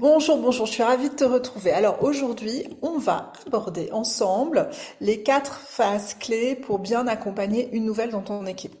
Bonjour, 0.00 0.38
bonjour, 0.38 0.64
je 0.66 0.74
suis 0.74 0.82
ravie 0.84 1.08
de 1.08 1.14
te 1.16 1.24
retrouver. 1.24 1.72
Alors 1.72 2.04
aujourd'hui, 2.04 2.62
on 2.82 2.98
va 2.98 3.32
aborder 3.44 3.90
ensemble 3.90 4.70
les 5.00 5.24
quatre 5.24 5.58
phases 5.58 6.14
clés 6.14 6.54
pour 6.54 6.78
bien 6.78 7.08
accompagner 7.08 7.68
une 7.72 7.84
nouvelle 7.84 8.10
dans 8.10 8.22
ton 8.22 8.46
équipe. 8.46 8.76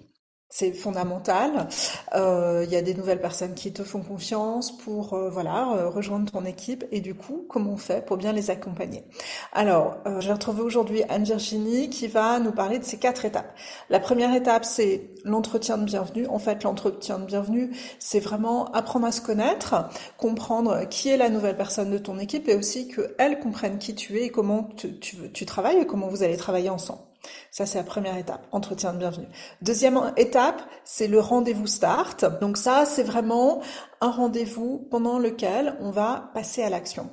C'est 0.58 0.72
fondamental. 0.72 1.68
Euh, 2.16 2.64
il 2.66 2.72
y 2.72 2.74
a 2.74 2.82
des 2.82 2.94
nouvelles 2.94 3.20
personnes 3.20 3.54
qui 3.54 3.72
te 3.72 3.84
font 3.84 4.02
confiance 4.02 4.76
pour 4.76 5.14
euh, 5.14 5.30
voilà 5.30 5.68
euh, 5.70 5.88
rejoindre 5.88 6.32
ton 6.32 6.44
équipe 6.44 6.84
et 6.90 7.00
du 7.00 7.14
coup 7.14 7.46
comment 7.48 7.74
on 7.74 7.76
fait 7.76 8.04
pour 8.04 8.16
bien 8.16 8.32
les 8.32 8.50
accompagner. 8.50 9.04
Alors 9.52 9.98
je 10.04 10.26
vais 10.26 10.32
retrouver 10.32 10.62
aujourd'hui 10.62 11.04
Anne 11.08 11.22
Virginie 11.22 11.90
qui 11.90 12.08
va 12.08 12.40
nous 12.40 12.50
parler 12.50 12.80
de 12.80 12.84
ces 12.84 12.98
quatre 12.98 13.24
étapes. 13.24 13.54
La 13.88 14.00
première 14.00 14.34
étape 14.34 14.64
c'est 14.64 15.02
l'entretien 15.22 15.78
de 15.78 15.84
bienvenue. 15.84 16.26
En 16.26 16.40
fait 16.40 16.64
l'entretien 16.64 17.20
de 17.20 17.24
bienvenue 17.24 17.70
c'est 18.00 18.18
vraiment 18.18 18.72
apprendre 18.72 19.06
à 19.06 19.12
se 19.12 19.20
connaître, 19.20 19.88
comprendre 20.16 20.88
qui 20.88 21.08
est 21.08 21.16
la 21.16 21.28
nouvelle 21.28 21.56
personne 21.56 21.92
de 21.92 21.98
ton 21.98 22.18
équipe 22.18 22.48
et 22.48 22.56
aussi 22.56 22.88
qu'elle 22.88 23.38
comprenne 23.38 23.78
qui 23.78 23.94
tu 23.94 24.18
es 24.18 24.24
et 24.24 24.30
comment 24.30 24.70
tu, 24.76 24.98
tu 24.98 25.46
travailles 25.46 25.78
et 25.82 25.86
comment 25.86 26.08
vous 26.08 26.24
allez 26.24 26.36
travailler 26.36 26.70
ensemble. 26.70 27.07
Ça, 27.50 27.66
c'est 27.66 27.78
la 27.78 27.84
première 27.84 28.16
étape, 28.16 28.46
entretien 28.52 28.92
de 28.92 28.98
bienvenue. 28.98 29.28
Deuxième 29.62 30.12
étape, 30.16 30.62
c'est 30.84 31.08
le 31.08 31.20
rendez-vous 31.20 31.66
start. 31.66 32.24
Donc 32.40 32.56
ça, 32.56 32.84
c'est 32.86 33.02
vraiment 33.02 33.60
un 34.00 34.10
rendez-vous 34.10 34.86
pendant 34.90 35.18
lequel 35.18 35.76
on 35.80 35.90
va 35.90 36.30
passer 36.34 36.62
à 36.62 36.70
l'action. 36.70 37.10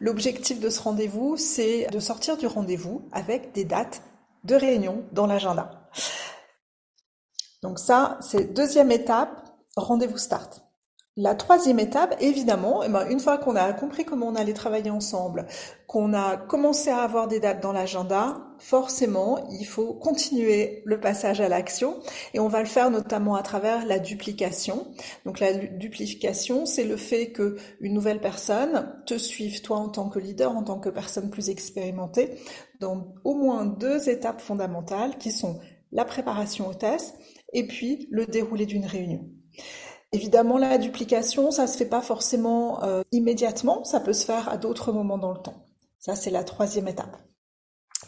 L'objectif 0.00 0.60
de 0.60 0.70
ce 0.70 0.80
rendez-vous, 0.80 1.36
c'est 1.36 1.86
de 1.86 2.00
sortir 2.00 2.36
du 2.36 2.46
rendez-vous 2.46 3.08
avec 3.12 3.52
des 3.52 3.64
dates 3.64 4.02
de 4.44 4.54
réunion 4.54 5.04
dans 5.12 5.26
l'agenda. 5.26 5.88
Donc 7.62 7.78
ça, 7.78 8.18
c'est 8.20 8.52
deuxième 8.52 8.90
étape, 8.90 9.42
rendez-vous 9.76 10.18
start. 10.18 10.63
La 11.16 11.36
troisième 11.36 11.78
étape, 11.78 12.16
évidemment, 12.18 12.82
eh 12.82 12.88
ben, 12.88 13.08
une 13.08 13.20
fois 13.20 13.38
qu'on 13.38 13.54
a 13.54 13.72
compris 13.72 14.04
comment 14.04 14.26
on 14.26 14.34
allait 14.34 14.52
travailler 14.52 14.90
ensemble, 14.90 15.46
qu'on 15.86 16.12
a 16.12 16.36
commencé 16.36 16.90
à 16.90 17.02
avoir 17.02 17.28
des 17.28 17.38
dates 17.38 17.62
dans 17.62 17.70
l'agenda, 17.70 18.48
forcément, 18.58 19.48
il 19.52 19.64
faut 19.64 19.94
continuer 19.94 20.82
le 20.84 20.98
passage 20.98 21.40
à 21.40 21.48
l'action 21.48 22.00
et 22.32 22.40
on 22.40 22.48
va 22.48 22.58
le 22.58 22.66
faire 22.66 22.90
notamment 22.90 23.36
à 23.36 23.44
travers 23.44 23.86
la 23.86 24.00
duplication. 24.00 24.88
Donc 25.24 25.38
la 25.38 25.54
duplication, 25.54 26.66
c'est 26.66 26.82
le 26.82 26.96
fait 26.96 27.30
que 27.30 27.58
une 27.78 27.94
nouvelle 27.94 28.20
personne 28.20 29.00
te 29.06 29.16
suive 29.16 29.62
toi 29.62 29.76
en 29.76 29.90
tant 29.90 30.08
que 30.08 30.18
leader, 30.18 30.50
en 30.50 30.64
tant 30.64 30.80
que 30.80 30.88
personne 30.88 31.30
plus 31.30 31.48
expérimentée, 31.48 32.40
dans 32.80 33.14
au 33.22 33.34
moins 33.34 33.66
deux 33.66 34.08
étapes 34.08 34.40
fondamentales 34.40 35.16
qui 35.18 35.30
sont 35.30 35.60
la 35.92 36.04
préparation 36.04 36.66
au 36.66 36.74
test 36.74 37.14
et 37.52 37.68
puis 37.68 38.08
le 38.10 38.26
déroulé 38.26 38.66
d'une 38.66 38.86
réunion. 38.86 39.30
Évidemment, 40.14 40.58
la 40.58 40.78
duplication, 40.78 41.50
ça 41.50 41.66
se 41.66 41.76
fait 41.76 41.86
pas 41.86 42.00
forcément 42.00 42.84
euh, 42.84 43.02
immédiatement, 43.10 43.82
ça 43.82 43.98
peut 43.98 44.12
se 44.12 44.24
faire 44.24 44.48
à 44.48 44.56
d'autres 44.56 44.92
moments 44.92 45.18
dans 45.18 45.32
le 45.32 45.40
temps. 45.40 45.66
Ça, 45.98 46.14
c'est 46.14 46.30
la 46.30 46.44
troisième 46.44 46.86
étape. 46.86 47.16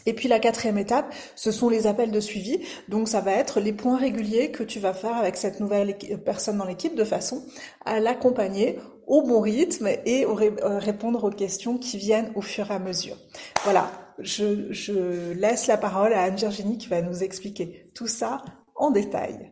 Et 0.05 0.13
puis 0.13 0.29
la 0.29 0.39
quatrième 0.39 0.77
étape, 0.77 1.13
ce 1.35 1.51
sont 1.51 1.67
les 1.67 1.85
appels 1.85 2.11
de 2.11 2.21
suivi. 2.21 2.61
Donc 2.87 3.09
ça 3.09 3.19
va 3.19 3.33
être 3.33 3.59
les 3.59 3.73
points 3.73 3.97
réguliers 3.97 4.51
que 4.51 4.63
tu 4.63 4.79
vas 4.79 4.93
faire 4.93 5.17
avec 5.17 5.35
cette 5.35 5.59
nouvelle 5.59 5.97
personne 6.23 6.57
dans 6.59 6.65
l'équipe 6.65 6.95
de 6.95 7.03
façon 7.03 7.45
à 7.83 7.99
l'accompagner 7.99 8.79
au 9.05 9.21
bon 9.23 9.41
rythme 9.41 9.89
et 10.05 10.25
euh, 10.25 10.79
répondre 10.79 11.25
aux 11.25 11.29
questions 11.29 11.77
qui 11.77 11.97
viennent 11.97 12.31
au 12.35 12.41
fur 12.41 12.71
et 12.71 12.75
à 12.75 12.79
mesure. 12.79 13.17
Voilà, 13.65 13.91
je, 14.19 14.71
je 14.71 15.33
laisse 15.33 15.67
la 15.67 15.75
parole 15.75 16.13
à 16.13 16.21
Anne-Virginie 16.21 16.77
qui 16.77 16.87
va 16.87 17.01
nous 17.01 17.21
expliquer 17.21 17.91
tout 17.93 18.07
ça 18.07 18.45
en 18.77 18.91
détail. 18.91 19.51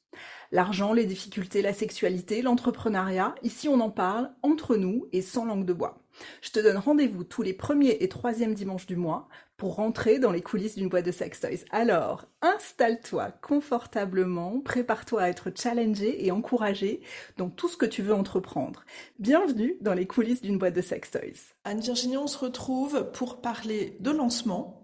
L'argent, 0.53 0.91
les 0.91 1.05
difficultés, 1.05 1.61
la 1.61 1.73
sexualité, 1.73 2.41
l'entrepreneuriat, 2.41 3.35
ici 3.41 3.69
on 3.69 3.79
en 3.79 3.89
parle 3.89 4.31
entre 4.41 4.75
nous 4.75 5.07
et 5.13 5.21
sans 5.21 5.45
langue 5.45 5.63
de 5.63 5.71
bois. 5.71 6.01
Je 6.41 6.51
te 6.51 6.59
donne 6.59 6.77
rendez-vous 6.77 7.23
tous 7.23 7.41
les 7.41 7.53
premiers 7.53 7.97
et 8.01 8.09
troisièmes 8.09 8.53
dimanches 8.53 8.85
du 8.85 8.97
mois 8.97 9.29
pour 9.55 9.75
rentrer 9.75 10.19
dans 10.19 10.31
les 10.31 10.41
coulisses 10.41 10.75
d'une 10.75 10.89
boîte 10.89 11.05
de 11.05 11.11
sex 11.11 11.39
toys. 11.39 11.65
Alors, 11.71 12.25
installe-toi 12.41 13.31
confortablement, 13.41 14.59
prépare-toi 14.59 15.21
à 15.21 15.29
être 15.29 15.51
challengé 15.55 16.25
et 16.25 16.31
encouragé 16.31 16.99
dans 17.37 17.49
tout 17.49 17.69
ce 17.69 17.77
que 17.77 17.85
tu 17.85 18.01
veux 18.01 18.13
entreprendre. 18.13 18.83
Bienvenue 19.19 19.77
dans 19.79 19.93
les 19.93 20.07
coulisses 20.07 20.41
d'une 20.41 20.57
boîte 20.57 20.75
de 20.75 20.81
sex 20.81 21.11
toys. 21.11 21.53
Anne-Virginie, 21.63 22.17
on 22.17 22.27
se 22.27 22.39
retrouve 22.39 23.09
pour 23.13 23.39
parler 23.39 23.95
de 23.99 24.11
lancement, 24.11 24.80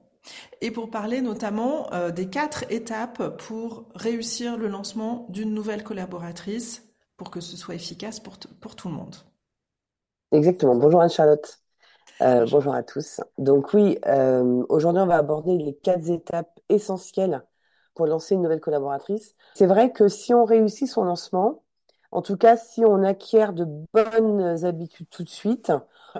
et 0.61 0.71
pour 0.71 0.89
parler 0.89 1.21
notamment 1.21 1.91
euh, 1.93 2.11
des 2.11 2.29
quatre 2.29 2.63
étapes 2.71 3.37
pour 3.37 3.85
réussir 3.95 4.57
le 4.57 4.67
lancement 4.67 5.27
d'une 5.29 5.53
nouvelle 5.53 5.83
collaboratrice 5.83 6.83
pour 7.17 7.31
que 7.31 7.39
ce 7.39 7.57
soit 7.57 7.75
efficace 7.75 8.19
pour, 8.19 8.37
pour 8.61 8.75
tout 8.75 8.87
le 8.89 8.95
monde. 8.95 9.15
Exactement. 10.31 10.75
Bonjour 10.75 11.01
Anne-Charlotte. 11.01 11.59
Euh, 12.21 12.45
bonjour. 12.49 12.73
à 12.73 12.83
tous. 12.83 13.21
Donc 13.37 13.73
oui, 13.73 13.99
euh, 14.07 14.63
aujourd'hui 14.69 15.01
on 15.01 15.05
va 15.05 15.17
aborder 15.17 15.57
les 15.57 15.75
quatre 15.75 16.09
étapes 16.09 16.59
essentielles 16.69 17.43
pour 17.93 18.07
lancer 18.07 18.35
une 18.35 18.41
nouvelle 18.41 18.59
collaboratrice. 18.59 19.35
C'est 19.55 19.67
vrai 19.67 19.91
que 19.91 20.07
si 20.07 20.33
on 20.33 20.43
réussit 20.43 20.87
son 20.87 21.03
lancement, 21.03 21.63
en 22.11 22.21
tout 22.21 22.37
cas 22.37 22.57
si 22.57 22.83
on 22.85 23.03
acquiert 23.03 23.53
de 23.53 23.67
bonnes 23.93 24.65
habitudes 24.65 25.09
tout 25.09 25.23
de 25.23 25.29
suite, 25.29 25.71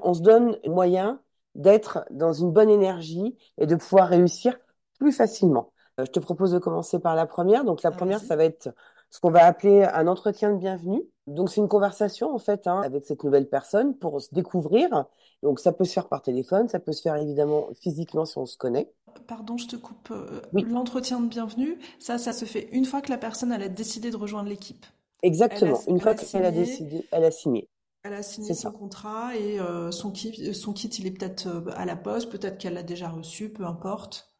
on 0.03 0.13
se 0.13 0.22
donne 0.22 0.57
moyen 0.66 1.19
d'être 1.57 2.06
dans 2.12 2.31
une 2.31 2.51
bonne 2.51 2.69
énergie 2.69 3.35
et 3.57 3.66
de 3.66 3.75
pouvoir 3.75 4.07
réussir 4.07 4.57
plus 5.00 5.12
facilement. 5.12 5.72
Euh, 6.00 6.06
je 6.06 6.12
te 6.12 6.19
propose 6.19 6.51
de 6.51 6.59
commencer 6.59 7.00
par 7.00 7.16
la 7.16 7.25
première. 7.25 7.66
Donc 7.66 7.84
la 7.84 7.91
première, 7.91 8.19
ça 8.19 8.35
va 8.35 8.45
être 8.45 8.69
ce 9.09 9.19
qu'on 9.19 9.31
va 9.31 9.45
appeler 9.45 9.84
un 9.84 10.07
entretien 10.07 10.51
de 10.51 10.57
bienvenue. 10.57 11.03
Donc 11.28 11.50
c'est 11.50 11.59
une 11.59 11.68
conversation 11.68 12.34
en 12.34 12.40
fait 12.40 12.68
hein, 12.68 12.81
avec 12.81 13.06
cette 13.06 13.23
nouvelle 13.23 13.50
personne 13.50 13.95
pour 13.97 14.22
se 14.22 14.34
découvrir. 14.34 15.06
Donc 15.44 15.59
ça 15.59 15.72
peut 15.72 15.84
se 15.84 15.94
faire 15.94 16.07
par 16.07 16.22
téléphone, 16.22 16.68
ça 16.68 16.79
peut 16.79 16.94
se 16.94 17.01
faire 17.01 17.16
évidemment 17.16 17.68
physiquement 17.79 18.25
si 18.25 18.38
on 18.38 18.45
se 18.45 18.57
connaît. 18.57 18.91
Pardon, 19.28 19.57
je 19.57 19.68
te 19.68 19.75
coupe. 19.75 20.12
Euh, 20.12 20.41
l'entretien 20.53 21.19
de 21.19 21.28
bienvenue, 21.28 21.79
ça, 22.00 22.18
ça 22.18 22.34
se 22.34 22.45
fait 22.45 22.69
une 22.72 22.85
fois 22.85 23.01
que 23.01 23.09
la 23.09 23.18
personne 23.18 23.51
elle 23.51 23.63
a 23.63 23.69
décidé 23.69 24.12
de 24.12 24.18
rejoindre 24.18 24.50
l'équipe. 24.50 24.85
Exactement. 25.24 25.79
une 25.88 26.00
fois 26.00 26.13
qu'elle 26.13 26.45
a 26.45 26.51
décidé, 26.51 27.06
elle 27.12 27.24
a 27.24 27.31
signé. 27.31 27.68
Elle 28.07 28.13
a 28.13 28.23
signé 28.23 28.53
son 28.53 28.72
contrat 28.72 29.35
et 29.35 29.59
euh, 29.59 29.91
son, 29.91 30.12
kit, 30.12 30.53
son 30.53 30.72
kit, 30.72 30.88
il 30.88 31.07
est 31.07 31.12
peut-être 31.12 31.47
euh, 31.47 31.69
à 31.75 31.85
la 31.85 31.97
poste, 31.97 32.31
peut-être 32.31 32.57
qu'elle 32.57 32.75
l'a 32.75 32.84
déjà 32.84 33.09
reçu, 33.09 33.50
peu 33.50 33.66
importe. 33.66 34.31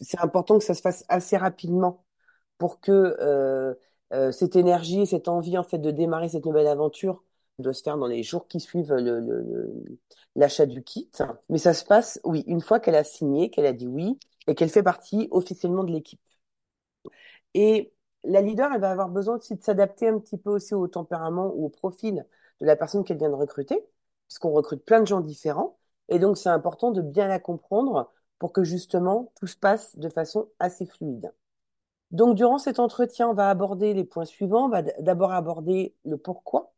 C'est 0.00 0.20
important 0.20 0.58
que 0.58 0.64
ça 0.64 0.74
se 0.74 0.80
fasse 0.80 1.04
assez 1.08 1.36
rapidement 1.36 2.04
pour 2.58 2.80
que 2.80 3.16
euh, 3.20 3.74
cette 4.30 4.54
énergie, 4.54 5.06
cette 5.06 5.26
envie 5.26 5.58
en 5.58 5.64
fait 5.64 5.78
de 5.78 5.90
démarrer 5.90 6.28
cette 6.28 6.46
nouvelle 6.46 6.68
aventure 6.68 7.24
doit 7.58 7.72
se 7.72 7.82
faire 7.82 7.98
dans 7.98 8.06
les 8.06 8.22
jours 8.22 8.46
qui 8.46 8.60
suivent 8.60 8.94
l'achat 10.36 10.66
du 10.66 10.84
kit. 10.84 11.10
Mais 11.48 11.58
ça 11.58 11.74
se 11.74 11.84
passe, 11.84 12.20
oui, 12.22 12.44
une 12.46 12.60
fois 12.60 12.78
qu'elle 12.78 12.94
a 12.94 13.02
signé, 13.02 13.50
qu'elle 13.50 13.66
a 13.66 13.72
dit 13.72 13.88
oui 13.88 14.20
et 14.46 14.54
qu'elle 14.54 14.70
fait 14.70 14.84
partie 14.84 15.26
officiellement 15.32 15.82
de 15.82 15.90
l'équipe. 15.90 16.20
Et 17.54 17.92
la 18.22 18.40
leader, 18.40 18.70
elle 18.72 18.80
va 18.80 18.92
avoir 18.92 19.08
besoin 19.08 19.36
aussi 19.36 19.56
de 19.56 19.62
s'adapter 19.62 20.06
un 20.06 20.20
petit 20.20 20.38
peu 20.38 20.50
aussi 20.50 20.74
au 20.74 20.86
tempérament 20.86 21.52
ou 21.56 21.66
au 21.66 21.68
profil 21.70 22.24
de 22.60 22.66
la 22.66 22.76
personne 22.76 23.04
qu'elle 23.04 23.18
vient 23.18 23.30
de 23.30 23.34
recruter, 23.34 23.86
puisqu'on 24.28 24.52
recrute 24.52 24.84
plein 24.84 25.00
de 25.00 25.06
gens 25.06 25.20
différents. 25.20 25.78
Et 26.08 26.18
donc, 26.18 26.36
c'est 26.38 26.48
important 26.48 26.90
de 26.90 27.02
bien 27.02 27.28
la 27.28 27.38
comprendre 27.38 28.10
pour 28.38 28.52
que 28.52 28.64
justement 28.64 29.32
tout 29.38 29.46
se 29.46 29.56
passe 29.56 29.96
de 29.98 30.08
façon 30.08 30.48
assez 30.58 30.86
fluide. 30.86 31.32
Donc, 32.10 32.34
durant 32.36 32.58
cet 32.58 32.80
entretien, 32.80 33.28
on 33.28 33.34
va 33.34 33.50
aborder 33.50 33.94
les 33.94 34.04
points 34.04 34.24
suivants. 34.24 34.66
On 34.66 34.68
va 34.68 34.82
d'abord 34.82 35.32
aborder 35.32 35.94
le 36.04 36.16
pourquoi. 36.18 36.72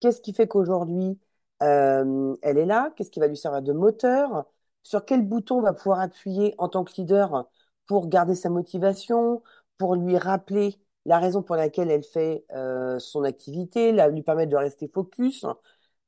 Qu'est-ce 0.00 0.20
qui 0.20 0.34
fait 0.34 0.48
qu'aujourd'hui, 0.48 1.18
euh, 1.62 2.36
elle 2.42 2.58
est 2.58 2.66
là? 2.66 2.92
Qu'est-ce 2.96 3.10
qui 3.10 3.20
va 3.20 3.26
lui 3.28 3.36
servir 3.36 3.62
de 3.62 3.72
moteur? 3.72 4.44
Sur 4.82 5.04
quel 5.04 5.22
bouton 5.22 5.58
on 5.58 5.62
va 5.62 5.72
pouvoir 5.72 6.00
appuyer 6.00 6.54
en 6.58 6.68
tant 6.68 6.84
que 6.84 6.92
leader 6.96 7.48
pour 7.86 8.08
garder 8.08 8.34
sa 8.34 8.50
motivation, 8.50 9.42
pour 9.78 9.94
lui 9.94 10.18
rappeler 10.18 10.78
la 11.06 11.18
raison 11.18 11.42
pour 11.42 11.56
laquelle 11.56 11.90
elle 11.90 12.02
fait 12.04 12.44
euh, 12.54 12.98
son 12.98 13.24
activité, 13.24 13.92
la, 13.92 14.08
lui 14.08 14.22
permettre 14.22 14.50
de 14.52 14.56
rester 14.56 14.88
focus. 14.88 15.44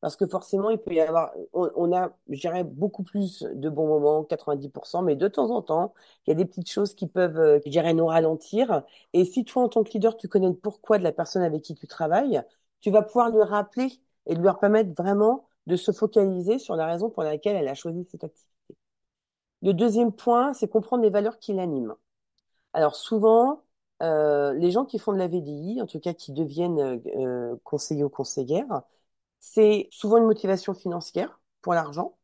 parce 0.00 0.16
que 0.16 0.26
forcément, 0.26 0.70
il 0.70 0.78
peut 0.78 0.94
y 0.94 1.00
avoir, 1.00 1.32
on, 1.52 1.70
on 1.76 1.92
a, 1.96 2.10
je 2.28 2.40
dirais, 2.40 2.64
beaucoup 2.64 3.02
plus 3.02 3.42
de 3.54 3.68
bons 3.68 3.88
moments, 3.88 4.24
90%, 4.24 5.02
mais 5.02 5.16
de 5.16 5.28
temps 5.28 5.50
en 5.50 5.62
temps, 5.62 5.94
il 6.26 6.30
y 6.30 6.32
a 6.32 6.36
des 6.36 6.44
petites 6.44 6.70
choses 6.70 6.94
qui 6.94 7.06
peuvent, 7.08 7.38
euh, 7.38 7.58
je 7.64 7.70
dirais, 7.70 7.94
nous 7.94 8.06
ralentir. 8.06 8.82
Et 9.14 9.24
si 9.24 9.44
toi, 9.44 9.62
en 9.64 9.68
tant 9.68 9.82
que 9.84 9.90
leader, 9.92 10.16
tu 10.16 10.28
connais 10.28 10.48
le 10.48 10.54
pourquoi 10.56 10.98
de 10.98 11.02
la 11.04 11.12
personne 11.12 11.42
avec 11.42 11.62
qui 11.62 11.74
tu 11.74 11.86
travailles, 11.86 12.42
tu 12.80 12.90
vas 12.90 13.02
pouvoir 13.02 13.30
lui 13.30 13.42
rappeler 13.42 13.88
et 14.26 14.34
lui 14.34 14.48
permettre 14.60 14.92
vraiment 14.96 15.48
de 15.66 15.76
se 15.76 15.92
focaliser 15.92 16.58
sur 16.58 16.76
la 16.76 16.86
raison 16.86 17.10
pour 17.10 17.22
laquelle 17.22 17.56
elle 17.56 17.68
a 17.68 17.74
choisi 17.74 18.04
cette 18.10 18.24
activité. 18.24 18.54
Le 19.62 19.74
deuxième 19.74 20.12
point, 20.12 20.52
c'est 20.54 20.68
comprendre 20.68 21.02
les 21.02 21.10
valeurs 21.10 21.38
qui 21.38 21.52
l'animent. 21.52 21.96
Alors 22.74 22.96
souvent, 22.96 23.62
euh, 24.02 24.52
les 24.54 24.70
gens 24.70 24.84
qui 24.84 24.98
font 24.98 25.12
de 25.12 25.18
la 25.18 25.28
VDI, 25.28 25.80
en 25.82 25.86
tout 25.86 26.00
cas 26.00 26.14
qui 26.14 26.32
deviennent 26.32 27.00
euh, 27.16 27.56
conseillers 27.64 28.04
ou 28.04 28.08
conseillères, 28.08 28.82
c'est 29.40 29.88
souvent 29.92 30.18
une 30.18 30.26
motivation 30.26 30.74
financière 30.74 31.40
pour 31.62 31.74
l'argent. 31.74 32.16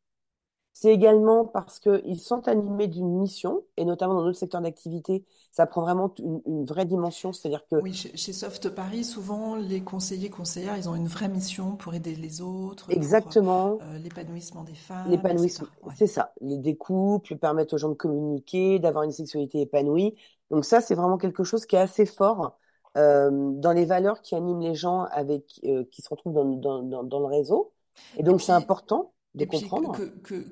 C'est 0.74 0.92
également 0.92 1.44
parce 1.44 1.78
qu'ils 1.80 2.18
sont 2.18 2.48
animés 2.48 2.88
d'une 2.88 3.18
mission, 3.18 3.62
et 3.76 3.84
notamment 3.84 4.14
dans 4.14 4.24
notre 4.24 4.38
secteur 4.38 4.62
d'activité, 4.62 5.24
ça 5.50 5.66
prend 5.66 5.82
vraiment 5.82 6.12
une, 6.18 6.40
une 6.46 6.64
vraie 6.64 6.86
dimension. 6.86 7.32
C'est-à-dire 7.32 7.66
que 7.70 7.76
Oui, 7.76 7.92
chez, 7.92 8.16
chez 8.16 8.32
Soft 8.32 8.70
Paris, 8.70 9.04
souvent 9.04 9.56
les 9.56 9.82
conseillers 9.82 10.30
conseillères, 10.30 10.78
ils 10.78 10.88
ont 10.88 10.94
une 10.94 11.08
vraie 11.08 11.28
mission 11.28 11.76
pour 11.76 11.94
aider 11.94 12.14
les 12.14 12.40
autres, 12.40 12.90
exactement, 12.90 13.78
euh, 13.82 13.98
l'épanouissement 13.98 14.64
des 14.64 14.74
femmes, 14.74 15.10
l'épanouissement. 15.10 15.68
Ouais. 15.82 15.92
c'est 15.96 16.06
ça. 16.06 16.32
Les 16.40 16.56
des 16.56 16.76
couples 16.76 17.36
permettent 17.36 17.74
aux 17.74 17.78
gens 17.78 17.90
de 17.90 17.94
communiquer, 17.94 18.78
d'avoir 18.78 19.04
une 19.04 19.12
sexualité 19.12 19.60
épanouie. 19.60 20.14
Donc 20.52 20.64
ça, 20.66 20.80
c'est 20.82 20.94
vraiment 20.94 21.18
quelque 21.18 21.44
chose 21.44 21.66
qui 21.66 21.76
est 21.76 21.80
assez 21.80 22.06
fort 22.06 22.58
euh, 22.98 23.30
dans 23.32 23.72
les 23.72 23.86
valeurs 23.86 24.22
qui 24.22 24.36
animent 24.36 24.60
les 24.62 24.76
gens 24.76 25.04
avec 25.06 25.60
euh, 25.64 25.84
qui 25.92 26.02
se 26.02 26.10
retrouvent 26.10 26.34
dans, 26.34 26.44
dans, 26.46 26.82
dans, 26.84 27.04
dans 27.04 27.20
le 27.20 27.26
réseau. 27.26 27.74
Et 28.16 28.22
donc, 28.22 28.42
c'est 28.42 28.52
important 28.52 29.14
de 29.34 29.44
comprendre. 29.46 29.90
que, 29.92 30.02
que, 30.22 30.44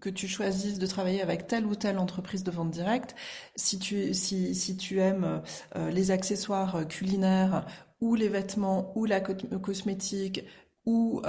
que 0.00 0.08
tu 0.10 0.28
choisisses 0.28 0.78
de 0.78 0.86
travailler 0.86 1.22
avec 1.22 1.46
telle 1.46 1.66
ou 1.66 1.74
telle 1.76 1.98
entreprise 1.98 2.44
de 2.44 2.50
vente 2.50 2.70
directe, 2.70 3.14
si 3.56 3.78
tu, 3.78 4.14
si, 4.14 4.54
si 4.54 4.76
tu 4.76 5.00
aimes 5.00 5.42
euh, 5.76 5.90
les 5.90 6.10
accessoires 6.10 6.86
culinaires 6.88 7.66
ou 8.00 8.14
les 8.14 8.28
vêtements 8.28 8.92
ou 8.96 9.04
la 9.04 9.20
co- 9.20 9.34
cosmétique 9.62 10.44
ou 10.86 11.22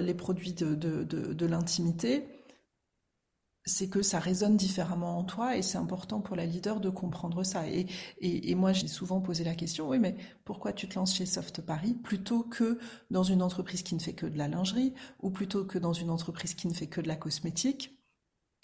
les 0.00 0.14
produits 0.14 0.52
de, 0.52 0.74
de, 0.74 1.02
de, 1.04 1.32
de 1.32 1.46
l'intimité, 1.46 2.28
c'est 3.68 3.88
que 3.88 4.02
ça 4.02 4.18
résonne 4.18 4.56
différemment 4.56 5.18
en 5.18 5.24
toi 5.24 5.56
et 5.56 5.62
c'est 5.62 5.78
important 5.78 6.20
pour 6.20 6.36
la 6.36 6.46
leader 6.46 6.80
de 6.80 6.90
comprendre 6.90 7.44
ça. 7.44 7.64
Et, 7.68 8.54
moi, 8.54 8.72
j'ai 8.72 8.88
souvent 8.88 9.20
posé 9.20 9.44
la 9.44 9.54
question, 9.54 9.88
oui, 9.88 9.98
mais 9.98 10.16
pourquoi 10.44 10.72
tu 10.72 10.88
te 10.88 10.98
lances 10.98 11.14
chez 11.14 11.26
Soft 11.26 11.60
Paris 11.62 11.94
plutôt 11.94 12.42
que 12.42 12.78
dans 13.10 13.22
une 13.22 13.42
entreprise 13.42 13.82
qui 13.82 13.94
ne 13.94 14.00
fait 14.00 14.14
que 14.14 14.26
de 14.26 14.38
la 14.38 14.48
lingerie 14.48 14.94
ou 15.20 15.30
plutôt 15.30 15.64
que 15.64 15.78
dans 15.78 15.92
une 15.92 16.10
entreprise 16.10 16.54
qui 16.54 16.66
ne 16.66 16.74
fait 16.74 16.88
que 16.88 17.00
de 17.00 17.08
la 17.08 17.16
cosmétique? 17.16 17.96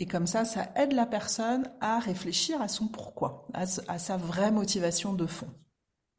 Et 0.00 0.06
comme 0.06 0.26
ça, 0.26 0.44
ça 0.44 0.72
aide 0.74 0.92
la 0.92 1.06
personne 1.06 1.70
à 1.80 2.00
réfléchir 2.00 2.60
à 2.60 2.68
son 2.68 2.88
pourquoi, 2.88 3.46
à, 3.52 3.66
sa 3.66 4.16
vraie 4.16 4.50
motivation 4.50 5.12
de 5.12 5.26
fond. 5.26 5.50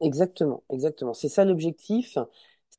Exactement, 0.00 0.62
exactement. 0.70 1.12
C'est 1.12 1.28
ça 1.28 1.44
l'objectif. 1.44 2.16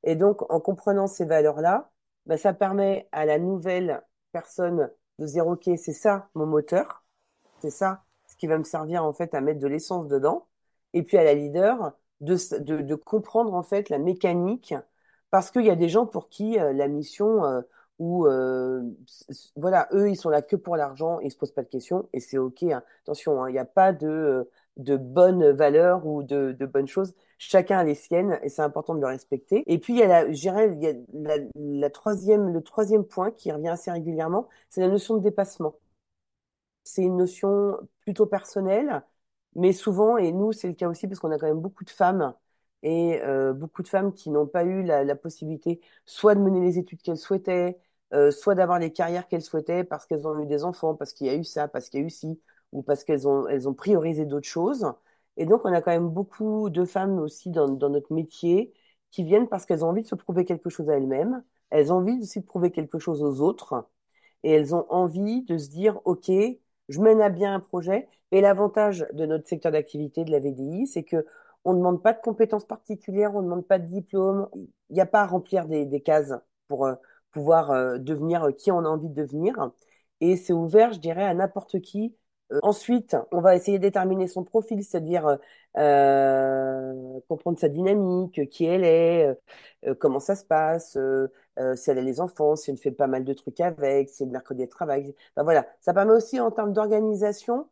Et 0.04 0.16
donc, 0.16 0.50
en 0.52 0.60
comprenant 0.60 1.08
ces 1.08 1.26
valeurs-là, 1.26 1.92
ben, 2.26 2.38
ça 2.38 2.54
permet 2.54 3.08
à 3.12 3.26
la 3.26 3.38
nouvelle 3.38 4.02
personne 4.32 4.90
de 5.20 5.26
dire, 5.26 5.48
OK, 5.48 5.64
c'est 5.78 5.94
ça 5.94 6.30
mon 6.36 6.46
moteur, 6.46 7.04
c'est 7.60 7.70
ça 7.72 8.04
ce 8.28 8.36
qui 8.36 8.48
va 8.48 8.58
me 8.58 8.64
servir 8.64 9.04
en 9.04 9.14
fait 9.14 9.34
à 9.34 9.42
mettre 9.42 9.60
de 9.60 9.68
l'essence 9.68 10.08
dedans. 10.08 10.48
Et 10.94 11.04
puis 11.04 11.18
à 11.18 11.24
la 11.24 11.34
leader 11.34 11.94
de, 12.22 12.36
de, 12.60 12.96
comprendre 12.96 13.54
en 13.54 13.64
fait 13.64 13.90
la 13.90 14.00
mécanique, 14.00 14.74
parce 15.32 15.52
qu'il 15.52 15.66
y 15.66 15.70
a 15.70 15.76
des 15.76 15.90
gens 15.90 16.06
pour 16.06 16.30
qui 16.30 16.60
euh, 16.60 16.74
la 16.74 16.88
mission, 16.88 17.46
euh, 17.46 17.62
ou 18.00 18.28
euh, 18.28 18.82
voilà, 19.56 19.88
eux, 19.94 20.10
ils 20.10 20.16
sont 20.16 20.30
là 20.30 20.42
que 20.42 20.56
pour 20.56 20.76
l'argent, 20.78 21.20
ils 21.20 21.32
se 21.32 21.38
posent 21.38 21.52
pas 21.52 21.64
de 21.64 21.70
questions, 21.70 22.08
et 22.14 22.20
c'est 22.20 22.38
OK. 22.38 22.64
hein. 22.64 22.84
Attention, 23.04 23.44
hein, 23.44 23.50
il 23.50 23.54
n'y 23.54 23.60
a 23.60 23.66
pas 23.66 23.94
de, 23.94 24.50
de 24.78 24.98
bonnes 24.98 25.50
valeurs 25.52 26.06
ou 26.06 26.24
de, 26.24 26.54
de 26.54 26.66
bonnes 26.66 26.88
choses. 26.88 27.14
Chacun 27.38 27.80
a 27.80 27.84
les 27.84 27.96
siennes 27.96 28.40
et 28.44 28.50
c'est 28.50 28.62
important 28.64 28.96
de 28.96 29.02
le 29.02 29.08
respecter. 29.08 29.64
Et 29.68 29.78
puis, 29.80 29.94
il 29.94 30.00
y 30.00 30.04
a 30.04 30.08
la, 30.08 30.26
il 30.28 30.36
y 30.44 30.50
a 30.88 30.94
la, 31.14 31.36
la 31.56 31.90
troisième, 31.90 32.50
le 32.54 32.62
troisième 32.64 33.04
point 33.06 33.32
qui 33.32 33.52
revient 33.52 33.70
assez 33.70 33.92
régulièrement, 33.92 34.48
c'est 34.70 34.82
la 34.82 34.88
notion 34.90 35.18
de 35.18 35.24
dépassement. 35.24 35.76
C'est 36.84 37.04
une 37.04 37.18
notion 37.18 37.78
plutôt 38.02 38.26
personnelle, 38.26 39.04
mais 39.56 39.74
souvent, 39.74 40.18
et 40.18 40.32
nous, 40.32 40.52
c'est 40.54 40.68
le 40.68 40.74
cas 40.74 40.88
aussi 40.88 41.08
parce 41.08 41.20
qu'on 41.20 41.32
a 41.32 41.38
quand 41.40 41.48
même 41.48 41.60
beaucoup 41.62 41.84
de 41.84 41.90
femmes 41.90 42.34
et 42.84 43.22
euh, 43.24 43.54
beaucoup 43.54 43.84
de 43.84 43.88
femmes 43.88 44.14
qui 44.14 44.30
n'ont 44.30 44.48
pas 44.48 44.64
eu 44.64 44.84
la, 44.84 45.04
la 45.04 45.16
possibilité 45.16 45.82
soit 46.06 46.36
de 46.36 46.40
mener 46.42 46.62
les 46.62 46.78
études 46.80 47.02
qu'elles 47.02 47.18
souhaitaient, 47.18 47.78
euh, 48.14 48.32
soit 48.32 48.56
d'avoir 48.56 48.80
les 48.80 48.94
carrières 48.94 49.28
qu'elles 49.28 49.42
souhaitaient 49.42 49.84
parce 49.84 50.06
qu'elles 50.06 50.28
ont 50.28 50.40
eu 50.40 50.46
des 50.46 50.64
enfants, 50.64 50.96
parce 50.96 51.12
qu'il 51.14 51.28
y 51.28 51.30
a 51.30 51.36
eu 51.36 51.44
ça, 51.44 51.68
parce 51.68 51.90
qu'il 51.90 52.00
y 52.02 52.04
a 52.04 52.06
eu 52.06 52.10
ci, 52.10 52.40
ou 52.72 52.82
parce 52.84 53.04
qu'elles 53.04 53.28
ont, 53.28 53.48
elles 53.48 53.68
ont 53.68 53.74
priorisé 53.74 54.26
d'autres 54.26 54.48
choses. 54.48 54.86
Et 55.38 55.46
donc, 55.46 55.62
on 55.66 55.74
a 55.74 55.82
quand 55.82 55.92
même 55.92 56.10
beaucoup 56.10 56.70
de 56.70 56.86
femmes 56.86 57.20
aussi 57.20 57.52
dans, 57.52 57.68
notre 57.68 58.14
métier 58.14 58.74
qui 59.12 59.24
viennent 59.24 59.48
parce 59.48 59.66
qu'elles 59.66 59.86
ont 59.86 59.90
envie 59.90 60.02
de 60.02 60.08
se 60.08 60.16
prouver 60.16 60.46
quelque 60.46 60.70
chose 60.70 60.90
à 60.90 60.96
elles-mêmes, 60.98 61.44
elles 61.70 61.94
ont 61.94 61.98
envie 61.98 62.20
aussi 62.20 62.42
de 62.42 62.46
prouver 62.46 62.72
quelque 62.72 63.00
chose 63.00 63.24
aux 63.24 63.42
autres 63.42 63.88
et 64.44 64.52
elles 64.52 64.76
ont 64.76 64.86
envie 64.90 65.44
de 65.44 65.58
se 65.58 65.70
dire, 65.70 66.00
OK, 66.06 66.32
je 66.90 67.02
mène 67.02 67.22
à 67.22 67.30
bien 67.30 67.56
un 67.56 67.60
projet. 67.60 68.08
Et 68.32 68.42
l'avantage 68.42 69.06
de 69.14 69.26
notre 69.26 69.48
secteur 69.48 69.72
d'activité 69.72 70.26
de 70.26 70.32
la 70.32 70.40
VDI, 70.40 70.88
c'est 70.88 71.04
que 71.04 71.26
on 71.66 71.74
ne 71.74 71.80
demande 71.80 72.02
pas 72.02 72.14
de 72.14 72.22
compétences 72.22 72.66
particulières, 72.66 73.36
on 73.36 73.40
ne 73.40 73.46
demande 73.46 73.68
pas 73.68 73.80
de 73.80 73.88
diplôme. 73.88 74.50
Il 74.90 74.94
n'y 74.94 75.02
a 75.02 75.06
pas 75.06 75.22
à 75.22 75.28
remplir 75.28 75.68
des, 75.68 75.86
des 75.86 76.02
cases 76.02 76.34
pour 76.68 76.86
euh, 76.86 76.96
pouvoir 77.32 77.72
euh, 77.72 77.98
devenir 77.98 78.48
qui 78.58 78.72
on 78.72 78.80
a 78.80 78.88
envie 78.88 79.10
de 79.10 79.14
devenir. 79.14 79.72
Et 80.22 80.38
c'est 80.38 80.54
ouvert, 80.54 80.94
je 80.94 81.00
dirais, 81.00 81.24
à 81.24 81.34
n'importe 81.34 81.82
qui. 81.82 82.16
Euh, 82.52 82.60
ensuite, 82.64 83.16
on 83.32 83.42
va 83.42 83.56
essayer 83.56 83.78
de 83.78 83.84
déterminer 83.84 84.28
son 84.28 84.44
profil, 84.44 84.84
c'est-à-dire 84.84 85.38
euh, 85.78 87.20
comprendre 87.28 87.60
sa 87.60 87.70
dynamique, 87.70 88.50
qui 88.50 88.66
elle 88.66 88.84
est, 88.86 89.36
euh, 89.86 89.96
comment 89.96 90.20
ça 90.20 90.36
se 90.36 90.46
passe, 90.46 90.96
euh, 90.98 91.28
euh, 91.60 91.76
si 91.76 91.90
elle 91.92 91.98
a 92.00 92.02
les 92.02 92.22
enfants, 92.22 92.56
si 92.56 92.72
elle 92.72 92.78
fait 92.78 92.92
pas 92.92 93.08
mal 93.08 93.24
de 93.26 93.34
trucs 93.34 93.60
avec, 93.60 94.10
si 94.10 94.24
le 94.26 94.32
mercredi 94.32 94.64
elle 94.64 94.70
travaille. 94.70 95.14
Enfin, 95.36 95.44
voilà, 95.44 95.68
ça 95.82 95.94
permet 95.94 96.14
aussi 96.14 96.40
en 96.40 96.52
termes 96.52 96.74
d'organisation, 96.74 97.68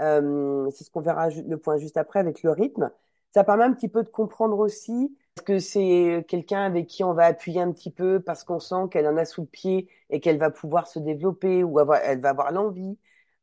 euh, 0.00 0.70
c'est 0.70 0.84
ce 0.84 0.90
qu'on 0.90 1.00
verra 1.00 1.28
le 1.30 1.56
point 1.58 1.76
juste 1.78 1.96
après 1.96 2.20
avec 2.20 2.42
le 2.42 2.50
rythme, 2.52 2.90
ça 3.34 3.44
permet 3.44 3.64
un 3.64 3.72
petit 3.72 3.88
peu 3.88 4.02
de 4.02 4.08
comprendre 4.08 4.58
aussi 4.58 5.16
est-ce 5.36 5.44
que 5.44 5.58
c'est 5.58 6.24
quelqu'un 6.28 6.62
avec 6.64 6.86
qui 6.88 7.04
on 7.04 7.14
va 7.14 7.26
appuyer 7.26 7.60
un 7.60 7.72
petit 7.72 7.90
peu 7.90 8.20
parce 8.20 8.42
qu'on 8.44 8.58
sent 8.60 8.88
qu'elle 8.90 9.06
en 9.06 9.16
a 9.16 9.24
sous 9.24 9.42
le 9.42 9.46
pied 9.46 9.88
et 10.10 10.20
qu'elle 10.20 10.38
va 10.38 10.50
pouvoir 10.50 10.86
se 10.88 10.98
développer 10.98 11.62
ou 11.62 11.78
avoir, 11.78 12.00
elle 12.02 12.20
va 12.20 12.30
avoir 12.30 12.50
l'envie. 12.52 12.98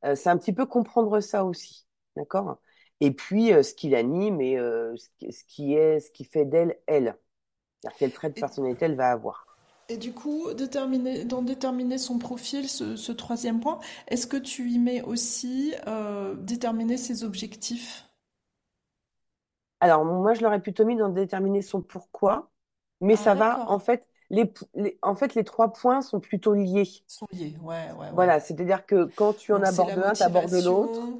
Euh, 0.06 0.16
c'est 0.16 0.30
un 0.30 0.38
petit 0.38 0.54
peu 0.54 0.66
comprendre 0.66 1.20
ça 1.20 1.46
aussi, 1.46 1.88
d'accord? 2.16 2.60
Et 3.00 3.12
puis 3.12 3.54
euh, 3.54 3.64
ce 3.64 3.74
qui 3.74 3.90
l'anime 3.90 4.42
et 4.42 4.58
euh, 4.58 4.96
ce 4.98 5.44
qui 5.46 5.74
est, 5.76 6.00
ce 6.00 6.12
qui 6.12 6.24
fait 6.26 6.46
d'elle, 6.46 6.80
elle. 6.88 7.18
Quel 7.98 8.14
trait 8.14 8.30
de 8.32 8.36
personnalité 8.36 8.86
elle 8.86 8.96
va 8.98 9.12
avoir. 9.12 9.50
et 9.90 9.98
du 9.98 10.12
coup, 10.14 10.54
déterminer, 10.54 11.24
dans 11.26 11.42
déterminer 11.42 11.98
son 11.98 12.18
profil, 12.20 12.68
ce, 12.70 12.96
ce 12.98 13.12
troisième 13.12 13.60
point, 13.62 13.80
est-ce 14.08 14.28
que 14.28 14.38
tu 14.38 14.70
y 14.70 14.80
mets 14.80 15.02
aussi 15.02 15.74
euh, 15.88 16.36
déterminer 16.36 16.98
ses 16.98 17.24
objectifs? 17.24 18.06
Alors, 19.80 20.06
moi, 20.06 20.34
je 20.34 20.42
l'aurais 20.42 20.62
plutôt 20.62 20.86
mis 20.86 20.96
dans 20.96 21.10
déterminer 21.10 21.62
son 21.62 21.82
pourquoi, 21.82 22.52
mais 23.02 23.16
Ah, 23.16 23.18
ça 23.18 23.36
va, 23.36 23.70
en 23.70 23.80
fait, 23.80 24.08
les, 24.30 24.52
les- 24.76 24.98
en 25.02 25.16
fait, 25.16 25.36
les 25.36 25.44
trois 25.44 25.74
points 25.74 26.02
sont 26.02 26.20
plutôt 26.20 26.54
liés. 26.54 26.86
Sont 27.08 27.28
liés, 27.34 27.58
ouais, 27.62 27.92
ouais, 28.00 28.12
ouais. 28.12 28.12
Voilà, 28.12 28.40
c'est-à-dire 28.40 28.86
que 28.86 29.06
quand 29.06 29.34
tu 29.34 29.54
en 29.54 29.62
Donc 29.62 29.64
abordes 29.64 29.98
un, 30.00 30.16
tu 30.16 30.24
abordes 30.24 30.54
l'autre. 30.54 31.14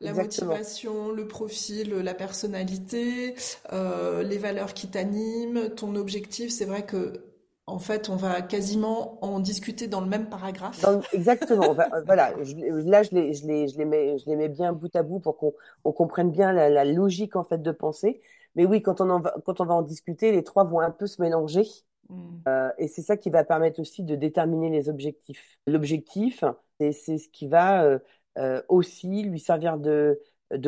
la 0.00 0.12
Exactement. 0.12 0.14
motivation, 0.14 1.10
le 1.12 1.28
profil, 1.28 1.90
la 1.90 2.14
personnalité, 2.14 3.34
euh, 3.72 4.22
les 4.22 4.38
valeurs 4.38 4.74
qui 4.74 4.88
t'animent, 4.88 5.70
ton 5.74 5.94
objectif. 5.96 6.50
C'est 6.50 6.64
vrai 6.64 6.84
que 6.86 7.24
en 7.66 7.78
fait, 7.78 8.08
on 8.08 8.16
va 8.16 8.42
quasiment 8.42 9.22
en 9.24 9.38
discuter 9.40 9.86
dans 9.88 10.00
le 10.00 10.06
même 10.08 10.28
paragraphe. 10.28 10.90
Dans- 10.92 11.04
exactement. 11.12 11.74
Voilà, 12.06 12.34
je- 12.42 12.54
là, 12.88 13.02
je 13.02 13.10
les, 13.12 13.34
je 13.34 13.46
les, 13.46 13.68
je 13.68 13.76
les 13.78 13.84
mets, 13.84 14.18
je 14.18 14.26
les 14.26 14.36
mets 14.36 14.48
bien 14.48 14.72
bout 14.72 14.94
à 14.96 15.02
bout 15.02 15.20
pour 15.20 15.36
qu'on 15.36 15.52
on 15.84 15.92
comprenne 15.92 16.30
bien 16.30 16.52
la, 16.52 16.68
la 16.70 16.84
logique, 16.84 17.36
en 17.36 17.44
fait, 17.44 17.58
de 17.62 17.72
pensée. 17.72 18.20
Mais 18.54 18.64
oui, 18.66 18.82
quand 18.82 19.00
on 19.00 19.10
en 19.10 19.20
va, 19.20 19.34
quand 19.44 19.60
on 19.60 19.64
va 19.66 19.74
en 19.74 19.82
discuter, 19.82 20.32
les 20.32 20.42
trois 20.44 20.64
vont 20.64 20.80
un 20.80 20.90
peu 20.90 21.06
se 21.06 21.20
mélanger. 21.20 21.64
Hmm. 22.10 22.70
Et 22.78 22.88
c'est 22.88 23.02
ça 23.02 23.16
qui 23.16 23.30
va 23.30 23.44
permettre 23.44 23.80
aussi 23.80 24.02
de 24.02 24.16
déterminer 24.16 24.70
les 24.70 24.88
objectifs. 24.88 25.58
L'objectif, 25.66 26.44
c'est 26.78 26.92
ce 26.92 27.28
qui 27.28 27.46
va 27.46 27.84
euh, 27.84 27.98
euh, 28.38 28.62
aussi 28.68 29.22
lui 29.22 29.38
servir 29.38 29.78
de, 29.78 30.20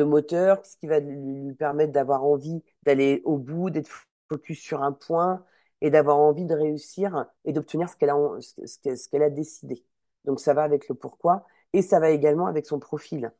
moteur, 0.03 0.65
ce 0.65 0.77
qui 0.77 0.87
va 0.87 0.99
lui 0.99 1.53
permettre 1.55 1.91
d'avoir 1.91 2.23
envie 2.23 2.63
d'aller 2.83 3.21
au 3.25 3.37
bout, 3.37 3.69
d'être 3.69 3.89
focus 4.29 4.59
sur 4.59 4.83
un 4.83 4.91
point 4.91 5.43
et 5.81 5.89
d'avoir 5.89 6.17
envie 6.17 6.45
de 6.45 6.55
réussir 6.55 7.25
et 7.45 7.51
d'obtenir 7.51 7.89
ce 7.89 7.97
qu'elle 7.97 9.23
a, 9.23 9.29
décidé. 9.29 9.83
Donc 10.25 10.39
ça 10.39 10.53
va 10.53 10.63
avec 10.63 10.87
le 10.87 10.95
pourquoi 10.95 11.45
et 11.73 11.81
ça 11.81 11.99
va 11.99 12.11
également 12.11 12.47
avec 12.47 12.65
son 12.65 12.79
profil. 12.79 13.33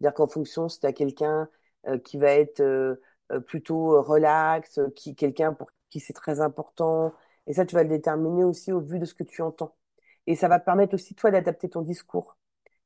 C'est-à-dire 0.00 0.14
qu'en 0.14 0.26
fonction, 0.26 0.68
si 0.68 0.80
tu 0.80 0.86
as 0.86 0.92
quelqu'un 0.92 1.48
euh, 1.86 1.98
qui 1.98 2.16
va 2.16 2.30
être 2.30 2.60
euh, 2.60 2.96
euh, 3.32 3.40
plutôt 3.40 3.94
euh, 3.94 4.00
relax, 4.00 4.78
euh, 4.78 4.88
quelqu'un 5.16 5.52
pour 5.52 5.70
qui 5.90 6.00
c'est 6.00 6.12
très 6.12 6.40
important, 6.40 7.12
Et 7.46 7.52
ça, 7.54 7.66
tu 7.66 7.74
vas 7.74 7.82
le 7.82 7.88
déterminer 7.88 8.44
aussi 8.44 8.72
au 8.72 8.80
vu 8.80 8.98
de 8.98 9.04
ce 9.04 9.14
que 9.14 9.24
tu 9.24 9.42
entends. 9.42 9.74
Et 10.26 10.36
ça 10.36 10.48
va 10.48 10.60
permettre 10.60 10.94
aussi, 10.94 11.14
toi, 11.14 11.30
d'adapter 11.30 11.68
ton 11.68 11.82
discours. 11.82 12.36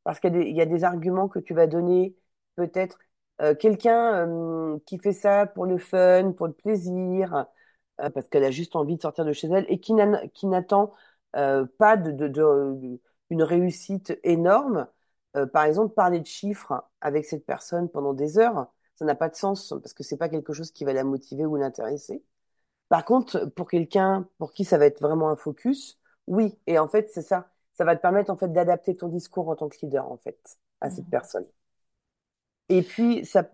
Parce 0.04 0.20
qu'il 0.20 0.36
y 0.56 0.60
a 0.60 0.66
des, 0.66 0.84
arguments 0.84 1.28
que 1.28 1.38
tu 1.40 1.54
vas 1.54 1.66
donner, 1.66 2.16
peut-être 2.56 2.98
euh, 3.42 3.54
quelqu'un 3.54 4.28
euh, 4.28 4.78
qui 4.86 4.98
fait 4.98 5.12
ça 5.12 5.46
pour 5.46 5.66
le 5.66 5.78
fun, 5.78 6.32
pour 6.32 6.46
le 6.46 6.52
plaisir, 6.54 7.46
euh, 8.00 8.10
parce 8.10 8.28
qu'elle 8.28 8.44
a 8.44 8.50
juste 8.50 8.76
envie 8.76 8.96
de 8.96 9.02
sortir 9.02 9.24
de 9.24 9.32
chez 9.32 9.48
elle 9.48 9.66
et 9.68 9.80
qui 9.80 9.94
n'a- 9.94 10.26
qui 10.28 10.46
n'attend 10.46 10.94
pas 11.78 11.96
une 13.30 13.42
réussite 13.42 14.18
énorme. 14.24 14.86
Par 15.52 15.64
exemple, 15.64 15.94
parler 15.94 16.20
de 16.20 16.26
chiffres 16.26 16.84
avec 17.00 17.26
cette 17.26 17.44
personne 17.44 17.88
pendant 17.90 18.14
des 18.14 18.38
heures, 18.38 18.72
ça 18.96 19.04
n'a 19.04 19.14
pas 19.14 19.28
de 19.28 19.34
sens 19.34 19.74
parce 19.82 19.92
que 19.92 20.02
c'est 20.02 20.16
pas 20.16 20.28
quelque 20.30 20.52
chose 20.54 20.70
qui 20.72 20.84
va 20.84 20.92
la 20.94 21.04
motiver 21.04 21.44
ou 21.44 21.56
l'intéresser. 21.56 22.22
Par 22.88 23.04
contre, 23.04 23.46
pour 23.56 23.68
quelqu'un 23.68 24.28
pour 24.38 24.52
qui 24.52 24.64
ça 24.64 24.78
va 24.78 24.86
être 24.86 25.00
vraiment 25.00 25.28
un 25.30 25.36
focus, 25.36 25.98
oui. 26.26 26.58
Et 26.66 26.78
en 26.78 26.88
fait, 26.88 27.10
c'est 27.12 27.22
ça. 27.22 27.48
Ça 27.74 27.84
va 27.84 27.96
te 27.96 28.02
permettre 28.02 28.30
en 28.30 28.36
fait 28.36 28.52
d'adapter 28.52 28.96
ton 28.96 29.08
discours 29.08 29.48
en 29.48 29.56
tant 29.56 29.68
que 29.68 29.76
leader 29.82 30.10
en 30.10 30.16
fait 30.18 30.58
à 30.80 30.90
cette 30.90 31.08
Mhm. 31.08 31.10
personne. 31.10 31.46
Et 32.68 32.82
puis 32.82 33.24
ça, 33.26 33.50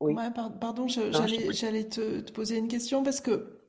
oui. 0.00 0.14
Ouais, 0.14 0.30
par- 0.30 0.58
pardon, 0.58 0.86
j'allais, 0.88 1.84
te, 1.88 2.20
te 2.20 2.32
poser 2.32 2.56
une 2.58 2.68
question 2.68 3.02
parce 3.02 3.20
que 3.20 3.60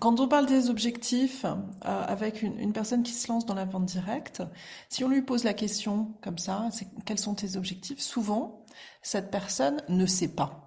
quand 0.00 0.20
on 0.20 0.28
parle 0.28 0.46
des 0.46 0.68
objectifs 0.68 1.44
euh, 1.44 1.56
avec 1.82 2.42
une, 2.42 2.58
une 2.58 2.72
personne 2.72 3.02
qui 3.02 3.12
se 3.12 3.28
lance 3.28 3.46
dans 3.46 3.54
la 3.54 3.64
vente 3.64 3.86
directe, 3.86 4.42
si 4.88 5.04
on 5.04 5.08
lui 5.08 5.22
pose 5.22 5.44
la 5.44 5.54
question 5.54 6.14
comme 6.22 6.38
ça, 6.38 6.68
quels 7.06 7.18
sont 7.18 7.34
tes 7.34 7.56
objectifs? 7.56 8.00
Souvent, 8.00 8.64
cette 9.02 9.30
personne 9.30 9.82
ne 9.88 10.04
sait 10.06 10.28
pas 10.28 10.65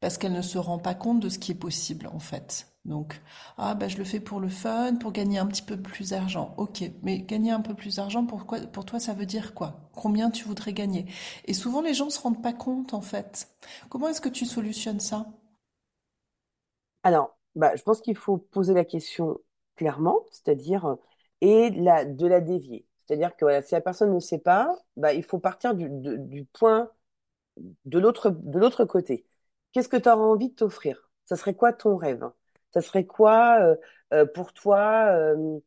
parce 0.00 0.18
qu'elle 0.18 0.32
ne 0.32 0.42
se 0.42 0.58
rend 0.58 0.78
pas 0.78 0.94
compte 0.94 1.20
de 1.20 1.28
ce 1.28 1.38
qui 1.38 1.52
est 1.52 1.54
possible 1.54 2.08
en 2.12 2.18
fait. 2.18 2.66
Donc, 2.86 3.20
ah 3.58 3.74
bah 3.74 3.88
je 3.88 3.98
le 3.98 4.04
fais 4.04 4.20
pour 4.20 4.40
le 4.40 4.48
fun, 4.48 4.94
pour 4.96 5.12
gagner 5.12 5.38
un 5.38 5.46
petit 5.46 5.62
peu 5.62 5.76
plus 5.76 6.10
d'argent. 6.10 6.54
Ok, 6.56 6.82
mais 7.02 7.20
gagner 7.20 7.50
un 7.50 7.60
peu 7.60 7.74
plus 7.74 7.96
d'argent, 7.96 8.24
pourquoi, 8.24 8.60
pour 8.60 8.86
toi, 8.86 8.98
ça 8.98 9.12
veut 9.12 9.26
dire 9.26 9.52
quoi? 9.54 9.90
Combien 9.94 10.30
tu 10.30 10.44
voudrais 10.44 10.72
gagner? 10.72 11.06
Et 11.44 11.52
souvent, 11.54 11.82
les 11.82 11.92
gens 11.94 12.08
se 12.10 12.20
rendent 12.20 12.42
pas 12.42 12.54
compte 12.54 12.94
en 12.94 13.02
fait. 13.02 13.48
Comment 13.90 14.08
est-ce 14.08 14.20
que 14.22 14.30
tu 14.30 14.46
solutionnes 14.46 15.00
ça? 15.00 15.26
Alors, 17.02 17.36
bah, 17.54 17.74
je 17.76 17.82
pense 17.82 18.00
qu'il 18.00 18.16
faut 18.16 18.38
poser 18.38 18.74
la 18.74 18.84
question 18.84 19.38
clairement, 19.76 20.24
c'est-à-dire, 20.30 20.86
euh, 20.86 20.96
et 21.40 21.70
la, 21.70 22.04
de 22.04 22.26
la 22.26 22.40
dévier. 22.40 22.86
C'est-à-dire 23.06 23.36
que 23.36 23.46
si 23.62 23.74
la 23.74 23.80
personne 23.80 24.14
ne 24.14 24.20
sait 24.20 24.38
pas, 24.38 24.76
bah, 24.96 25.12
il 25.14 25.24
faut 25.24 25.38
partir 25.38 25.74
du, 25.74 25.88
du 25.90 26.44
point 26.46 26.90
de 27.84 27.98
l'autre 27.98 28.84
côté. 28.86 29.26
Qu'est-ce 29.72 29.88
que 29.88 29.96
tu 29.96 30.08
auras 30.08 30.22
envie 30.22 30.50
de 30.50 30.54
t'offrir? 30.54 31.10
Ça 31.26 31.36
serait 31.36 31.54
quoi 31.54 31.72
ton 31.72 31.96
rêve? 31.96 32.28
Ça 32.72 32.80
serait 32.80 33.06
quoi 33.06 33.60
euh, 33.60 33.76
euh, 34.12 34.26
pour 34.26 34.52
toi 34.52 35.06
euh, 35.12 35.58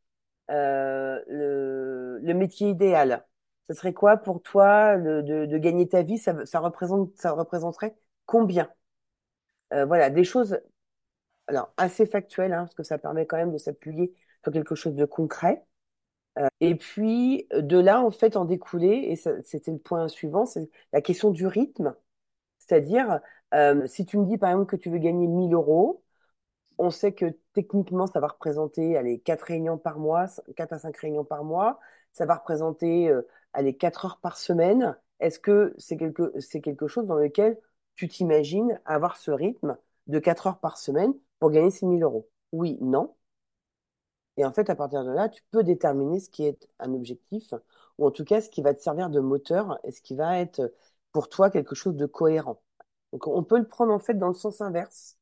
euh, 0.51 1.21
le, 1.27 2.33
métier 2.33 2.69
idéal? 2.69 3.25
Ça 3.67 3.75
serait 3.75 3.93
quoi 3.93 4.17
pour 4.17 4.41
toi 4.41 4.97
de, 4.97 5.57
gagner 5.57 5.87
ta 5.87 6.03
vie? 6.03 6.17
Ça, 6.17 6.33
représente, 6.59 7.15
ça 7.17 7.31
représenterait 7.31 7.95
combien? 8.25 8.69
Euh, 9.73 9.85
voilà, 9.85 10.09
des 10.09 10.23
choses 10.23 10.59
alors 11.47 11.73
assez 11.77 12.05
factuelles, 12.05 12.53
hein, 12.53 12.63
parce 12.65 12.75
que 12.75 12.83
ça 12.83 12.97
permet 12.97 13.25
quand 13.27 13.37
même 13.37 13.53
de 13.53 13.57
s'appuyer 13.57 14.13
sur 14.43 14.53
quelque 14.53 14.75
chose 14.75 14.95
de 14.95 15.05
concret. 15.05 15.65
Et 16.61 16.75
puis 16.75 17.47
de 17.53 17.77
là, 17.77 18.01
en 18.01 18.11
fait, 18.11 18.35
en 18.37 18.45
découler, 18.45 19.07
et 19.09 19.15
c'était 19.43 19.71
le 19.71 19.77
point 19.77 20.07
suivant, 20.07 20.45
c'est 20.45 20.69
la 20.91 21.01
question 21.01 21.29
du 21.31 21.45
rythme. 21.45 21.95
C'est-à-dire, 22.59 23.19
euh, 23.53 23.85
si 23.87 24.05
tu 24.05 24.17
me 24.17 24.25
dis 24.25 24.37
par 24.37 24.49
exemple 24.51 24.69
que 24.69 24.75
tu 24.75 24.89
veux 24.89 24.97
gagner 24.99 25.27
1000 25.27 25.53
euros, 25.53 26.03
on 26.77 26.91
sait 26.91 27.13
que 27.13 27.25
techniquement, 27.53 28.07
ça 28.07 28.19
va 28.19 28.27
représenter 28.27 28.97
allez, 28.97 29.19
4 29.19 29.43
réunions 29.43 29.77
par 29.77 29.99
mois, 29.99 30.27
4 30.55 30.73
à 30.73 30.79
5 30.79 30.97
réunions 30.97 31.25
par 31.25 31.43
mois, 31.43 31.79
ça 32.13 32.25
va 32.25 32.35
représenter 32.35 33.09
euh, 33.09 33.23
allez, 33.53 33.75
4 33.77 34.05
heures 34.05 34.19
par 34.19 34.37
semaine. 34.37 34.97
Est-ce 35.19 35.39
que 35.39 35.73
c'est 35.77 35.97
quelque, 35.97 36.33
c'est 36.39 36.61
quelque 36.61 36.87
chose 36.87 37.07
dans 37.07 37.15
lequel 37.17 37.59
tu 37.95 38.07
t'imagines 38.09 38.79
avoir 38.85 39.17
ce 39.17 39.31
rythme 39.31 39.77
de 40.07 40.19
4 40.19 40.47
heures 40.47 40.59
par 40.59 40.77
semaine 40.77 41.13
pour 41.39 41.51
gagner 41.51 41.71
ces 41.71 41.85
1000 41.85 42.03
euros? 42.03 42.29
Oui, 42.53 42.77
non. 42.81 43.15
Et 44.37 44.45
en 44.45 44.53
fait, 44.53 44.69
à 44.69 44.75
partir 44.75 45.03
de 45.03 45.11
là, 45.11 45.27
tu 45.29 45.41
peux 45.51 45.63
déterminer 45.63 46.19
ce 46.19 46.29
qui 46.29 46.45
est 46.45 46.67
un 46.79 46.93
objectif, 46.93 47.53
ou 47.97 48.05
en 48.07 48.11
tout 48.11 48.23
cas 48.25 48.41
ce 48.41 48.49
qui 48.49 48.61
va 48.61 48.73
te 48.73 48.81
servir 48.81 49.09
de 49.09 49.19
moteur 49.19 49.79
et 49.83 49.91
ce 49.91 50.01
qui 50.01 50.15
va 50.15 50.39
être 50.39 50.73
pour 51.11 51.29
toi 51.29 51.49
quelque 51.51 51.75
chose 51.75 51.95
de 51.95 52.05
cohérent. 52.07 52.61
Donc 53.13 53.27
on 53.27 53.43
peut 53.43 53.59
le 53.59 53.67
prendre 53.67 53.93
en 53.93 53.99
fait 53.99 54.15
dans 54.15 54.29
le 54.29 54.35
sens 54.35 54.61
inverse, 54.61 55.19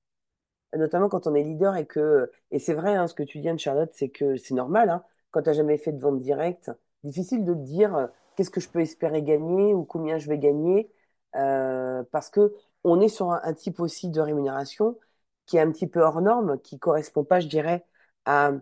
notamment 0.75 1.09
quand 1.09 1.27
on 1.27 1.35
est 1.35 1.43
leader 1.43 1.75
et 1.77 1.85
que, 1.85 2.31
et 2.51 2.59
c'est 2.59 2.73
vrai, 2.73 2.95
hein, 2.95 3.07
ce 3.07 3.13
que 3.15 3.23
tu 3.23 3.39
dis, 3.39 3.49
Anne-Charlotte, 3.49 3.91
c'est 3.93 4.09
que 4.09 4.37
c'est 4.37 4.55
normal, 4.55 4.89
hein, 4.89 5.03
quand 5.31 5.41
tu 5.43 5.49
n'as 5.49 5.53
jamais 5.55 5.77
fait 5.77 5.91
de 5.93 5.99
vente 6.01 6.21
directe, 6.21 6.71
difficile 7.03 7.45
de 7.45 7.53
te 7.53 7.59
dire 7.59 7.95
euh, 7.95 8.07
qu'est-ce 8.35 8.51
que 8.51 8.61
je 8.61 8.69
peux 8.69 8.81
espérer 8.81 9.23
gagner 9.23 9.73
ou 9.73 9.83
combien 9.85 10.17
je 10.19 10.29
vais 10.29 10.39
gagner, 10.39 10.91
euh, 11.35 12.03
parce 12.11 12.29
que 12.29 12.53
on 12.83 13.01
est 13.01 13.09
sur 13.09 13.31
un, 13.31 13.41
un 13.43 13.53
type 13.53 13.79
aussi 13.79 14.09
de 14.09 14.21
rémunération 14.21 14.97
qui 15.45 15.57
est 15.57 15.61
un 15.61 15.71
petit 15.71 15.87
peu 15.87 16.01
hors 16.01 16.21
norme, 16.21 16.59
qui 16.61 16.79
correspond 16.79 17.23
pas, 17.25 17.39
je 17.39 17.47
dirais, 17.47 17.85
à 18.25 18.53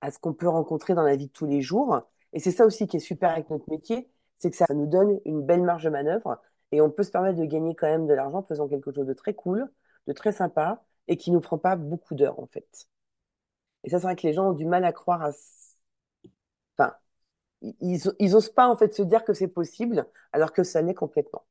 à 0.00 0.10
ce 0.10 0.18
qu'on 0.18 0.32
peut 0.34 0.48
rencontrer 0.48 0.94
dans 0.94 1.02
la 1.02 1.16
vie 1.16 1.26
de 1.28 1.32
tous 1.32 1.46
les 1.46 1.60
jours. 1.62 2.02
Et 2.32 2.40
c'est 2.40 2.50
ça 2.50 2.66
aussi 2.66 2.86
qui 2.86 2.96
est 2.98 3.00
super 3.00 3.30
avec 3.30 3.50
notre 3.50 3.68
métier, 3.70 4.08
c'est 4.36 4.50
que 4.50 4.56
ça 4.56 4.66
nous 4.74 4.86
donne 4.86 5.20
une 5.24 5.42
belle 5.44 5.62
marge 5.62 5.84
de 5.84 5.90
manœuvre 5.90 6.40
et 6.72 6.80
on 6.80 6.90
peut 6.90 7.02
se 7.04 7.10
permettre 7.10 7.38
de 7.38 7.44
gagner 7.46 7.74
quand 7.74 7.86
même 7.88 8.06
de 8.06 8.14
l'argent 8.14 8.38
en 8.38 8.42
faisant 8.42 8.68
quelque 8.68 8.92
chose 8.92 9.06
de 9.06 9.14
très 9.14 9.34
cool, 9.34 9.70
de 10.06 10.12
très 10.12 10.32
sympa 10.32 10.84
et 11.08 11.16
qui 11.16 11.30
nous 11.30 11.40
prend 11.40 11.58
pas 11.58 11.76
beaucoup 11.76 12.14
d'heures 12.14 12.38
en 12.40 12.46
fait. 12.46 12.88
Et 13.84 13.90
ça, 13.90 13.98
c'est 13.98 14.04
vrai 14.06 14.16
que 14.16 14.26
les 14.26 14.34
gens 14.34 14.50
ont 14.50 14.52
du 14.52 14.66
mal 14.66 14.84
à 14.84 14.92
croire 14.92 15.22
à... 15.22 15.30
Enfin, 16.78 16.94
ils, 17.80 18.00
ils 18.20 18.36
osent 18.36 18.50
pas 18.50 18.68
en 18.68 18.76
fait 18.76 18.94
se 18.94 19.02
dire 19.02 19.24
que 19.24 19.34
c'est 19.34 19.48
possible 19.48 20.06
alors 20.32 20.52
que 20.52 20.64
ça 20.64 20.82
l'est 20.82 20.94
complètement. 20.94 21.46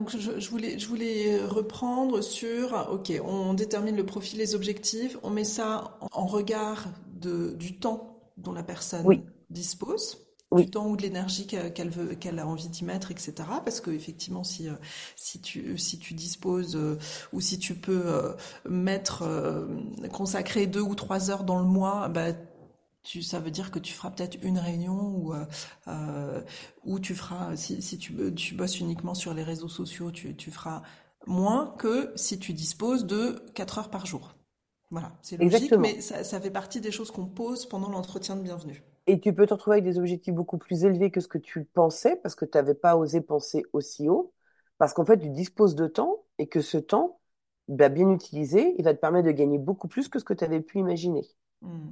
Donc 0.00 0.10
je, 0.16 0.40
je 0.40 0.50
voulais, 0.50 0.78
je 0.78 0.88
voulais 0.88 1.40
reprendre 1.44 2.20
sur, 2.20 2.88
ok, 2.92 3.12
on 3.24 3.54
détermine 3.54 3.96
le 3.96 4.04
profil, 4.04 4.38
les 4.38 4.54
objectifs, 4.54 5.16
on 5.22 5.30
met 5.30 5.44
ça 5.44 5.96
en 6.00 6.08
en 6.12 6.26
regard 6.26 6.86
de, 7.14 7.50
du 7.54 7.78
temps 7.78 8.32
dont 8.36 8.52
la 8.52 8.62
personne 8.62 9.06
Oui, 9.06 9.24
dispose, 9.50 10.23
du 10.54 10.70
temps 10.70 10.86
ou 10.88 10.96
de 10.96 11.02
l'énergie 11.02 11.46
qu'elle 11.46 11.90
veut, 11.90 12.14
qu'elle 12.14 12.38
a 12.38 12.46
envie 12.46 12.68
d'y 12.68 12.84
mettre, 12.84 13.10
etc. 13.10 13.34
Parce 13.64 13.80
que 13.80 13.90
effectivement, 13.90 14.44
si, 14.44 14.68
euh, 14.68 14.74
si 15.16 15.40
tu, 15.40 15.78
si 15.78 15.98
tu 15.98 16.14
disposes 16.14 16.76
euh, 16.76 16.98
ou 17.32 17.40
si 17.40 17.58
tu 17.58 17.74
peux 17.74 18.02
euh, 18.06 18.32
mettre, 18.68 19.24
consacrer 20.12 20.66
deux 20.66 20.80
ou 20.80 20.94
trois 20.94 21.30
heures 21.30 21.44
dans 21.44 21.58
le 21.58 21.64
mois, 21.66 22.08
bah, 22.08 22.32
tu, 23.04 23.22
ça 23.22 23.38
veut 23.38 23.50
dire 23.50 23.70
que 23.70 23.78
tu 23.78 23.92
feras 23.92 24.10
peut-être 24.10 24.38
une 24.42 24.58
réunion 24.58 25.14
ou 25.16 25.34
euh, 25.34 25.44
euh, 25.88 26.40
ou 26.84 26.98
tu 26.98 27.14
feras 27.14 27.54
si, 27.56 27.82
si 27.82 27.98
tu, 27.98 28.34
tu 28.34 28.54
bosses 28.54 28.80
uniquement 28.80 29.14
sur 29.14 29.34
les 29.34 29.42
réseaux 29.44 29.68
sociaux, 29.68 30.10
tu, 30.10 30.34
tu 30.34 30.50
feras 30.50 30.82
moins 31.26 31.74
que 31.78 32.12
si 32.16 32.38
tu 32.38 32.52
disposes 32.54 33.04
de 33.06 33.42
4 33.54 33.78
heures 33.78 33.90
par 33.90 34.06
jour. 34.06 34.34
Voilà, 34.90 35.12
c'est 35.22 35.36
logique, 35.36 35.54
exactement. 35.54 35.82
mais 35.82 36.00
ça, 36.00 36.24
ça 36.24 36.40
fait 36.40 36.50
partie 36.50 36.80
des 36.80 36.90
choses 36.92 37.10
qu'on 37.10 37.26
pose 37.26 37.66
pendant 37.66 37.90
l'entretien 37.90 38.36
de 38.36 38.42
bienvenue. 38.42 38.82
Et 39.06 39.20
tu 39.20 39.34
peux 39.34 39.46
te 39.46 39.54
retrouver 39.54 39.76
avec 39.76 39.84
des 39.84 39.98
objectifs 39.98 40.34
beaucoup 40.34 40.58
plus 40.58 40.84
élevés 40.84 41.10
que 41.10 41.20
ce 41.20 41.28
que 41.28 41.38
tu 41.38 41.64
pensais 41.64 42.16
parce 42.16 42.34
que 42.34 42.44
tu 42.44 42.56
n'avais 42.56 42.74
pas 42.74 42.96
osé 42.96 43.20
penser 43.20 43.62
aussi 43.72 44.08
haut. 44.08 44.32
Parce 44.78 44.94
qu'en 44.94 45.04
fait, 45.04 45.18
tu 45.18 45.28
disposes 45.28 45.74
de 45.74 45.86
temps 45.86 46.24
et 46.38 46.48
que 46.48 46.60
ce 46.60 46.78
temps, 46.78 47.20
bah, 47.68 47.88
bien 47.88 48.10
utilisé, 48.10 48.74
il 48.78 48.84
va 48.84 48.94
te 48.94 49.00
permettre 49.00 49.26
de 49.26 49.32
gagner 49.32 49.58
beaucoup 49.58 49.88
plus 49.88 50.08
que 50.08 50.18
ce 50.18 50.24
que 50.24 50.34
tu 50.34 50.44
avais 50.44 50.60
pu 50.60 50.78
imaginer. 50.78 51.22
Hmm. 51.60 51.90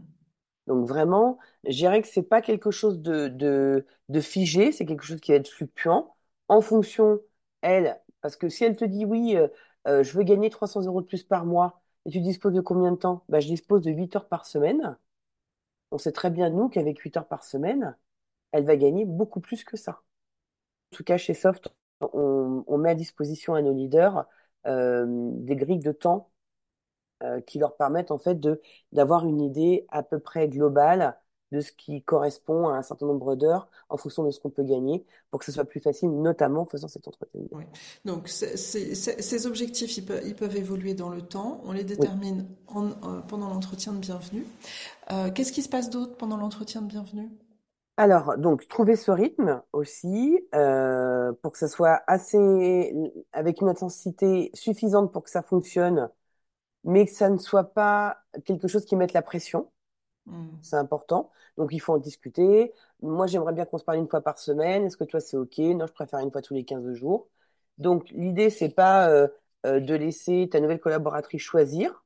Donc 0.66 0.86
vraiment, 0.86 1.38
je 1.64 1.76
dirais 1.76 2.02
que 2.02 2.08
c'est 2.08 2.22
pas 2.22 2.40
quelque 2.40 2.70
chose 2.70 3.00
de, 3.00 3.28
de, 3.28 3.86
de 4.08 4.20
figé, 4.20 4.72
c'est 4.72 4.86
quelque 4.86 5.04
chose 5.04 5.20
qui 5.20 5.32
va 5.32 5.38
être 5.38 5.48
fluctuant 5.48 6.14
en 6.48 6.60
fonction, 6.60 7.20
elle, 7.62 8.00
parce 8.20 8.36
que 8.36 8.48
si 8.48 8.64
elle 8.64 8.76
te 8.76 8.84
dit 8.84 9.04
oui, 9.04 9.36
euh, 9.36 9.48
euh, 9.88 10.02
je 10.02 10.16
veux 10.16 10.22
gagner 10.22 10.50
300 10.50 10.82
euros 10.82 11.00
de 11.00 11.06
plus 11.06 11.24
par 11.24 11.46
mois, 11.46 11.80
et 12.04 12.10
tu 12.10 12.20
disposes 12.20 12.52
de 12.52 12.60
combien 12.60 12.92
de 12.92 12.96
temps? 12.96 13.24
Bah, 13.28 13.40
je 13.40 13.48
dispose 13.48 13.82
de 13.82 13.90
8 13.90 14.16
heures 14.16 14.28
par 14.28 14.44
semaine. 14.46 14.96
On 15.92 15.98
sait 15.98 16.12
très 16.12 16.30
bien, 16.30 16.50
nous, 16.50 16.68
qu'avec 16.70 16.98
8 16.98 17.18
heures 17.18 17.28
par 17.28 17.44
semaine, 17.44 17.96
elle 18.52 18.64
va 18.64 18.76
gagner 18.76 19.04
beaucoup 19.04 19.40
plus 19.40 19.62
que 19.62 19.76
ça. 19.76 20.02
En 20.92 20.96
tout 20.96 21.04
cas, 21.04 21.18
chez 21.18 21.34
Soft, 21.34 21.68
on, 22.00 22.78
met 22.78 22.90
à 22.90 22.94
disposition 22.94 23.54
à 23.54 23.62
nos 23.62 23.74
leaders 23.74 24.26
euh, 24.66 25.06
des 25.06 25.54
grilles 25.54 25.78
de 25.78 25.92
temps 25.92 26.30
euh, 27.22 27.40
qui 27.42 27.58
leur 27.58 27.76
permettent 27.76 28.10
en 28.10 28.18
fait 28.18 28.40
d'avoir 28.92 29.26
une 29.26 29.40
idée 29.40 29.86
à 29.90 30.02
peu 30.02 30.18
près 30.18 30.48
globale 30.48 31.16
de 31.52 31.60
ce 31.60 31.72
qui 31.72 32.02
correspond 32.02 32.68
à 32.68 32.76
un 32.78 32.82
certain 32.82 33.06
nombre 33.06 33.36
d'heures 33.36 33.68
en 33.88 33.96
fonction 33.96 34.24
de 34.24 34.30
ce 34.32 34.40
qu'on 34.40 34.50
peut 34.50 34.64
gagner 34.64 35.04
pour 35.30 35.38
que 35.40 35.46
ce 35.46 35.52
soit 35.52 35.64
plus 35.64 35.80
facile, 35.80 36.10
notamment 36.10 36.62
en 36.62 36.66
faisant 36.66 36.88
cet 36.88 37.06
entretien. 37.08 37.42
Oui. 37.52 37.64
Donc 38.04 38.28
c'est- 38.28 38.56
c'est- 38.56 38.94
c'est- 38.94 39.20
ces 39.20 39.46
objectifs, 39.46 39.96
ils 39.98 40.04
peuvent, 40.04 40.22
ils 40.26 40.34
peuvent 40.34 40.56
évoluer 40.56 40.94
dans 40.94 41.10
le 41.10 41.22
temps. 41.22 41.60
On 41.64 41.72
les 41.72 41.84
Oui. 41.96 42.08
détermine 42.08 42.46
en- 42.68 42.88
euh, 42.88 43.20
pendant 43.28 43.48
l'entretien 43.48 43.92
de 43.92 43.98
bienvenue. 43.98 44.46
Euh, 45.12 45.30
qu'est-ce 45.30 45.52
qui 45.52 45.62
se 45.62 45.68
passe 45.68 45.90
d'autre 45.90 46.16
pendant 46.16 46.36
l'entretien 46.38 46.82
de 46.82 46.88
bienvenue? 46.88 47.30
Alors, 47.98 48.38
donc, 48.38 48.66
trouver 48.68 48.96
ce 48.96 49.10
rythme 49.10 49.62
aussi 49.72 50.40
euh, 50.54 51.32
pour 51.42 51.52
que 51.52 51.58
ça 51.58 51.68
soit 51.68 52.02
assez, 52.06 52.92
avec 53.32 53.60
une 53.60 53.68
intensité 53.68 54.50
suffisante 54.54 55.12
pour 55.12 55.22
que 55.22 55.30
ça 55.30 55.42
fonctionne 55.42 56.10
mais 56.84 57.06
que 57.06 57.12
ça 57.12 57.30
ne 57.30 57.38
soit 57.38 57.74
pas 57.74 58.18
quelque 58.46 58.68
chose 58.68 58.86
qui 58.86 58.96
mette 58.96 59.14
la 59.14 59.22
pression. 59.22 59.71
Hmm. 60.26 60.48
C'est 60.62 60.76
important. 60.76 61.30
Donc, 61.56 61.70
il 61.72 61.80
faut 61.80 61.92
en 61.94 61.98
discuter. 61.98 62.72
Moi, 63.02 63.26
j'aimerais 63.26 63.52
bien 63.52 63.64
qu'on 63.64 63.78
se 63.78 63.84
parle 63.84 63.98
une 63.98 64.08
fois 64.08 64.20
par 64.20 64.38
semaine. 64.38 64.84
Est-ce 64.84 64.96
que 64.96 65.04
toi, 65.04 65.20
c'est 65.20 65.36
OK? 65.36 65.58
Non, 65.58 65.86
je 65.86 65.92
préfère 65.92 66.20
une 66.20 66.30
fois 66.30 66.42
tous 66.42 66.54
les 66.54 66.64
15 66.64 66.92
jours. 66.94 67.28
Donc, 67.78 68.10
l'idée, 68.10 68.50
c'est 68.50 68.68
pas 68.70 69.08
euh, 69.10 69.28
euh, 69.66 69.80
de 69.80 69.94
laisser 69.94 70.48
ta 70.50 70.60
nouvelle 70.60 70.80
collaboratrice 70.80 71.42
choisir, 71.42 72.04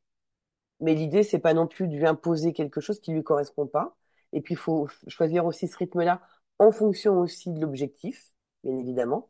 mais 0.80 0.94
l'idée, 0.94 1.22
c'est 1.22 1.38
pas 1.38 1.54
non 1.54 1.66
plus 1.66 1.88
de 1.88 1.96
lui 1.96 2.06
imposer 2.06 2.52
quelque 2.52 2.80
chose 2.80 3.00
qui 3.00 3.12
lui 3.12 3.24
correspond 3.24 3.66
pas. 3.66 3.96
Et 4.32 4.40
puis, 4.40 4.54
il 4.54 4.58
faut 4.58 4.88
choisir 5.08 5.46
aussi 5.46 5.68
ce 5.68 5.76
rythme-là 5.76 6.20
en 6.58 6.72
fonction 6.72 7.20
aussi 7.20 7.52
de 7.52 7.60
l'objectif, 7.60 8.32
bien 8.64 8.78
évidemment. 8.78 9.28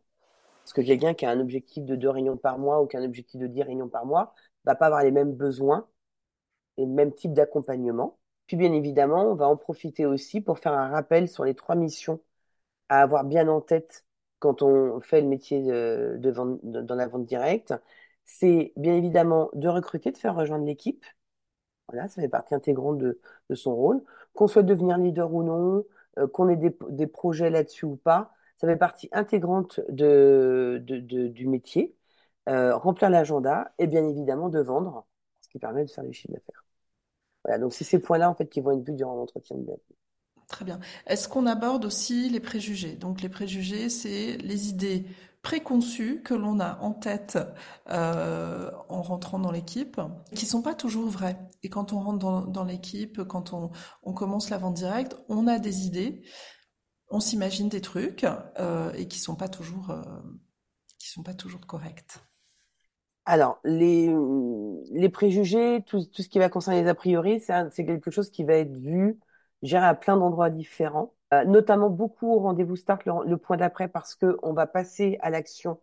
Parce 0.64 0.72
que 0.74 0.80
quelqu'un 0.82 1.14
qui 1.14 1.26
a 1.26 1.30
un 1.30 1.40
objectif 1.40 1.84
de 1.84 1.96
deux 1.96 2.10
réunions 2.10 2.36
par 2.36 2.58
mois 2.58 2.82
ou 2.82 2.86
qui 2.86 2.96
a 2.96 3.00
un 3.00 3.04
objectif 3.04 3.40
de 3.40 3.46
dix 3.46 3.62
réunions 3.62 3.88
par 3.88 4.06
mois 4.06 4.34
va 4.64 4.74
pas 4.74 4.86
avoir 4.86 5.04
les 5.04 5.12
mêmes 5.12 5.32
besoins 5.32 5.88
et 6.78 6.86
le 6.86 6.92
même 6.92 7.12
type 7.14 7.34
d'accompagnement. 7.34 8.18
Puis 8.46 8.56
bien 8.56 8.72
évidemment, 8.72 9.24
on 9.32 9.34
va 9.34 9.48
en 9.48 9.56
profiter 9.56 10.06
aussi 10.06 10.40
pour 10.40 10.58
faire 10.58 10.72
un 10.72 10.88
rappel 10.88 11.28
sur 11.28 11.44
les 11.44 11.54
trois 11.54 11.74
missions 11.74 12.20
à 12.88 13.02
avoir 13.02 13.24
bien 13.24 13.48
en 13.48 13.60
tête 13.60 14.06
quand 14.40 14.62
on 14.62 15.00
fait 15.00 15.20
le 15.22 15.28
métier 15.28 15.62
de, 15.62 16.30
vente, 16.30 16.60
dans 16.64 16.94
la 16.96 17.08
vente 17.08 17.26
directe. 17.26 17.74
C'est 18.24 18.72
bien 18.76 18.94
évidemment 18.96 19.50
de 19.54 19.68
recruter, 19.68 20.12
de 20.12 20.18
faire 20.18 20.34
rejoindre 20.36 20.66
l'équipe. 20.66 21.04
Voilà, 21.88 22.08
ça 22.08 22.22
fait 22.22 22.28
partie 22.28 22.54
intégrante 22.54 22.98
de, 22.98 23.20
son 23.54 23.74
rôle. 23.74 24.02
Qu'on 24.34 24.48
souhaite 24.48 24.66
devenir 24.66 24.98
leader 24.98 25.32
ou 25.32 25.42
non, 25.42 25.84
euh, 26.18 26.26
qu'on 26.28 26.48
ait 26.48 26.56
des, 26.56 27.06
projets 27.06 27.50
là-dessus 27.50 27.84
ou 27.86 27.96
pas, 27.96 28.32
ça 28.58 28.66
fait 28.66 28.76
partie 28.76 29.08
intégrante 29.12 29.80
de- 29.88 30.80
du 30.82 31.46
métier. 31.46 31.94
Euh, 32.48 32.76
remplir 32.76 33.10
l'agenda 33.10 33.72
et 33.78 33.86
bien 33.86 34.06
évidemment 34.08 34.48
de 34.48 34.60
vendre, 34.60 35.06
ce 35.42 35.48
qui 35.48 35.58
permet 35.58 35.84
de 35.84 35.90
faire 35.90 36.04
du 36.04 36.12
chiffre 36.12 36.32
d'affaires. 36.34 36.65
Donc 37.60 37.72
c'est 37.72 37.84
ces 37.84 37.98
points-là 37.98 38.30
en 38.30 38.34
fait 38.34 38.48
qui 38.48 38.60
vont 38.60 38.72
être 38.72 38.84
vus 38.84 38.94
durant 38.94 39.14
l'entretien 39.14 39.56
de 39.56 39.62
bienvenue. 39.62 39.96
Très 40.48 40.64
bien. 40.64 40.78
Est-ce 41.06 41.28
qu'on 41.28 41.46
aborde 41.46 41.84
aussi 41.84 42.28
les 42.28 42.40
préjugés? 42.40 42.94
Donc 42.94 43.20
les 43.20 43.28
préjugés, 43.28 43.88
c'est 43.88 44.36
les 44.36 44.68
idées 44.68 45.06
préconçues 45.42 46.22
que 46.22 46.34
l'on 46.34 46.58
a 46.60 46.78
en 46.80 46.92
tête 46.92 47.38
euh, 47.90 48.70
en 48.88 49.02
rentrant 49.02 49.38
dans 49.38 49.52
l'équipe, 49.52 50.00
qui 50.34 50.46
sont 50.46 50.62
pas 50.62 50.74
toujours 50.74 51.08
vraies. 51.08 51.38
Et 51.62 51.68
quand 51.68 51.92
on 51.92 52.00
rentre 52.00 52.48
dans, 52.48 52.64
l'équipe, 52.64 53.22
quand 53.24 53.52
on, 53.52 53.70
on 54.02 54.12
commence 54.12 54.50
la 54.50 54.58
vente 54.58 54.74
directe, 54.74 55.16
on 55.28 55.46
a 55.46 55.58
des 55.58 55.86
idées, 55.86 56.22
on 57.10 57.20
s'imagine 57.20 57.68
des 57.68 57.80
trucs 57.80 58.26
euh, 58.58 58.92
et 58.94 59.06
qui 59.08 59.18
sont 59.18 59.36
pas 59.36 59.48
toujours 59.48 59.90
euh, 59.90 60.02
qui 60.98 61.08
sont 61.08 61.22
pas 61.22 61.34
toujours 61.34 61.66
corrects. 61.66 62.18
Alors, 63.28 63.58
les, 63.64 64.08
les 64.92 65.08
préjugés, 65.08 65.82
tout, 65.86 66.04
tout 66.04 66.22
ce 66.22 66.28
qui 66.28 66.38
va 66.38 66.48
concerner 66.48 66.82
les 66.82 66.88
a 66.88 66.94
priori, 66.94 67.40
c'est 67.40 67.84
quelque 67.84 68.10
chose 68.10 68.30
qui 68.30 68.44
va 68.44 68.54
être 68.54 68.76
vu, 68.76 69.18
géré 69.62 69.84
à 69.86 69.94
plein 69.94 70.16
d'endroits 70.16 70.50
différents, 70.50 71.12
Euh, 71.34 71.44
notamment 71.44 71.90
beaucoup 71.90 72.32
au 72.32 72.38
rendez-vous 72.38 72.76
start, 72.76 73.04
le, 73.04 73.12
le 73.28 73.36
point 73.36 73.56
d'après, 73.56 73.88
parce 73.88 74.14
que 74.14 74.36
on 74.44 74.52
va 74.52 74.68
passer 74.68 75.18
à 75.20 75.28
l'action. 75.30 75.80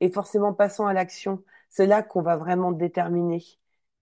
Et 0.00 0.10
forcément, 0.12 0.54
passant 0.54 0.86
à 0.86 0.94
l'action, 0.94 1.44
c'est 1.70 1.86
là 1.88 2.02
qu'on 2.04 2.22
va 2.22 2.36
vraiment 2.36 2.72
déterminer 2.72 3.42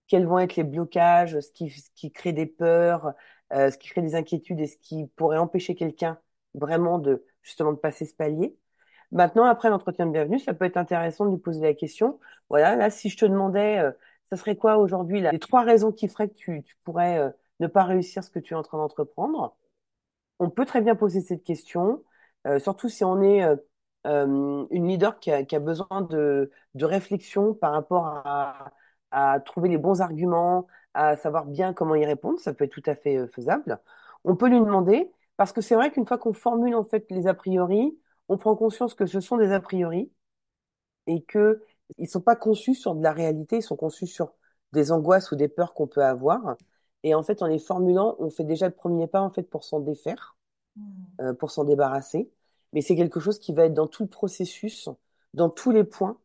quels 0.09 0.27
vont 0.27 0.39
être 0.41 0.57
les 0.57 0.65
blocages, 0.65 1.41
ce 1.41 1.51
qui, 1.53 1.71
ce 1.71 1.91
qui 1.95 2.13
crée 2.13 2.33
des 2.35 2.47
peurs, 2.47 3.15
euh, 3.55 3.71
ce 3.71 3.79
qui 3.79 3.89
crée 3.91 4.03
des 4.03 4.15
inquiétudes 4.15 4.61
et 4.61 4.67
ce 4.67 4.77
qui 4.79 5.07
pourrait 5.17 5.39
empêcher 5.39 5.75
quelqu'un 5.75 6.19
vraiment 6.55 6.99
de, 6.99 7.25
justement, 7.43 7.73
de 7.73 7.79
passer 7.79 8.05
ce 8.07 8.15
palier. 8.15 8.57
Maintenant, 9.13 9.45
après 9.45 9.71
l'entretien 9.71 10.07
de 10.07 10.13
bienvenue, 10.13 10.39
ça 10.39 10.53
peut 10.55 10.65
être 10.67 10.77
intéressant 10.77 11.25
de 11.27 11.31
lui 11.31 11.39
poser 11.39 11.61
la 11.63 11.75
question. 11.75 12.21
Voilà, 12.51 12.77
là, 12.77 12.91
si 12.91 13.09
je 13.09 13.17
te 13.17 13.25
demandais, 13.25 13.79
euh, 13.79 13.91
ça 14.31 14.37
serait 14.37 14.57
quoi 14.57 14.77
aujourd'hui, 14.79 15.21
les 15.23 15.39
trois 15.39 15.63
raisons 15.63 15.93
qui 15.93 16.09
feraient 16.09 16.29
que 16.29 16.35
tu, 16.35 16.63
tu 16.63 16.77
pourrais 16.85 17.19
euh, 17.19 17.31
ne 17.61 17.67
pas 17.69 17.85
réussir 17.85 18.23
ce 18.23 18.31
que 18.31 18.39
tu 18.39 18.53
es 18.55 18.57
en 18.57 18.63
train 18.63 18.79
d'entreprendre? 18.79 19.57
On 20.39 20.51
peut 20.51 20.67
très 20.67 20.83
bien 20.83 20.97
poser 20.97 21.21
cette 21.21 21.45
question, 21.45 22.05
euh, 22.47 22.59
surtout 22.61 22.89
si 22.89 23.05
on 23.05 23.23
est 23.23 23.45
euh, 23.45 23.57
euh, 24.07 24.67
une 24.71 24.89
leader 24.89 25.19
qui 25.21 25.31
a, 25.33 25.45
qui 25.45 25.57
a 25.57 25.61
besoin 25.61 26.03
de, 26.03 26.51
de 26.75 26.85
réflexion 26.85 27.55
par 27.55 27.73
rapport 27.73 28.07
à, 28.07 28.73
à 29.11 29.41
trouver 29.41 29.69
les 29.69 29.79
bons 29.79 30.01
arguments, 30.03 30.67
à 30.95 31.17
savoir 31.17 31.47
bien 31.47 31.73
comment 31.75 31.95
y 31.95 32.07
répondre. 32.07 32.39
Ça 32.41 32.55
peut 32.55 32.65
être 32.65 32.73
tout 32.73 32.83
à 32.87 32.95
fait 32.95 33.17
euh, 33.19 33.29
faisable. 33.29 33.81
On 34.25 34.37
peut 34.37 34.49
lui 34.49 34.61
demander, 34.61 35.11
parce 35.37 35.53
que 35.53 35.61
c'est 35.61 35.75
vrai 35.75 35.91
qu'une 35.93 36.07
fois 36.07 36.19
qu'on 36.19 36.33
formule 36.33 36.75
en 36.75 36.85
fait 36.85 37.07
les 37.11 37.27
a 37.27 37.35
priori, 37.35 37.99
on 38.29 38.39
prend 38.39 38.57
conscience 38.57 38.95
que 38.95 39.07
ce 39.07 39.21
sont 39.21 39.37
des 39.39 39.53
a 39.53 39.61
priori 39.61 40.13
et 41.07 41.23
que 41.23 41.63
ils 41.99 42.09
sont 42.09 42.21
pas 42.21 42.37
conçus 42.37 42.75
sur 42.75 42.95
de 42.95 43.03
la 43.03 43.13
réalité, 43.13 43.57
ils 43.59 43.63
sont 43.63 43.77
conçus 43.77 44.07
sur 44.07 44.35
des 44.73 44.93
angoisses 44.93 45.33
ou 45.33 45.37
des 45.37 45.49
peurs 45.49 45.75
qu'on 45.75 45.87
peut 45.87 46.05
avoir. 46.05 46.57
Et 47.03 47.15
en 47.15 47.23
fait, 47.23 47.43
en 47.43 47.47
les 47.47 47.59
formulant, 47.59 48.17
on 48.19 48.31
fait 48.31 48.45
déjà 48.45 48.69
le 48.69 48.75
premier 48.75 49.07
pas 49.07 49.21
en 49.23 49.31
fait 49.31 49.45
pour 49.45 49.65
s'en 49.65 49.81
défaire, 49.81 50.37
Hmm. 50.77 51.05
euh, 51.21 51.35
pour 51.35 51.51
s'en 51.51 51.65
débarrasser. 51.65 52.31
Mais 52.73 52.83
c'est 52.83 52.97
quelque 52.97 53.21
chose 53.21 53.39
qui 53.39 53.53
va 53.55 53.65
être 53.67 53.75
dans 53.75 53.87
tout 53.89 54.05
le 54.05 54.09
processus, 54.09 54.89
dans 55.35 55.51
tous 55.51 55.71
les 55.73 55.85
points 55.85 56.19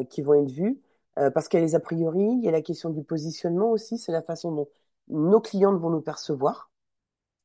euh, 0.00 0.04
qui 0.04 0.22
vont 0.22 0.34
être 0.34 0.50
vus, 0.50 0.80
euh, 1.18 1.30
parce 1.30 1.48
qu'il 1.48 1.60
y 1.60 1.62
a 1.62 1.66
les 1.66 1.74
a 1.74 1.80
priori, 1.80 2.22
il 2.24 2.44
y 2.44 2.48
a 2.48 2.52
la 2.52 2.62
question 2.62 2.90
du 2.90 3.02
positionnement 3.04 3.70
aussi, 3.72 3.98
c'est 3.98 4.12
la 4.12 4.22
façon 4.22 4.52
dont 4.52 4.68
nos 5.08 5.40
clients 5.40 5.76
vont 5.76 5.90
nous 5.90 6.00
percevoir. 6.02 6.70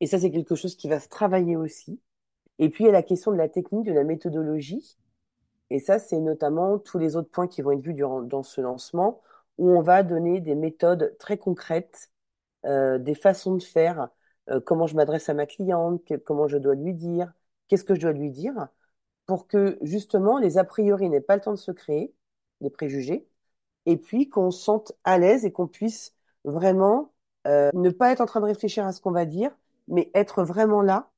Et 0.02 0.08
ça, 0.08 0.20
c'est 0.20 0.32
quelque 0.32 0.56
chose 0.56 0.76
qui 0.76 0.90
va 0.90 1.00
se 1.00 1.10
travailler 1.10 1.58
aussi. 1.58 2.02
Et 2.60 2.70
puis, 2.70 2.86
il 2.86 2.88
y 2.88 2.90
a 2.90 2.94
la 2.94 3.04
question 3.04 3.32
de 3.32 3.38
la 3.38 3.50
technique, 3.50 3.86
de 3.86 3.94
la 3.94 4.04
méthodologie. 4.04 4.98
Et 5.70 5.80
ça, 5.80 6.00
c'est 6.00 6.20
notamment 6.20 6.80
tous 6.80 6.98
les 6.98 7.16
autres 7.16 7.30
points 7.30 7.48
qui 7.48 7.62
vont 7.62 7.72
être 7.72 7.82
vus 7.82 7.94
durant, 7.94 8.22
dans 8.22 8.44
ce 8.44 8.62
lancement, 8.62 9.22
où 9.58 9.70
on 9.72 9.82
va 9.82 10.04
donner 10.04 10.40
des 10.42 10.56
méthodes 10.56 11.16
très 11.20 11.38
concrètes, 11.38 12.12
euh, 12.66 12.98
des 13.00 13.16
façons 13.16 13.56
de 13.56 13.64
faire, 13.64 14.10
euh, 14.50 14.60
comment 14.62 14.88
je 14.88 14.96
m'adresse 14.96 15.30
à 15.30 15.34
ma 15.34 15.46
cliente, 15.46 16.02
comment 16.26 16.48
je 16.48 16.58
dois 16.58 16.76
lui 16.76 16.94
dire, 16.94 17.34
qu'est-ce 17.68 17.84
que 17.84 17.96
je 17.96 18.02
dois 18.02 18.14
lui 18.14 18.32
dire, 18.32 18.68
pour 19.26 19.48
que 19.48 19.78
justement 19.82 20.40
les 20.40 20.58
a 20.58 20.64
priori 20.64 21.10
n'aient 21.10 21.22
pas 21.22 21.36
le 21.36 21.42
temps 21.42 21.52
de 21.52 21.58
se 21.58 21.72
créer, 21.72 22.14
les 22.62 22.70
préjugés, 22.70 23.28
et 23.86 23.98
puis 23.98 24.30
qu'on 24.30 24.52
se 24.52 24.64
sente 24.64 24.94
à 25.04 25.18
l'aise 25.18 25.46
et 25.46 25.52
qu'on 25.52 25.68
puisse 25.68 26.16
vraiment 26.44 27.14
euh, 27.48 27.70
ne 27.74 27.90
pas 27.90 28.12
être 28.12 28.22
en 28.22 28.26
train 28.26 28.42
de 28.42 28.46
réfléchir 28.46 28.86
à 28.86 28.92
ce 28.94 29.02
qu'on 29.02 29.12
va 29.12 29.26
dire, 29.26 29.52
mais 29.88 30.12
être 30.14 30.44
vraiment 30.44 30.82
là, 30.82 31.12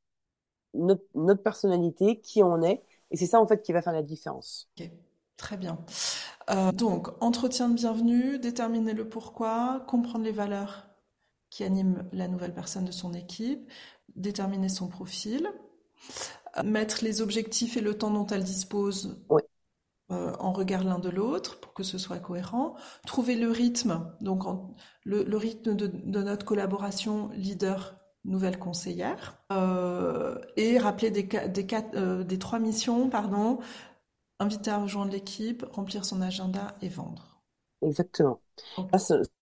notre, 0.74 1.04
notre 1.16 1.44
personnalité, 1.44 2.20
qui 2.22 2.44
on 2.44 2.62
est, 2.64 2.84
et 3.12 3.18
c'est 3.18 3.26
ça 3.28 3.40
en 3.42 3.48
fait 3.48 3.62
qui 3.62 3.74
va 3.74 3.82
faire 3.82 3.94
la 3.94 4.04
différence. 4.04 4.70
Ok, 4.80 4.90
très 5.38 5.58
bien. 5.58 5.80
Euh, 6.50 6.72
donc, 6.72 7.10
entretien 7.24 7.70
de 7.70 7.76
bienvenue, 7.76 8.40
déterminer 8.40 8.94
le 8.94 9.08
pourquoi, 9.10 9.84
comprendre 9.88 10.26
les 10.26 10.32
valeurs 10.32 10.88
qui 11.50 11.64
animent 11.64 12.08
la 12.14 12.28
nouvelle 12.28 12.54
personne 12.54 12.86
de 12.86 12.92
son 12.92 13.14
équipe, 13.14 13.72
déterminer 14.16 14.70
son 14.70 14.88
profil, 14.88 15.50
euh, 16.58 16.64
mettre 16.64 17.04
les 17.04 17.22
objectifs 17.22 17.78
et 17.78 17.82
le 17.82 17.98
temps 17.98 18.12
dont 18.12 18.28
elle 18.28 18.44
dispose 18.44 19.20
Oui, 19.30 19.42
euh, 20.12 20.34
en 20.40 20.54
regard 20.54 20.84
l'un 20.86 21.00
de 21.00 21.10
l'autre 21.10 21.60
pour 21.62 21.74
que 21.74 21.84
ce 21.84 21.98
soit 22.00 22.20
cohérent, 22.20 22.76
trouver 23.08 23.36
le 23.36 23.52
rythme, 23.52 24.14
donc 24.22 24.46
en- 24.46 24.76
le, 25.06 25.24
le 25.24 25.38
rythme 25.38 25.76
de, 25.76 25.88
de 25.88 26.24
notre 26.24 26.46
collaboration 26.46 27.30
leader 27.36 27.99
nouvelle 28.26 28.60
conseillère, 28.60 29.42
euh, 29.52 30.38
et 30.58 30.78
rappeler 30.78 31.12
des, 31.12 31.28
ca- 31.32 31.48
des, 31.48 31.66
quatre- 31.66 31.96
euh, 31.96 32.24
des 32.24 32.40
trois 32.40 32.60
missions, 32.60 33.10
pardon, 33.10 33.60
inviter 34.40 34.72
à 34.72 34.80
rejoindre 34.80 35.12
l'équipe, 35.12 35.66
remplir 35.72 36.06
son 36.06 36.22
agenda 36.22 36.76
et 36.82 36.90
vendre. 36.90 37.42
exactement. 37.82 38.42
Là, 38.94 39.00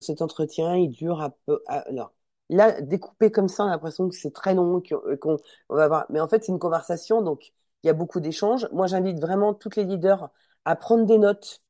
cet 0.00 0.22
entretien, 0.22 0.76
il 0.76 0.90
dure 0.90 1.20
à 1.22 1.30
peu. 1.46 1.62
à- 1.68 1.80
alors, 1.88 2.14
là, 2.50 2.80
découpé 2.82 3.30
comme 3.32 3.48
ça, 3.48 3.64
on 3.64 3.68
a 3.68 3.70
l'impression 3.72 4.08
que 4.10 4.16
c'est 4.16 4.32
très 4.32 4.54
long, 4.54 4.82
euh, 4.92 5.16
qu'on 5.18 5.38
on 5.70 5.76
va 5.76 5.84
avoir. 5.84 6.06
Mais 6.10 6.20
en 6.20 6.28
fait, 6.28 6.44
c'est 6.44 6.52
une 6.52 6.58
conversation, 6.58 7.22
donc 7.22 7.52
il 7.84 7.88
y 7.88 7.90
a 7.90 7.94
beaucoup 7.94 8.20
d'échanges. 8.20 8.68
Moi, 8.72 8.86
j'invite 8.86 9.20
vraiment 9.20 9.54
toutes 9.54 9.76
les 9.76 9.84
leaders 9.84 10.30
à 10.64 10.76
prendre 10.76 11.06
des 11.06 11.18
notes 11.18 11.62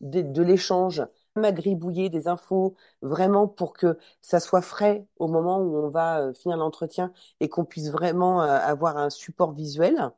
de, 0.00 0.22
de 0.22 0.42
l'échange, 0.42 1.04
même 1.38 1.44
à 1.44 1.52
gribouiller 1.52 2.10
des 2.10 2.28
infos, 2.28 2.76
vraiment 3.02 3.48
pour 3.48 3.72
que 3.72 3.98
ça 4.22 4.40
soit 4.40 4.62
frais 4.62 5.06
au 5.18 5.28
moment 5.28 5.58
où 5.60 5.76
on 5.76 5.88
va 5.90 6.20
euh, 6.20 6.34
finir 6.34 6.56
l'entretien 6.58 7.12
et 7.40 7.48
qu'on 7.48 7.64
puisse 7.64 7.90
vraiment 7.90 8.42
euh, 8.42 8.46
avoir 8.46 8.96
un 8.98 9.10
support 9.10 9.52
visuel. 9.52 10.10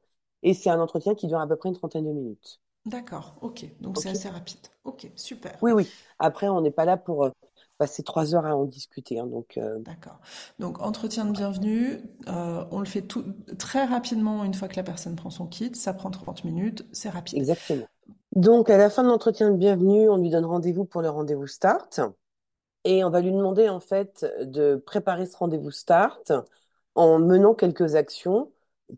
Et 0.42 0.54
c'est 0.54 0.70
un 0.70 0.80
entretien 0.80 1.14
qui 1.14 1.26
dure 1.28 1.40
à 1.40 1.46
peu 1.48 1.56
près 1.56 1.68
une 1.68 1.76
trentaine 1.76 2.04
de 2.06 2.12
minutes. 2.12 2.60
D'accord, 2.86 3.36
ok, 3.42 3.66
donc 3.80 3.98
c'est 3.98 4.08
assez 4.08 4.28
rapide. 4.30 4.60
Ok, 4.84 5.10
super. 5.14 5.58
Oui, 5.62 5.72
oui. 5.72 5.92
Après, 6.18 6.48
on 6.48 6.60
n'est 6.62 6.70
pas 6.70 6.84
là 6.84 6.96
pour 6.96 7.24
euh, 7.24 7.30
passer 7.78 8.02
trois 8.02 8.34
heures 8.34 8.46
à 8.46 8.56
en 8.56 8.64
discuter. 8.64 9.18
hein, 9.18 9.26
donc, 9.26 9.58
euh, 9.58 9.78
D'accord. 9.78 10.20
Donc, 10.58 10.80
entretien 10.80 11.24
de 11.26 11.32
bienvenue, 11.32 12.00
euh, 12.28 12.64
on 12.70 12.78
le 12.80 12.86
fait 12.86 13.02
tout, 13.02 13.24
très 13.58 13.84
rapidement 13.84 14.44
une 14.44 14.54
fois 14.54 14.68
que 14.68 14.76
la 14.76 14.82
personne 14.82 15.16
prend 15.16 15.30
son 15.30 15.46
kit. 15.46 15.74
Ça 15.74 15.92
prend 15.92 16.10
30 16.10 16.44
minutes, 16.44 16.86
c'est 16.92 17.10
rapide. 17.10 17.38
exactement. 17.38 17.86
Donc, 18.32 18.70
à 18.70 18.76
la 18.78 18.90
fin 18.90 19.02
de 19.02 19.08
l'entretien 19.08 19.50
de 19.50 19.56
bienvenue, 19.56 20.08
on 20.08 20.16
lui 20.16 20.30
donne 20.30 20.44
rendez-vous 20.44 20.84
pour 20.84 21.02
le 21.02 21.10
rendez-vous 21.10 21.46
start. 21.46 22.00
Et 22.84 23.04
on 23.04 23.10
va 23.10 23.20
lui 23.20 23.32
demander, 23.32 23.68
en 23.68 23.80
fait, 23.80 24.26
de 24.42 24.76
préparer 24.76 25.26
ce 25.26 25.36
rendez-vous 25.36 25.70
start 25.70 26.32
en 26.94 27.18
menant 27.18 27.54
quelques 27.54 27.96
actions 27.96 28.52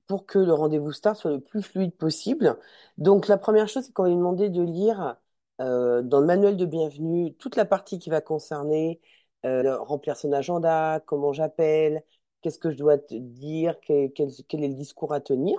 pour 0.06 0.26
que 0.26 0.38
le 0.38 0.54
rendez-vous 0.54 0.92
start 0.92 1.16
soit 1.18 1.32
le 1.32 1.40
plus 1.40 1.62
fluide 1.62 1.96
possible. 1.96 2.58
Donc, 2.98 3.28
la 3.28 3.38
première 3.38 3.68
chose, 3.68 3.84
c'est 3.86 3.92
qu'on 3.92 4.04
va 4.04 4.10
lui 4.10 4.16
demander 4.16 4.50
de 4.50 4.62
lire 4.62 5.16
euh, 5.60 6.02
dans 6.02 6.20
le 6.20 6.26
manuel 6.26 6.56
de 6.56 6.66
bienvenue 6.66 7.34
toute 7.36 7.56
la 7.56 7.64
partie 7.64 7.98
qui 7.98 8.10
va 8.10 8.20
concerner 8.20 9.00
euh, 9.46 9.78
remplir 9.78 10.16
son 10.16 10.32
agenda, 10.32 11.00
comment 11.06 11.32
j'appelle, 11.32 12.04
qu'est-ce 12.42 12.58
que 12.58 12.70
je 12.70 12.76
dois 12.76 12.98
dire, 13.10 13.80
quel- 13.80 14.12
quel 14.12 14.64
est 14.64 14.68
le 14.68 14.74
discours 14.74 15.14
à 15.14 15.20
tenir. 15.20 15.58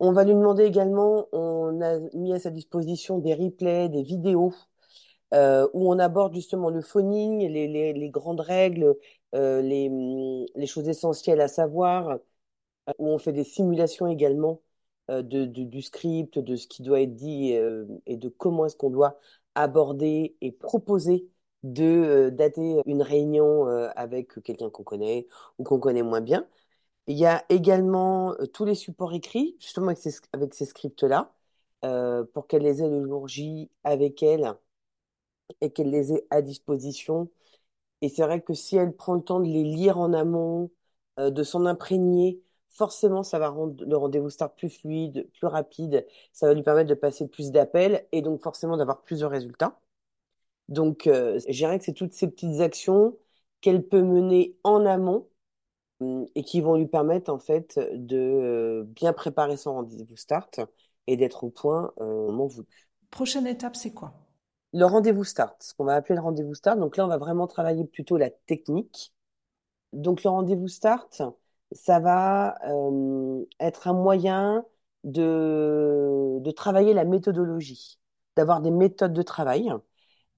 On 0.00 0.12
va 0.12 0.24
lui 0.24 0.34
demander 0.34 0.64
également, 0.64 1.28
on 1.32 1.80
a 1.80 1.98
mis 2.14 2.32
à 2.32 2.38
sa 2.38 2.50
disposition 2.50 3.18
des 3.18 3.34
replays, 3.34 3.88
des 3.88 4.02
vidéos 4.02 4.54
euh, 5.34 5.68
où 5.74 5.92
on 5.92 5.98
aborde 5.98 6.34
justement 6.34 6.70
le 6.70 6.80
phoning, 6.82 7.48
les, 7.48 8.10
grandes 8.10 8.40
règles, 8.40 8.96
euh, 9.34 9.60
les, 9.62 10.66
choses 10.66 10.88
essentielles 10.88 11.40
à 11.40 11.48
savoir, 11.48 12.18
où 12.98 13.08
on 13.08 13.18
fait 13.18 13.32
des 13.32 13.44
simulations 13.44 14.06
également 14.06 14.62
euh, 15.10 15.22
de, 15.22 15.44
du 15.46 15.82
script, 15.82 16.38
de 16.38 16.56
ce 16.56 16.66
qui 16.68 16.82
doit 16.82 17.00
être 17.02 17.14
dit 17.14 17.54
euh, 17.54 17.86
et 18.06 18.16
de 18.16 18.28
comment 18.28 18.66
est-ce 18.66 18.76
qu'on 18.76 18.90
doit 18.90 19.18
aborder 19.54 20.36
et 20.40 20.52
proposer 20.52 21.28
de 21.62 21.84
euh, 21.84 22.30
dater 22.30 22.80
une 22.86 23.02
réunion 23.02 23.66
euh, 23.68 23.88
avec 23.96 24.42
quelqu'un 24.42 24.70
qu'on 24.70 24.84
connaît 24.84 25.26
ou 25.58 25.64
qu'on 25.64 25.78
connaît 25.80 26.02
moins 26.02 26.20
bien. 26.20 26.46
Il 27.08 27.18
y 27.18 27.26
a 27.26 27.44
également 27.48 28.34
euh, 28.34 28.46
tous 28.46 28.64
les 28.64 28.74
supports 28.76 29.12
écrits, 29.14 29.56
justement 29.60 29.88
avec 30.32 30.54
ces, 30.54 30.66
scripts-là, 30.66 31.34
euh, 31.84 32.24
pour 32.34 32.46
qu'elle 32.46 32.62
les 32.62 32.82
ait 32.82 32.88
le 32.88 33.04
jour 33.06 33.26
J 33.28 33.70
avec 33.84 34.22
elle 34.22 34.54
et 35.60 35.70
qu'elle 35.72 35.90
les 35.90 36.12
ait 36.12 36.26
à 36.30 36.42
disposition. 36.42 37.30
Et 38.02 38.08
c'est 38.08 38.22
vrai 38.22 38.42
que 38.42 38.54
si 38.54 38.76
elle 38.76 38.94
prend 38.96 39.14
le 39.14 39.22
temps 39.22 39.40
de 39.40 39.46
les 39.48 39.64
lire 39.64 39.98
en 39.98 40.12
amont, 40.14 40.70
euh, 41.20 41.30
de 41.30 41.42
s'en 41.44 41.66
imprégner, 41.66 42.42
forcément, 42.70 43.22
ça 43.24 43.38
va 43.38 43.48
rendre 43.50 43.84
le 43.84 43.96
rendez-vous 43.96 44.30
start 44.30 44.56
plus 44.58 44.70
fluide, 44.70 45.28
plus 45.34 45.46
rapide. 45.48 46.06
Ça 46.32 46.46
va 46.48 46.54
lui 46.54 46.62
permettre 46.62 46.90
de 46.90 46.94
passer 46.94 47.28
plus 47.28 47.52
d'appels 47.52 48.06
et 48.12 48.22
donc 48.22 48.42
forcément 48.42 48.76
d'avoir 48.76 49.02
plus 49.02 49.20
de 49.20 49.26
résultats. 49.26 49.80
Donc, 50.68 51.06
euh, 51.06 51.40
je 51.48 51.52
dirais 51.52 51.78
que 51.78 51.84
c'est 51.84 51.94
toutes 51.94 52.12
ces 52.14 52.28
petites 52.28 52.60
actions 52.60 53.16
qu'elle 53.60 53.86
peut 53.86 54.02
mener 54.02 54.56
en 54.64 54.84
amont 54.86 55.28
et 56.00 56.42
qui 56.42 56.60
vont 56.60 56.76
lui 56.76 56.86
permettre 56.86 57.32
en 57.32 57.38
fait 57.38 57.78
de 57.92 58.86
bien 58.94 59.12
préparer 59.12 59.56
son 59.56 59.74
rendez-vous 59.74 60.16
start 60.16 60.60
et 61.06 61.16
d'être 61.16 61.44
au 61.44 61.50
point 61.50 61.92
au 61.96 62.26
moment 62.26 62.46
voulu. 62.46 62.68
Prochaine 63.10 63.46
étape, 63.46 63.76
c'est 63.76 63.92
quoi? 63.92 64.12
Le 64.74 64.84
rendez-vous 64.84 65.24
start, 65.24 65.62
ce 65.62 65.74
qu'on 65.74 65.84
va 65.84 65.94
appeler 65.94 66.16
le 66.16 66.20
rendez-vous 66.20 66.54
start. 66.54 66.78
Donc 66.78 66.96
là, 66.96 67.04
on 67.06 67.08
va 67.08 67.16
vraiment 67.16 67.46
travailler 67.46 67.84
plutôt 67.84 68.16
la 68.16 68.30
technique. 68.30 69.14
Donc 69.92 70.22
le 70.22 70.30
rendez-vous 70.30 70.68
start, 70.68 71.22
ça 71.72 72.00
va 72.00 72.56
euh, 72.68 73.44
être 73.60 73.88
un 73.88 73.94
moyen 73.94 74.64
de, 75.04 76.38
de 76.40 76.50
travailler 76.50 76.92
la 76.92 77.04
méthodologie, 77.04 77.98
d'avoir 78.36 78.60
des 78.60 78.70
méthodes 78.70 79.14
de 79.14 79.22
travail. 79.22 79.72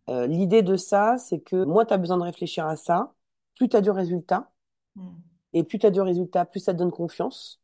Euh, 0.08 0.26
l'idée 0.26 0.62
de 0.62 0.76
ça, 0.76 1.18
c'est 1.18 1.40
que 1.40 1.64
moins 1.64 1.84
tu 1.84 1.94
as 1.94 1.98
besoin 1.98 2.18
de 2.18 2.22
réfléchir 2.22 2.66
à 2.66 2.76
ça, 2.76 3.12
plus 3.56 3.68
tu 3.68 3.76
as 3.76 3.80
du 3.80 3.90
résultat. 3.90 4.50
Hmm. 4.94 5.10
Et 5.52 5.64
plus 5.64 5.78
tu 5.78 5.86
as 5.86 5.90
du 5.90 6.00
résultat, 6.00 6.44
plus 6.44 6.60
ça 6.60 6.72
te 6.72 6.78
donne 6.78 6.92
confiance. 6.92 7.60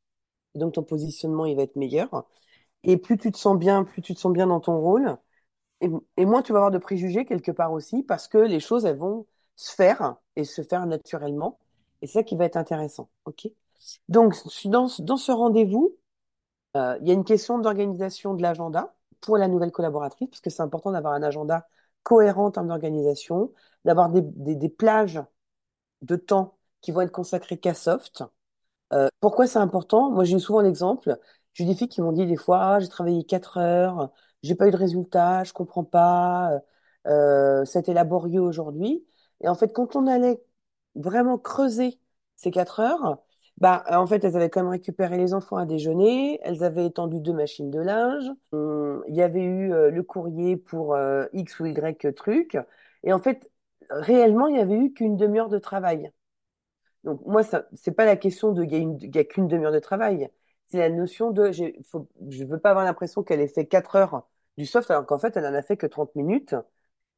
Donc 0.54 0.74
ton 0.74 0.82
positionnement, 0.82 1.46
il 1.46 1.56
va 1.56 1.62
être 1.62 1.76
meilleur. 1.76 2.26
Et 2.84 2.96
plus 2.96 3.18
tu 3.18 3.30
te 3.32 3.38
sens 3.38 3.58
bien, 3.58 3.84
plus 3.84 4.02
tu 4.02 4.14
te 4.14 4.20
sens 4.20 4.32
bien 4.32 4.46
dans 4.46 4.60
ton 4.60 4.78
rôle. 4.80 5.16
Et, 5.80 6.24
moins 6.24 6.42
tu 6.42 6.52
vas 6.52 6.58
avoir 6.60 6.70
de 6.70 6.78
préjugés 6.78 7.26
quelque 7.26 7.50
part 7.52 7.72
aussi, 7.72 8.02
parce 8.02 8.28
que 8.28 8.38
les 8.38 8.60
choses, 8.60 8.86
elles 8.86 8.96
vont 8.96 9.26
se 9.56 9.74
faire 9.74 10.16
et 10.36 10.44
se 10.44 10.62
faire 10.62 10.86
naturellement. 10.86 11.58
Et 12.02 12.06
c'est 12.06 12.14
ça 12.14 12.22
qui 12.22 12.36
va 12.36 12.44
être 12.46 12.56
intéressant. 12.56 13.10
OK? 13.26 13.48
Donc, 14.08 14.34
dans, 14.66 14.88
dans 15.00 15.16
ce 15.16 15.32
rendez-vous, 15.32 15.96
euh, 16.76 16.98
il 17.00 17.08
y 17.08 17.10
a 17.10 17.14
une 17.14 17.24
question 17.24 17.58
d'organisation 17.58 18.34
de 18.34 18.42
l'agenda 18.42 18.94
pour 19.20 19.38
la 19.38 19.48
nouvelle 19.48 19.72
collaboratrice, 19.72 20.28
parce 20.28 20.40
que 20.40 20.50
c'est 20.50 20.62
important 20.62 20.92
d'avoir 20.92 21.14
un 21.14 21.22
agenda 21.22 21.68
cohérent 22.02 22.46
en 22.46 22.50
termes 22.50 22.68
d'organisation, 22.68 23.52
d'avoir 23.84 24.10
des, 24.10 24.22
des 24.22 24.68
plages 24.68 25.22
de 26.02 26.16
temps 26.16 26.55
qui 26.86 26.92
vont 26.92 27.00
être 27.02 27.12
consacrées 27.12 27.58
qu'à 27.58 27.74
soft. 27.74 28.22
Euh, 28.92 29.08
pourquoi 29.20 29.46
c'est 29.46 29.58
important? 29.58 30.10
Moi, 30.10 30.24
j'ai 30.24 30.38
souvent 30.38 30.60
l'exemple. 30.62 31.18
J'ai 31.54 31.64
des 31.66 31.74
filles 31.74 31.88
qui 31.88 32.02
m'ont 32.02 32.12
dit 32.12 32.26
des 32.26 32.36
fois, 32.36 32.60
ah, 32.62 32.80
j'ai 32.80 32.88
travaillé 32.88 33.24
quatre 33.24 33.58
heures, 33.58 34.12
j'ai 34.42 34.54
pas 34.54 34.68
eu 34.68 34.70
de 34.72 34.76
résultat, 34.76 35.44
je 35.44 35.52
comprends 35.52 35.84
pas, 35.84 36.52
euh, 37.06 37.64
c'était 37.64 37.94
laborieux 37.94 38.40
aujourd'hui. 38.40 39.04
Et 39.42 39.48
en 39.48 39.54
fait, 39.54 39.72
quand 39.72 39.96
on 39.96 40.06
allait 40.06 40.42
vraiment 40.94 41.38
creuser 41.38 41.98
ces 42.36 42.50
quatre 42.50 42.80
heures, 42.80 43.18
bah, 43.58 43.84
en 43.90 44.06
fait, 44.06 44.22
elles 44.24 44.36
avaient 44.36 44.50
quand 44.50 44.60
même 44.62 44.70
récupéré 44.70 45.16
les 45.16 45.32
enfants 45.34 45.56
à 45.56 45.66
déjeuner, 45.66 46.38
elles 46.42 46.62
avaient 46.64 46.86
étendu 46.86 47.20
deux 47.20 47.32
machines 47.32 47.70
de 47.70 47.80
linge, 47.80 48.30
hum, 48.52 49.02
il 49.08 49.14
y 49.16 49.22
avait 49.22 49.42
eu 49.44 49.72
euh, 49.72 49.90
le 49.90 50.02
courrier 50.02 50.56
pour 50.56 50.94
euh, 50.94 51.26
X 51.32 51.58
ou 51.60 51.66
Y 51.66 52.14
truc. 52.14 52.58
Et 53.02 53.12
en 53.12 53.18
fait, 53.18 53.50
réellement, 53.90 54.46
il 54.48 54.54
n'y 54.54 54.60
avait 54.60 54.76
eu 54.76 54.92
qu'une 54.92 55.16
demi-heure 55.16 55.48
de 55.48 55.58
travail. 55.58 56.10
Donc, 57.06 57.22
moi, 57.26 57.44
ça, 57.44 57.66
c'est 57.74 57.92
pas 57.92 58.04
la 58.06 58.16
question 58.16 58.52
de, 58.52 58.64
il 58.64 59.14
y 59.16 59.18
a 59.18 59.24
qu'une 59.24 59.48
demi-heure 59.48 59.72
de 59.72 59.78
travail. 59.80 60.30
C'est 60.68 60.78
la 60.78 60.90
notion 60.90 61.30
de, 61.32 61.52
faut, 61.84 62.08
je 62.30 62.44
veux 62.44 62.58
pas 62.60 62.70
avoir 62.70 62.84
l'impression 62.84 63.24
qu'elle 63.24 63.40
ait 63.40 63.48
fait 63.48 63.66
4 63.66 63.96
heures 63.96 64.28
du 64.58 64.66
soft, 64.66 64.90
alors 64.90 65.06
qu'en 65.06 65.18
fait, 65.18 65.36
elle 65.36 65.46
en 65.46 65.54
a 65.54 65.62
fait 65.62 65.78
que 65.78 65.86
30 65.86 66.14
minutes. 66.16 66.56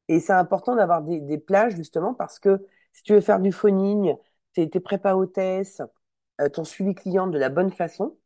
Et 0.07 0.19
c'est 0.19 0.33
important 0.33 0.75
d'avoir 0.75 1.01
des, 1.03 1.19
des 1.21 1.37
plages, 1.37 1.75
justement, 1.75 2.13
parce 2.13 2.39
que 2.39 2.65
si 2.93 3.03
tu 3.03 3.13
veux 3.13 3.21
faire 3.21 3.39
du 3.39 3.51
phoning, 3.51 4.15
tes, 4.53 4.67
prépa 4.79 5.15
hôtesses, 5.15 5.81
euh, 6.41 6.49
ton 6.49 6.63
suivi 6.63 6.95
client 6.95 7.27
de 7.27 7.37
la 7.39 7.49
bonne 7.49 7.71
façon, 7.71 8.17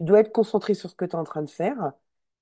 tu 0.00 0.06
dois 0.06 0.20
être 0.20 0.32
concentré 0.32 0.74
sur 0.74 0.90
ce 0.90 0.94
que 0.96 1.04
tu 1.04 1.12
es 1.12 1.16
en 1.16 1.24
train 1.24 1.42
de 1.42 1.50
faire. 1.50 1.92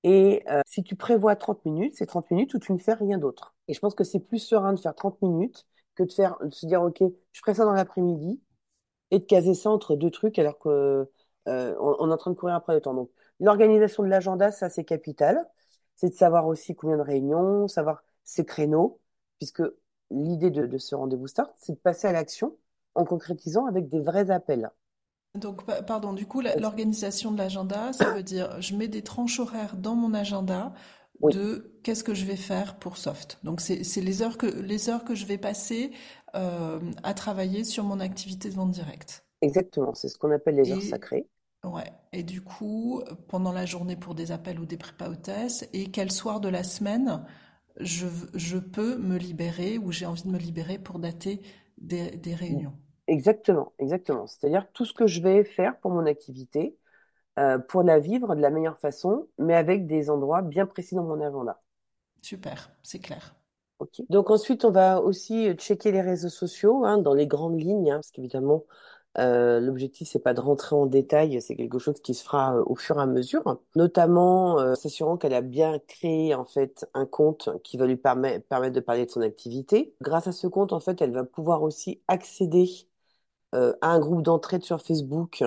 Et 0.04 0.42
euh, 0.50 0.60
si 0.66 0.82
tu 0.84 0.96
prévois 0.96 1.36
30 1.36 1.64
minutes, 1.64 1.94
c'est 1.96 2.06
30 2.06 2.30
minutes 2.30 2.54
où 2.54 2.58
tu 2.58 2.72
ne 2.72 2.78
fais 2.78 2.94
rien 2.94 3.18
d'autre. 3.18 3.54
Et 3.68 3.74
je 3.74 3.80
pense 3.80 3.94
que 3.94 4.04
c'est 4.04 4.20
plus 4.20 4.38
serein 4.40 4.72
de 4.74 4.80
faire 4.80 4.94
30 4.94 5.20
minutes 5.22 5.66
que 5.94 6.02
de 6.04 6.12
faire, 6.12 6.38
de 6.44 6.50
se 6.54 6.66
dire, 6.66 6.82
OK, 6.82 7.00
je 7.00 7.40
ferai 7.40 7.54
ça 7.54 7.64
dans 7.64 7.72
l'après-midi 7.72 8.40
et 9.12 9.20
de 9.20 9.24
caser 9.26 9.54
ça 9.54 9.70
entre 9.70 9.96
deux 9.96 10.10
trucs 10.10 10.38
alors 10.40 10.58
que 10.58 11.08
euh, 11.48 11.76
on, 11.80 11.96
on 12.00 12.10
est 12.10 12.14
en 12.14 12.18
train 12.18 12.32
de 12.32 12.36
courir 12.36 12.56
après 12.56 12.74
le 12.74 12.82
temps. 12.82 12.94
Donc, 12.94 13.10
l'organisation 13.40 14.02
de 14.04 14.08
l'agenda, 14.08 14.52
ça, 14.52 14.70
c'est 14.70 14.84
capital. 14.84 15.48
C'est 15.96 16.10
de 16.10 16.14
savoir 16.14 16.46
aussi 16.48 16.74
combien 16.76 16.96
de 16.98 17.02
réunions, 17.02 17.68
savoir 17.68 18.02
ses 18.24 18.44
créneaux, 18.44 19.00
puisque 19.38 19.62
l'idée 20.10 20.50
de, 20.50 20.66
de 20.66 20.78
ce 20.78 20.96
rendez-vous 20.96 21.28
start, 21.28 21.52
c'est 21.58 21.74
de 21.74 21.78
passer 21.78 22.08
à 22.08 22.12
l'action 22.12 22.56
en 22.96 23.04
concrétisant 23.04 23.66
avec 23.66 23.88
des 23.88 24.00
vrais 24.00 24.30
appels. 24.32 24.70
Donc, 25.34 25.64
pa- 25.64 25.82
pardon, 25.82 26.12
du 26.12 26.26
coup, 26.26 26.42
l'organisation 26.42 27.32
de 27.32 27.38
l'agenda, 27.38 27.92
ça 27.94 28.10
veut 28.12 28.22
dire 28.22 28.60
je 28.60 28.74
mets 28.76 28.88
des 28.88 29.02
tranches 29.02 29.40
horaires 29.40 29.76
dans 29.76 29.94
mon 29.94 30.12
agenda 30.12 30.74
Oui, 31.22 31.32
de 31.32 31.78
qu'est-ce 31.82 32.04
que 32.04 32.14
je 32.14 32.24
vais 32.24 32.36
faire 32.36 32.78
pour 32.78 32.96
Soft. 32.96 33.38
Donc, 33.44 33.60
c'est 33.60 33.82
les 34.00 34.22
heures 34.22 34.38
que, 34.38 34.46
les 34.46 34.88
heures 34.90 35.04
que 35.04 35.14
je 35.14 35.26
vais 35.26 35.38
passer 35.38 35.92
euh, 36.34 36.80
à 37.02 37.14
travailler 37.14 37.64
sur 37.64 37.84
mon 37.84 38.00
activité 38.00 38.48
de 38.50 38.54
vente 38.54 38.72
directe. 38.72 39.24
exactement. 39.42 39.92
C'est 39.94 40.08
ce 40.08 40.16
qu'on 40.18 40.30
appelle 40.32 40.56
les 40.56 40.72
heures 40.72 40.82
sacrées. 40.82 41.28
ouais, 41.64 41.92
et 42.12 42.22
du 42.22 42.40
coup, 42.42 43.02
pendant 43.28 43.52
la 43.52 43.66
journée 43.66 43.96
pour 43.96 44.14
des 44.14 44.32
appels 44.32 44.58
ou 44.60 44.66
des 44.66 44.76
prépa 44.76 45.08
hôtesses, 45.08 45.68
et 45.72 45.90
quel 45.90 46.10
soir 46.10 46.40
de 46.40 46.48
la 46.48 46.62
semaine 46.64 47.24
je, 47.80 48.06
je 48.34 48.58
peux 48.58 48.96
me 48.98 49.16
libérer 49.18 49.78
ou 49.78 49.92
j'ai 49.92 50.06
envie 50.06 50.22
de 50.24 50.28
me 50.28 50.38
libérer 50.38 50.78
pour 50.78 50.98
dater 50.98 51.42
des, 51.78 52.10
des 52.12 52.34
réunions. 52.34 52.74
Exactement, 53.08 53.72
exactement. 53.78 54.26
C'est-à-dire 54.26 54.66
tout 54.72 54.84
ce 54.84 54.92
que 54.94 55.06
je 55.06 55.20
vais 55.20 55.44
faire 55.44 55.78
pour 55.80 55.90
mon 55.90 56.06
activité, 56.06 56.76
euh, 57.38 57.58
pour 57.58 57.82
la 57.82 57.98
vivre 57.98 58.34
de 58.36 58.40
la 58.40 58.50
meilleure 58.50 58.78
façon, 58.80 59.28
mais 59.38 59.54
avec 59.54 59.86
des 59.86 60.10
endroits 60.10 60.42
bien 60.42 60.66
précis 60.66 60.94
dans 60.94 61.04
mon 61.04 61.20
agenda. 61.20 61.60
Super, 62.22 62.70
c'est 62.82 63.00
clair. 63.00 63.34
Ok. 63.78 64.00
Donc 64.10 64.30
ensuite, 64.30 64.64
on 64.64 64.70
va 64.70 65.00
aussi 65.02 65.52
checker 65.54 65.90
les 65.90 66.00
réseaux 66.02 66.28
sociaux 66.28 66.84
hein, 66.84 66.98
dans 66.98 67.14
les 67.14 67.26
grandes 67.26 67.60
lignes, 67.60 67.90
hein, 67.90 67.96
parce 67.96 68.10
qu'évidemment, 68.12 68.64
euh, 69.18 69.58
l'objectif, 69.60 70.08
c'est 70.08 70.20
pas 70.20 70.34
de 70.34 70.40
rentrer 70.40 70.76
en 70.76 70.86
détail, 70.86 71.40
c'est 71.42 71.56
quelque 71.56 71.78
chose 71.80 72.00
qui 72.00 72.14
se 72.14 72.22
fera 72.24 72.56
euh, 72.56 72.62
au 72.66 72.76
fur 72.76 72.98
et 72.98 73.02
à 73.02 73.06
mesure, 73.06 73.60
notamment 73.74 74.58
euh, 74.60 74.74
s'assurant 74.76 75.16
qu'elle 75.16 75.34
a 75.34 75.40
bien 75.42 75.78
créé 75.80 76.34
en 76.34 76.44
fait 76.44 76.86
un 76.94 77.06
compte 77.06 77.50
qui 77.64 77.76
va 77.76 77.86
lui 77.86 77.96
permet- 77.96 78.38
permettre 78.40 78.74
de 78.74 78.80
parler 78.80 79.04
de 79.06 79.10
son 79.10 79.20
activité. 79.20 79.94
Grâce 80.00 80.28
à 80.28 80.32
ce 80.32 80.46
compte, 80.46 80.72
en 80.72 80.80
fait, 80.80 81.02
elle 81.02 81.12
va 81.12 81.24
pouvoir 81.24 81.62
aussi 81.62 82.00
accéder 82.08 82.68
euh, 83.54 83.74
à 83.82 83.88
un 83.90 84.00
groupe 84.00 84.22
d'entraide 84.22 84.64
sur 84.64 84.80
Facebook, 84.82 85.44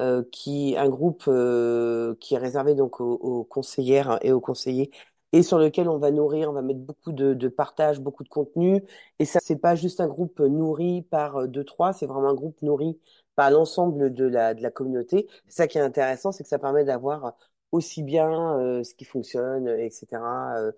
euh, 0.00 0.22
qui 0.32 0.76
un 0.76 0.88
groupe 0.88 1.24
euh, 1.28 2.14
qui 2.20 2.34
est 2.34 2.38
réservé 2.38 2.74
donc 2.74 3.00
aux, 3.00 3.12
aux 3.14 3.44
conseillères 3.44 4.18
et 4.22 4.32
aux 4.32 4.40
conseillers 4.40 4.90
et 5.32 5.42
sur 5.42 5.58
lequel 5.58 5.88
on 5.88 5.98
va 5.98 6.10
nourrir, 6.12 6.50
on 6.50 6.52
va 6.52 6.62
mettre 6.62 6.80
beaucoup 6.80 7.12
de, 7.12 7.34
de 7.34 7.48
partage, 7.48 8.00
beaucoup 8.00 8.22
de 8.24 8.28
contenu. 8.28 8.82
Et 9.18 9.24
ça, 9.24 9.40
c'est 9.42 9.56
pas 9.56 9.74
juste 9.74 10.00
un 10.00 10.06
groupe 10.06 10.38
nourri 10.40 11.02
par 11.02 11.36
euh, 11.36 11.46
deux, 11.48 11.64
trois, 11.64 11.92
c'est 11.92 12.06
vraiment 12.06 12.28
un 12.30 12.34
groupe 12.34 12.62
nourri 12.62 12.98
par 13.34 13.50
l'ensemble 13.50 14.14
de 14.14 14.24
la, 14.26 14.54
de 14.54 14.62
la 14.62 14.70
communauté. 14.70 15.26
C'est 15.48 15.56
ça 15.56 15.66
qui 15.68 15.78
est 15.78 15.80
intéressant, 15.80 16.30
c'est 16.32 16.44
que 16.44 16.48
ça 16.48 16.58
permet 16.60 16.84
d'avoir 16.84 17.36
aussi 17.72 18.02
bien 18.04 18.58
euh, 18.60 18.84
ce 18.84 18.94
qui 18.94 19.04
fonctionne, 19.04 19.68
etc., 19.68 20.56
euh, 20.58 20.72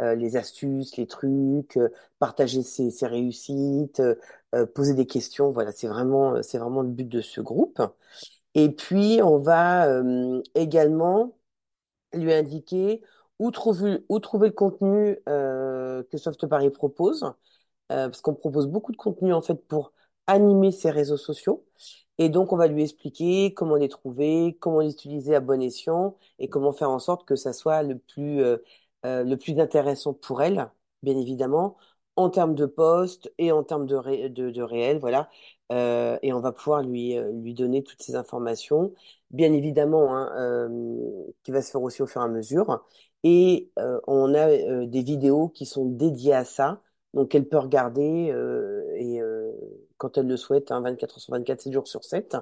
euh, 0.00 0.14
les 0.14 0.36
astuces, 0.36 0.96
les 0.96 1.06
trucs, 1.06 1.76
euh, 1.76 1.88
partager 2.18 2.62
ses, 2.62 2.90
ses 2.90 3.06
réussites, 3.06 4.00
euh, 4.54 4.66
poser 4.66 4.94
des 4.94 5.06
questions. 5.06 5.50
Voilà, 5.50 5.72
c'est 5.72 5.86
vraiment, 5.88 6.42
c'est 6.42 6.58
vraiment 6.58 6.82
le 6.82 6.88
but 6.88 7.08
de 7.08 7.20
ce 7.20 7.40
groupe. 7.40 7.80
Et 8.54 8.70
puis, 8.70 9.20
on 9.22 9.38
va 9.38 9.86
euh, 9.88 10.42
également 10.54 11.36
lui 12.14 12.32
indiquer 12.32 13.02
où 13.38 13.50
trouver, 13.50 13.98
où 14.08 14.18
trouver 14.20 14.48
le 14.48 14.54
contenu 14.54 15.18
euh, 15.28 16.02
que 16.10 16.18
Soft 16.18 16.46
Paris 16.46 16.70
propose, 16.70 17.24
euh, 17.92 18.08
parce 18.08 18.20
qu'on 18.22 18.34
propose 18.34 18.66
beaucoup 18.68 18.92
de 18.92 18.96
contenu 18.96 19.32
en 19.34 19.42
fait 19.42 19.56
pour 19.68 19.92
animer 20.26 20.72
ses 20.72 20.90
réseaux 20.90 21.16
sociaux. 21.16 21.64
Et 22.18 22.28
donc, 22.28 22.52
on 22.52 22.56
va 22.56 22.66
lui 22.68 22.82
expliquer 22.82 23.54
comment 23.54 23.76
les 23.76 23.88
trouver, 23.88 24.56
comment 24.60 24.80
les 24.80 24.92
utiliser 24.92 25.34
à 25.34 25.40
bon 25.40 25.60
escient 25.62 26.16
et 26.38 26.48
comment 26.48 26.72
faire 26.72 26.90
en 26.90 26.98
sorte 26.98 27.26
que 27.26 27.36
ça 27.36 27.52
soit 27.52 27.82
le 27.82 27.98
plus, 27.98 28.42
euh, 28.42 28.58
euh, 29.06 29.24
le 29.24 29.36
plus 29.36 29.58
intéressant 29.60 30.14
pour 30.14 30.42
elle, 30.42 30.70
bien 31.02 31.16
évidemment, 31.16 31.76
en 32.16 32.30
termes 32.30 32.54
de 32.54 32.66
poste 32.66 33.32
et 33.38 33.52
en 33.52 33.62
termes 33.64 33.86
de, 33.86 33.96
ré- 33.96 34.28
réel, 34.62 34.98
voilà. 34.98 35.30
Euh, 35.72 36.18
et 36.22 36.32
on 36.32 36.40
va 36.40 36.52
pouvoir 36.52 36.82
lui, 36.82 37.16
euh, 37.16 37.32
lui 37.32 37.54
donner 37.54 37.82
toutes 37.82 38.02
ces 38.02 38.14
informations, 38.16 38.92
bien 39.30 39.52
évidemment, 39.52 40.14
hein, 40.16 40.30
euh, 40.38 41.24
qui 41.42 41.50
va 41.52 41.62
se 41.62 41.70
faire 41.70 41.82
aussi 41.82 42.02
au 42.02 42.06
fur 42.06 42.20
et 42.20 42.24
à 42.24 42.28
mesure. 42.28 42.84
Et 43.24 43.70
on 44.08 44.34
a 44.34 44.48
des 44.86 45.02
vidéos 45.02 45.48
qui 45.48 45.64
sont 45.64 45.86
dédiées 45.86 46.34
à 46.34 46.44
ça, 46.44 46.82
donc 47.14 47.34
elle 47.36 47.48
peut 47.48 47.58
regarder 47.58 48.34
et 48.96 49.20
quand 49.98 50.18
elle 50.18 50.26
le 50.26 50.36
souhaite, 50.36 50.72
hein, 50.72 50.80
24 50.80 51.14
heures 51.14 51.20
sur 51.20 51.32
24, 51.32 51.60
7 51.62 51.72
jours 51.72 51.86
sur 51.88 52.02
7, 52.04 52.36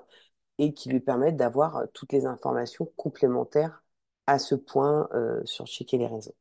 et 0.59 0.73
qui 0.75 0.89
lui 0.89 1.01
permettent 1.01 1.37
d'avoir 1.37 1.85
toutes 1.95 2.13
les 2.13 2.27
informations 2.27 2.87
complémentaires 2.97 3.83
à 4.27 4.39
ce 4.39 4.55
point 4.55 5.09
sur 5.45 5.67
checker 5.67 5.99
les 5.99 6.07
réseaux. 6.07 6.35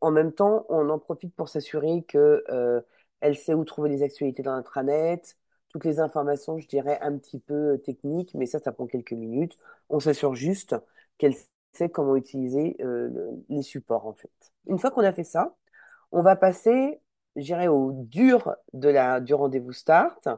En, 0.00 0.10
même 0.10 0.32
temps, 0.32 0.66
on 0.68 0.88
en 0.90 0.98
profite 0.98 1.34
pour 1.34 1.48
s'assurer 1.48 2.04
que 2.04 2.44
euh, 2.50 2.80
elle 3.20 3.36
sait 3.36 3.54
où 3.54 3.64
trouver 3.64 3.88
les 3.90 4.02
actualités 4.02 4.42
dans 4.42 4.54
l'intranet, 4.54 5.36
toutes 5.68 5.84
les 5.84 5.98
informations, 6.00 6.58
je 6.58 6.68
dirais, 6.68 6.98
un 7.02 7.18
petit 7.18 7.40
peu 7.40 7.72
euh, 7.74 7.78
techniques, 7.78 8.34
mais 8.34 8.46
ça, 8.46 8.60
ça 8.60 8.70
prend 8.72 8.86
quelques 8.86 9.12
minutes. 9.12 9.58
On 9.88 9.98
s'assure 10.00 10.34
juste 10.34 10.76
qu'elle 11.18 11.34
sait 11.72 11.88
comment 11.90 12.14
utiliser 12.16 12.76
euh, 12.80 13.08
le- 13.08 13.44
les 13.48 13.62
supports, 13.62 14.06
en 14.06 14.12
fait. 14.14 14.30
Une 14.68 14.78
fois 14.78 14.90
qu'on 14.92 15.02
a 15.02 15.12
fait 15.12 15.24
ça, 15.24 15.56
on 16.12 16.22
va 16.22 16.36
passer, 16.36 17.00
je 17.36 17.42
dirais, 17.42 17.68
au 17.68 17.92
dur 17.92 18.54
de 18.74 18.88
la, 18.88 19.20
du 19.20 19.34
rendez-vous 19.34 19.72
start. 19.72 20.28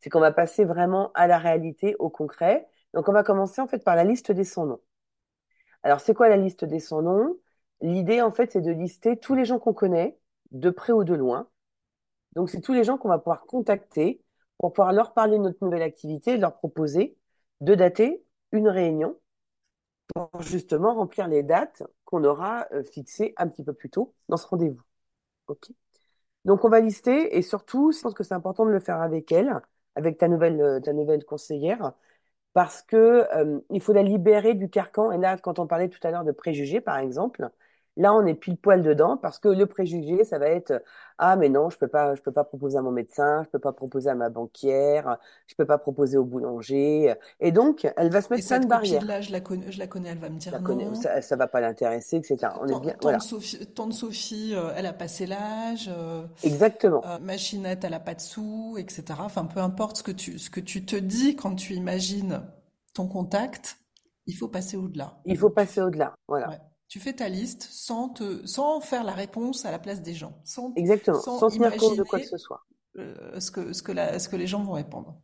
C'est 0.00 0.10
qu'on 0.10 0.20
va 0.20 0.32
passer 0.32 0.64
vraiment 0.64 1.10
à 1.14 1.26
la 1.26 1.38
réalité, 1.38 1.96
au 1.98 2.10
concret. 2.10 2.68
Donc, 2.94 3.08
on 3.08 3.12
va 3.12 3.24
commencer, 3.24 3.60
en 3.62 3.68
fait, 3.68 3.84
par 3.84 3.96
la 3.96 4.04
liste 4.04 4.32
des 4.32 4.44
sans-noms. 4.44 4.80
Alors, 5.84 6.00
c'est 6.00 6.14
quoi 6.14 6.28
la 6.28 6.36
liste 6.36 6.64
des 6.64 6.80
sans-noms? 6.80 7.36
L'idée, 7.84 8.22
en 8.22 8.30
fait, 8.30 8.50
c'est 8.50 8.62
de 8.62 8.70
lister 8.72 9.18
tous 9.18 9.34
les 9.34 9.44
gens 9.44 9.58
qu'on 9.58 9.74
connaît, 9.74 10.18
de 10.52 10.70
près 10.70 10.94
ou 10.94 11.04
de 11.04 11.12
loin. 11.12 11.48
Donc, 12.34 12.48
c'est 12.48 12.62
tous 12.62 12.72
les 12.72 12.82
gens 12.82 12.96
qu'on 12.96 13.10
va 13.10 13.18
pouvoir 13.18 13.44
contacter 13.44 14.22
pour 14.56 14.72
pouvoir 14.72 14.94
leur 14.94 15.12
parler 15.12 15.36
de 15.36 15.42
notre 15.42 15.62
nouvelle 15.62 15.82
activité 15.82 16.38
leur 16.38 16.56
proposer 16.56 17.18
de 17.60 17.74
dater 17.74 18.24
une 18.52 18.68
réunion 18.68 19.18
pour 20.14 20.30
justement 20.40 20.94
remplir 20.94 21.28
les 21.28 21.42
dates 21.42 21.82
qu'on 22.06 22.24
aura 22.24 22.66
euh, 22.72 22.84
fixées 22.84 23.34
un 23.36 23.48
petit 23.48 23.64
peu 23.64 23.74
plus 23.74 23.90
tôt 23.90 24.14
dans 24.30 24.38
ce 24.38 24.46
rendez-vous. 24.46 24.80
Donc, 26.46 26.64
on 26.64 26.70
va 26.70 26.80
lister 26.80 27.36
et 27.36 27.42
surtout, 27.42 27.92
je 27.92 28.00
pense 28.00 28.14
que 28.14 28.24
c'est 28.24 28.34
important 28.34 28.64
de 28.64 28.70
le 28.70 28.80
faire 28.80 29.02
avec 29.02 29.30
elle, 29.30 29.60
avec 29.94 30.16
ta 30.16 30.28
nouvelle, 30.28 30.58
euh, 30.62 31.18
conseillère, 31.26 31.92
parce 32.54 32.82
que 32.82 33.26
euh, 33.36 33.60
faut 33.80 33.92
la 33.92 34.02
libérer 34.02 34.54
du 34.54 34.70
carcan. 34.70 35.12
Et 35.12 35.18
là, 35.18 35.36
quand 35.36 35.58
on 35.58 35.66
parlait 35.66 35.90
tout 35.90 36.00
à 36.02 36.10
l'heure 36.10 36.24
de 36.24 36.32
préjugés, 36.32 36.80
par 36.80 36.98
exemple, 36.98 37.50
là, 37.96 38.14
on 38.14 38.26
est 38.26 38.34
pile 38.34 38.56
poil 38.56 38.82
dedans 38.82 39.16
parce 39.16 39.38
que 39.38 39.48
le 39.48 39.66
préjugé, 39.66 40.24
ça 40.24 40.38
va 40.38 40.48
être 40.48 40.82
ah 41.18 41.36
mais 41.36 41.48
non, 41.48 41.70
je 41.70 41.78
peux 41.78 41.88
pas, 41.88 42.14
je 42.14 42.22
peux 42.22 42.32
pas 42.32 42.44
proposer 42.44 42.78
à 42.78 42.82
mon 42.82 42.90
médecin, 42.90 43.42
je 43.44 43.48
peux 43.50 43.58
pas 43.58 43.72
proposer 43.72 44.10
à 44.10 44.14
ma 44.14 44.30
banquière, 44.30 45.18
je 45.46 45.54
peux 45.54 45.66
pas 45.66 45.78
proposer 45.78 46.16
au 46.18 46.24
boulanger. 46.24 47.14
Et 47.40 47.52
donc, 47.52 47.86
elle 47.96 48.10
va 48.10 48.20
se 48.22 48.32
Et 48.34 48.34
mettre 48.34 48.46
plein 48.46 48.60
de 48.60 48.66
barrières. 48.66 49.00
copine-là, 49.00 49.20
je 49.20 49.32
la 49.32 49.40
connais, 49.40 49.72
je 49.72 49.78
la 49.78 49.86
connais, 49.86 50.10
elle 50.10 50.18
va 50.18 50.28
me 50.30 50.38
La 50.50 50.58
dire 50.58 50.62
connaît, 50.62 50.84
non. 50.86 50.94
ça, 50.94 51.20
ça 51.22 51.36
va 51.36 51.46
pas 51.48 51.60
l'intéresser, 51.60 52.16
etc. 52.18 52.52
On 52.60 52.68
est 52.68 52.76
bien, 52.76 52.94
Tante 53.00 53.00
voilà, 53.02 53.18
Sophie, 53.20 53.66
tante 53.66 53.92
Sophie, 53.92 54.52
euh, 54.54 54.72
elle 54.76 54.86
a 54.86 54.92
passé 54.92 55.26
l'âge. 55.26 55.88
euh, 55.88 56.26
exactement. 56.42 57.04
euh, 57.04 57.18
Machinette, 57.20 57.84
elle 57.84 57.94
a 57.94 58.00
pas 58.00 58.14
de 58.14 58.20
sous, 58.20 58.76
etc. 58.78 59.20
Enfin, 59.22 59.44
peu 59.44 59.60
importe 59.60 59.98
ce 59.98 60.02
que 60.02 60.12
tu, 60.12 60.38
ce 60.38 60.50
que 60.50 60.60
tu 60.60 60.84
te 60.84 60.96
dis 60.96 61.36
quand 61.36 61.54
tu 61.54 61.74
imagines 61.74 62.42
ton 62.94 63.06
contact, 63.08 63.78
il 64.26 64.34
faut 64.36 64.48
passer 64.48 64.76
au-delà. 64.76 65.18
Il 65.26 65.36
faut 65.38 65.50
passer 65.50 65.82
au-delà. 65.82 66.14
Voilà, 66.28 66.48
ouais, 66.50 66.60
tu 66.94 67.00
fais 67.00 67.12
ta 67.14 67.28
liste 67.28 67.64
sans 67.72 68.08
te, 68.08 68.46
sans 68.46 68.80
faire 68.80 69.02
la 69.04 69.14
réponse 69.14 69.64
à 69.64 69.72
la 69.72 69.80
place 69.80 70.00
des 70.00 70.14
gens, 70.14 70.38
sans, 70.44 70.76
exactement. 70.76 71.26
sans 71.32 71.32
Sans 71.32 71.50
tenir 71.50 71.74
compte 71.76 71.96
de 71.96 72.04
quoi 72.04 72.20
que 72.20 72.26
ce 72.26 72.38
soit. 72.38 72.64
euh, 72.98 73.40
ce 73.40 73.50
que, 73.50 73.72
ce 73.72 73.82
que 73.82 73.92
la- 73.92 74.18
ce 74.18 74.28
que 74.28 74.36
les 74.36 74.46
gens 74.46 74.62
vont 74.64 74.72
répondre. 74.72 75.20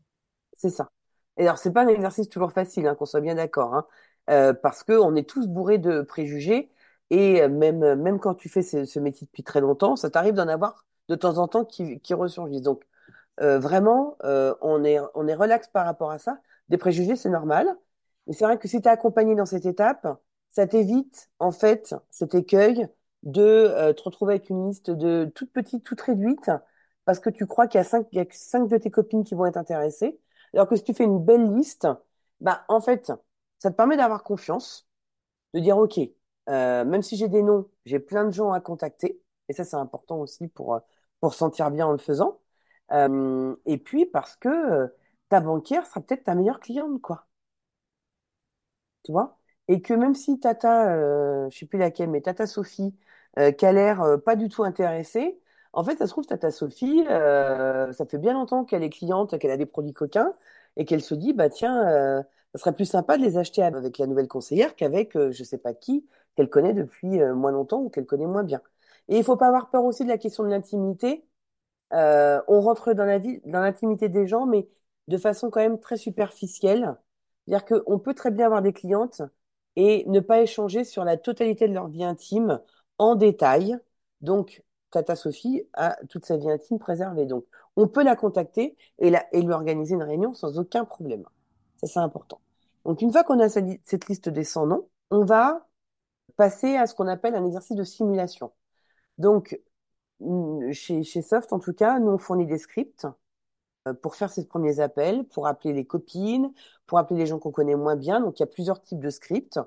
C'est 0.57 0.71
ça. 0.71 0.91
Et 1.37 1.43
alors, 1.45 1.59
c'est 1.59 1.73
pas 1.73 1.83
un 1.85 1.89
exercice 1.89 2.29
toujours 2.29 2.53
facile, 2.53 2.87
hein, 2.87 2.95
qu'on 2.95 3.07
soit 3.07 3.21
bien 3.21 3.35
d'accord, 3.37 3.75
hein, 3.75 3.87
euh, 4.31 4.53
parce 4.53 4.83
que 4.85 4.93
on 4.93 5.15
est 5.17 5.29
tous 5.29 5.47
bourrés 5.49 5.79
de 5.79 6.03
préjugés 6.03 6.71
et 7.11 7.49
même 7.49 7.95
même 7.97 8.21
quand 8.21 8.35
tu 8.35 8.49
fais 8.49 8.63
ce, 8.63 8.85
ce 8.85 9.01
métier 9.01 9.27
depuis 9.27 9.43
très 9.43 9.61
longtemps, 9.61 9.97
ça 9.97 10.11
t'arrive 10.11 10.35
d'en 10.35 10.49
avoir 10.49 10.85
de 11.09 11.15
temps 11.17 11.39
en 11.39 11.49
temps 11.49 11.65
qui, 11.65 12.01
qui 12.01 12.15
ressurgissent. 12.15 12.63
Donc, 12.63 12.85
euh, 13.43 13.59
vraiment, 13.61 14.17
euh, 14.25 14.55
on 14.63 14.85
est 14.85 14.99
on 15.15 15.29
est 15.29 15.35
relax 15.35 15.69
par 15.69 15.87
rapport 15.87 16.11
à 16.13 16.19
ça. 16.19 16.41
Des 16.71 16.79
préjugés, 16.79 17.17
c'est 17.17 17.31
normal, 17.31 17.69
mais 18.27 18.35
c'est 18.35 18.45
vrai 18.47 18.59
que 18.59 18.69
si 18.69 18.81
tu 18.83 18.89
es 18.89 18.91
accompagné 18.93 19.35
dans 19.37 19.47
cette 19.47 19.67
étape, 19.67 20.07
ça 20.51 20.67
t'évite 20.67 21.31
en 21.39 21.53
fait 21.53 21.95
cet 22.11 22.35
écueil 22.35 22.89
de 23.23 23.43
euh, 23.43 23.93
te 23.93 24.03
retrouver 24.03 24.35
avec 24.35 24.51
une 24.51 24.69
liste 24.69 24.91
de 24.91 25.31
toute 25.35 25.53
petite, 25.53 25.85
toute 25.85 26.01
réduite, 26.01 26.51
parce 27.05 27.21
que 27.21 27.31
tu 27.31 27.47
crois 27.47 27.67
qu'il 27.69 27.79
y 27.79 27.83
a 27.83 27.85
cinq, 27.85 28.07
il 28.13 28.17
y 28.19 28.21
a 28.21 28.25
que 28.27 28.35
cinq 28.37 28.69
de 28.69 28.77
tes 28.79 28.91
copines 28.91 29.25
qui 29.25 29.35
vont 29.35 29.47
être 29.47 29.57
intéressées. 29.57 30.19
Alors 30.55 30.69
que 30.69 30.77
si 30.77 30.83
tu 30.85 30.95
fais 30.95 31.05
une 31.05 31.25
belle 31.25 31.55
liste, 31.55 31.87
bah, 32.41 32.65
en 32.69 32.81
fait, 32.81 33.13
ça 33.59 33.71
te 33.71 33.77
permet 33.77 33.97
d'avoir 33.97 34.23
confiance, 34.25 34.89
de 35.55 35.61
dire, 35.61 35.79
OK, 35.79 35.99
euh, 36.49 36.85
même 36.85 37.03
si 37.03 37.17
j'ai 37.17 37.29
des 37.29 37.43
noms, 37.43 37.69
j'ai 37.87 37.99
plein 38.01 38.25
de 38.25 38.31
gens 38.33 38.53
à 38.53 38.61
contacter. 38.61 39.21
Et 39.49 39.53
ça, 39.53 39.65
c'est 39.65 39.77
important 39.77 40.19
aussi 40.21 40.49
pour, 40.49 40.75
euh, 40.75 40.81
pour 41.21 41.33
se 41.33 41.39
sentir 41.39 41.71
bien 41.71 41.87
en 41.87 41.93
le 41.93 41.99
faisant. 41.99 42.41
Euh, 42.93 43.55
et 43.67 43.79
puis, 43.79 44.07
parce 44.07 44.37
que 44.37 44.49
euh, 44.49 44.89
ta 45.29 45.41
banquière 45.41 45.87
sera 45.87 46.01
peut-être 46.01 46.25
ta 46.25 46.35
meilleure 46.35 46.61
cliente, 46.61 47.01
quoi 47.03 47.27
tu 49.05 49.13
vois? 49.13 49.40
Et 49.71 49.83
que 49.83 49.95
même 49.95 50.15
si 50.17 50.41
Tata, 50.41 50.93
euh, 50.95 51.49
je 51.51 51.59
sais 51.59 51.67
plus 51.67 51.79
laquelle, 51.79 52.11
mais 52.11 52.21
Tata 52.23 52.47
Sophie, 52.47 52.95
euh, 53.39 53.53
qui 53.53 53.67
a 53.67 53.73
l'air 53.73 54.03
euh, 54.03 54.19
pas 54.19 54.37
du 54.37 54.49
tout 54.49 54.65
intéressée, 54.65 55.41
en 55.73 55.85
fait, 55.85 55.97
ça 55.99 56.07
se 56.07 56.11
trouve, 56.13 56.27
Tata 56.27 56.51
Sophie, 56.51 57.05
euh, 57.09 57.93
ça 57.93 58.05
fait 58.07 58.19
bien 58.19 58.33
longtemps 58.35 58.65
qu'elle 58.65 58.83
est 58.83 58.91
cliente, 58.91 59.39
qu'elle 59.39 59.53
a 59.53 59.57
des 59.57 59.67
produits 59.67 59.93
coquins, 59.95 60.35
et 60.77 60.85
qu'elle 60.85 61.03
se 61.03 61.15
dit, 61.15 61.33
bah 61.35 61.49
tiens, 61.51 61.87
euh, 61.89 62.23
ça 62.55 62.61
serait 62.61 62.75
plus 62.75 62.87
sympa 62.87 63.17
de 63.17 63.23
les 63.23 63.39
acheter 63.39 63.63
avec 63.63 63.99
la 63.99 64.07
nouvelle 64.09 64.29
conseillère 64.29 64.75
qu'avec 64.77 65.17
euh, 65.17 65.31
je 65.33 65.45
sais 65.45 65.59
pas 65.59 65.75
qui, 65.75 66.07
qu'elle 66.37 66.51
connaît 66.51 66.75
depuis 66.75 67.21
moins 67.35 67.53
longtemps 67.53 67.81
ou 67.83 67.91
qu'elle 67.91 68.07
connaît 68.07 68.27
moins 68.27 68.43
bien. 68.45 68.61
Et 69.09 69.19
il 69.19 69.25
faut 69.25 69.37
pas 69.37 69.49
avoir 69.49 69.71
peur 69.71 69.85
aussi 69.85 70.05
de 70.05 70.09
la 70.09 70.19
question 70.19 70.45
de 70.45 70.49
l'intimité. 70.51 71.25
On 71.93 72.61
rentre 72.61 72.93
dans 72.95 73.21
vie, 73.21 73.41
dans 73.47 73.61
l'intimité 73.61 74.09
des 74.09 74.27
gens, 74.27 74.47
mais 74.47 74.69
de 75.09 75.19
façon 75.19 75.51
quand 75.51 75.61
même 75.61 75.81
très 75.81 75.97
superficielle. 75.97 76.97
C'est-à-dire 77.47 77.67
qu'on 77.85 77.99
peut 77.99 78.15
très 78.15 78.31
bien 78.31 78.47
avoir 78.47 78.63
des 78.63 78.73
clientes 78.73 79.23
et 79.77 80.05
ne 80.09 80.21
pas 80.21 80.41
échanger 80.41 80.85
sur 80.85 81.05
la 81.05 81.17
totalité 81.17 81.69
de 81.69 81.75
leur 81.75 81.89
vie 81.89 82.05
intime 82.05 82.61
en 82.99 83.15
détail. 83.15 83.79
Donc, 84.21 84.63
Tata 84.91 85.17
Sophie 85.17 85.63
a 85.73 85.97
toute 86.09 86.27
sa 86.27 86.37
vie 86.37 86.51
intime 86.51 86.79
préservée. 86.79 87.27
Donc, 87.27 87.45
on 87.77 87.89
peut 87.89 88.03
la 88.03 88.17
contacter 88.17 88.77
et, 88.99 89.11
lui 89.11 89.53
organiser 89.53 89.95
une 89.95 90.03
réunion 90.03 90.35
sans 90.35 90.59
aucun 90.59 90.85
problème. 90.85 91.25
Ça, 91.79 91.87
c'est 91.87 92.01
important. 92.01 92.41
Donc, 92.85 93.03
une 93.03 93.13
fois 93.13 93.25
qu'on 93.25 93.39
a 93.41 93.49
cette 93.49 94.09
liste 94.09 94.29
des 94.29 94.45
100 94.45 94.67
noms, 94.67 94.89
on 95.11 95.25
va 95.25 95.67
passer 96.37 96.77
à 96.77 96.87
ce 96.87 96.95
qu'on 96.95 97.07
appelle 97.07 97.35
un 97.35 97.45
exercice 97.47 97.77
de 97.77 97.85
simulation. 97.85 98.53
Donc, 99.19 99.59
chez, 100.73 101.03
Soft, 101.23 101.53
en 101.53 101.59
tout 101.59 101.73
cas, 101.73 101.99
nous, 101.99 102.11
on 102.13 102.19
fournit 102.19 102.47
des 102.47 102.59
scripts 102.59 103.07
pour 104.03 104.15
faire 104.17 104.31
ces 104.31 104.47
premiers 104.47 104.81
appels, 104.81 105.25
pour 105.25 105.47
appeler 105.47 105.73
les 105.73 105.85
copines, 105.87 106.53
pour 106.87 106.99
appeler 106.99 107.21
les 107.21 107.27
gens 107.27 107.39
qu'on 107.39 107.51
connaît 107.51 107.77
moins 107.77 107.97
bien. 107.97 108.21
Donc, 108.21 108.39
il 108.39 108.43
y 108.43 108.45
a 108.45 108.47
plusieurs 108.47 108.83
types 108.83 109.01
de 109.01 109.11
scripts. 109.11 109.59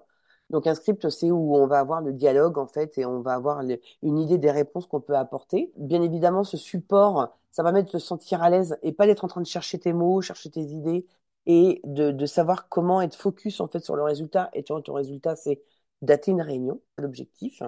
Donc, 0.49 0.67
un 0.67 0.75
script, 0.75 1.09
c'est 1.09 1.31
où 1.31 1.55
on 1.55 1.67
va 1.67 1.79
avoir 1.79 2.01
le 2.01 2.13
dialogue, 2.13 2.57
en 2.57 2.67
fait, 2.67 2.97
et 2.97 3.05
on 3.05 3.21
va 3.21 3.33
avoir 3.33 3.61
une 3.61 4.17
idée 4.19 4.37
des 4.37 4.51
réponses 4.51 4.85
qu'on 4.87 5.01
peut 5.01 5.15
apporter. 5.15 5.71
Bien 5.77 6.01
évidemment, 6.01 6.43
ce 6.43 6.57
support, 6.57 7.35
ça 7.51 7.63
va 7.63 7.71
mettre 7.71 7.91
te 7.91 7.97
sentir 7.97 8.43
à 8.43 8.49
l'aise 8.49 8.77
et 8.83 8.91
pas 8.93 9.07
d'être 9.07 9.23
en 9.25 9.27
train 9.27 9.41
de 9.41 9.47
chercher 9.47 9.79
tes 9.79 9.93
mots, 9.93 10.21
chercher 10.21 10.51
tes 10.51 10.61
idées 10.61 11.07
et 11.45 11.81
de, 11.85 12.11
de 12.11 12.25
savoir 12.25 12.69
comment 12.69 13.01
être 13.01 13.15
focus, 13.15 13.59
en 13.61 13.67
fait, 13.67 13.79
sur 13.79 13.95
le 13.95 14.03
résultat. 14.03 14.49
Et 14.53 14.63
tu 14.63 14.73
ton 14.83 14.93
résultat, 14.93 15.35
c'est 15.35 15.61
dater 16.01 16.31
une 16.31 16.41
réunion, 16.41 16.81
l'objectif. 16.97 17.63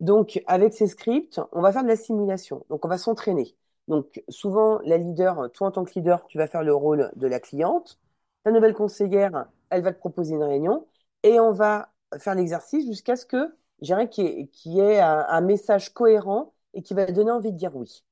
Donc, 0.00 0.42
avec 0.46 0.74
ces 0.74 0.86
scripts, 0.86 1.40
on 1.52 1.60
va 1.62 1.72
faire 1.72 1.82
de 1.82 1.88
la 1.88 1.96
simulation. 1.96 2.64
Donc, 2.70 2.84
on 2.84 2.88
va 2.88 2.98
s'entraîner. 2.98 3.56
Donc, 3.88 4.22
souvent, 4.28 4.80
la 4.84 4.96
leader, 4.96 5.50
toi 5.52 5.68
en 5.68 5.70
tant 5.72 5.84
que 5.84 5.92
leader, 5.94 6.26
tu 6.26 6.38
vas 6.38 6.46
faire 6.46 6.62
le 6.62 6.74
rôle 6.74 7.10
de 7.16 7.26
la 7.26 7.40
cliente. 7.40 7.98
Ta 8.44 8.50
nouvelle 8.50 8.74
conseillère, 8.74 9.46
elle 9.70 9.82
va 9.82 9.92
te 9.92 9.98
proposer 9.98 10.34
une 10.34 10.42
réunion 10.42 10.86
et 11.22 11.40
on 11.40 11.52
va 11.52 11.92
faire 12.18 12.34
l'exercice 12.34 12.86
jusqu'à 12.86 13.16
ce 13.16 13.26
que, 13.26 13.56
je 13.80 14.06
qu'il 14.06 14.72
y 14.72 14.80
ait, 14.80 15.00
un, 15.00 15.40
message 15.40 15.92
cohérent 15.92 16.54
et 16.74 16.82
qui 16.82 16.94
va 16.94 17.06
donner 17.06 17.30
envie 17.30 17.52
de 17.52 17.56
dire 17.56 17.74
oui. 17.76 18.04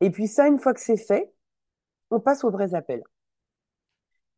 Et 0.00 0.10
puis 0.10 0.28
ça, 0.28 0.48
une 0.48 0.58
fois 0.58 0.74
que 0.74 0.80
c'est 0.80 0.96
fait, 0.96 1.32
on 2.10 2.20
passe 2.20 2.44
aux 2.44 2.50
vrais 2.50 2.74
appels. 2.74 3.04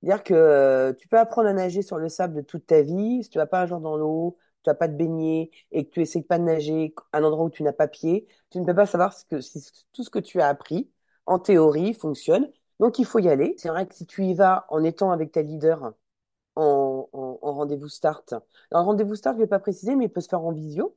C'est-à-dire 0.03 0.22
que 0.22 0.96
tu 0.98 1.09
peux 1.09 1.18
apprendre 1.18 1.48
à 1.48 1.53
nager 1.53 1.83
sur 1.83 1.98
le 1.98 2.09
sable 2.09 2.44
toute 2.44 2.66
ta 2.66 2.83
vie. 2.83 3.22
Si 3.24 3.31
tu 3.31 3.38
vas 3.38 3.46
pas 3.46 3.62
un 3.62 3.66
jour 3.66 3.81
dans 3.81 3.96
l'eau, 3.96 4.38
tu 4.62 4.71
n'as 4.71 4.75
pas 4.75 4.88
de 4.88 4.97
baigner 4.97 5.51
et 5.73 5.85
que 5.87 5.90
tu 5.90 6.03
essaies 6.03 6.23
pas 6.23 6.38
de 6.38 6.44
nager 6.44 6.94
à 7.12 7.18
un 7.18 7.25
endroit 7.25 7.44
où 7.47 7.51
tu 7.51 7.62
n'as 7.62 7.73
pas 7.73 7.88
pied, 7.88 8.27
tu 8.51 8.61
ne 8.61 8.66
peux 8.66 8.75
pas 8.75 8.87
savoir 8.87 9.12
ce 9.12 9.25
que, 9.25 9.40
si 9.40 9.61
tout 9.92 10.05
ce 10.05 10.11
que 10.11 10.18
tu 10.18 10.40
as 10.40 10.49
appris, 10.49 10.90
en 11.27 11.38
théorie, 11.38 11.94
fonctionne. 11.94 12.51
Donc, 12.81 12.99
il 12.99 13.05
faut 13.07 13.18
y 13.18 13.29
aller. 13.29 13.55
C'est 13.59 13.68
vrai 13.68 13.87
que 13.87 13.94
si 13.94 14.07
tu 14.07 14.25
y 14.25 14.35
vas 14.35 14.66
en 14.71 14.83
étant 14.85 15.11
avec 15.11 15.33
ta 15.33 15.42
leader 15.42 15.92
en, 16.57 17.09
rendez-vous 17.42 17.88
start, 17.88 18.35
un 18.73 18.81
rendez-vous 18.83 19.14
start, 19.16 19.37
je 19.37 19.40
ne 19.40 19.44
vais 19.44 19.49
pas 19.49 19.61
préciser, 19.61 19.97
mais 19.97 20.07
il 20.07 20.11
peut 20.12 20.21
se 20.21 20.29
faire 20.29 20.44
en 20.44 20.53
visio, 20.53 20.97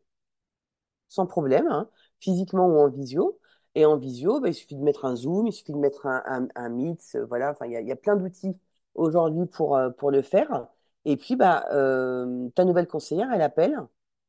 sans 1.08 1.26
problème, 1.28 1.68
hein, 1.70 1.90
physiquement 2.20 2.68
ou 2.68 2.80
en 2.80 2.90
visio. 2.90 3.40
Et 3.76 3.86
en 3.86 3.98
visio, 3.98 4.40
bah, 4.42 4.50
il 4.50 4.54
suffit 4.54 4.76
de 4.76 4.84
mettre 4.84 5.06
un 5.06 5.16
Zoom, 5.16 5.48
il 5.48 5.54
suffit 5.54 5.72
de 5.74 5.78
mettre 5.78 6.06
un, 6.06 6.48
un, 6.56 6.70
Meet, 6.70 7.18
voilà. 7.28 7.52
Enfin, 7.52 7.66
il 7.68 7.74
y 7.74 7.78
a, 7.78 7.82
y 7.82 7.92
a, 7.92 7.96
plein 7.96 8.16
d'outils 8.18 8.58
aujourd'hui 8.96 9.46
pour, 9.48 9.78
euh, 9.78 9.90
pour 9.92 10.12
le 10.12 10.22
faire. 10.22 10.68
Et 11.06 11.18
puis, 11.18 11.36
bah, 11.36 11.66
euh, 11.72 12.50
ta 12.56 12.66
nouvelle 12.66 12.88
conseillère, 12.88 13.32
elle 13.34 13.42
appelle 13.42 13.78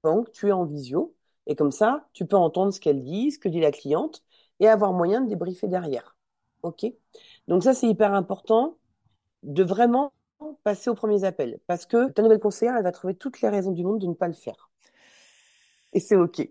donc 0.04 0.32
tu 0.32 0.48
es 0.48 0.52
en 0.52 0.64
visio. 0.64 1.14
Et 1.46 1.56
comme 1.56 1.72
ça, 1.72 2.06
tu 2.12 2.26
peux 2.26 2.36
entendre 2.36 2.72
ce 2.72 2.80
qu'elle 2.80 3.02
dit, 3.02 3.30
ce 3.32 3.38
que 3.38 3.48
dit 3.48 3.60
la 3.60 3.72
cliente, 3.72 4.22
et 4.60 4.68
avoir 4.68 4.92
moyen 4.92 5.20
de 5.20 5.28
débriefer 5.28 5.68
derrière. 5.68 6.16
OK? 6.62 6.86
Donc 7.48 7.64
ça, 7.64 7.74
c'est 7.74 7.88
hyper 7.88 8.14
important 8.14 8.76
de 9.42 9.64
vraiment 9.64 10.12
passer 10.62 10.90
aux 10.90 10.94
premiers 10.94 11.24
appels. 11.24 11.58
Parce 11.66 11.86
que 11.86 12.10
ta 12.10 12.22
nouvelle 12.22 12.38
conseillère, 12.38 12.76
elle 12.76 12.84
va 12.84 12.92
trouver 12.92 13.14
toutes 13.14 13.40
les 13.40 13.48
raisons 13.48 13.72
du 13.72 13.84
monde 13.84 14.00
de 14.00 14.06
ne 14.06 14.14
pas 14.14 14.28
le 14.28 14.34
faire. 14.34 14.70
Et 15.92 16.00
c'est 16.00 16.16
OK. 16.16 16.48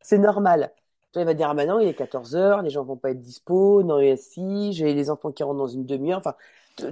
C'est 0.00 0.18
normal. 0.18 0.72
Elle 1.14 1.26
va 1.26 1.34
dire, 1.34 1.50
ah 1.50 1.54
bah 1.54 1.64
il 1.64 1.88
est 1.88 1.94
14 1.94 2.36
heures, 2.36 2.62
les 2.62 2.70
gens 2.70 2.84
vont 2.84 2.96
pas 2.96 3.10
être 3.10 3.20
dispo, 3.20 3.82
non, 3.82 4.00
si, 4.16 4.72
j'ai 4.72 4.94
les 4.94 5.10
enfants 5.10 5.30
qui 5.30 5.42
rentrent 5.42 5.58
dans 5.58 5.68
une 5.68 5.84
demi-heure. 5.84 6.18
Enfin, 6.18 6.34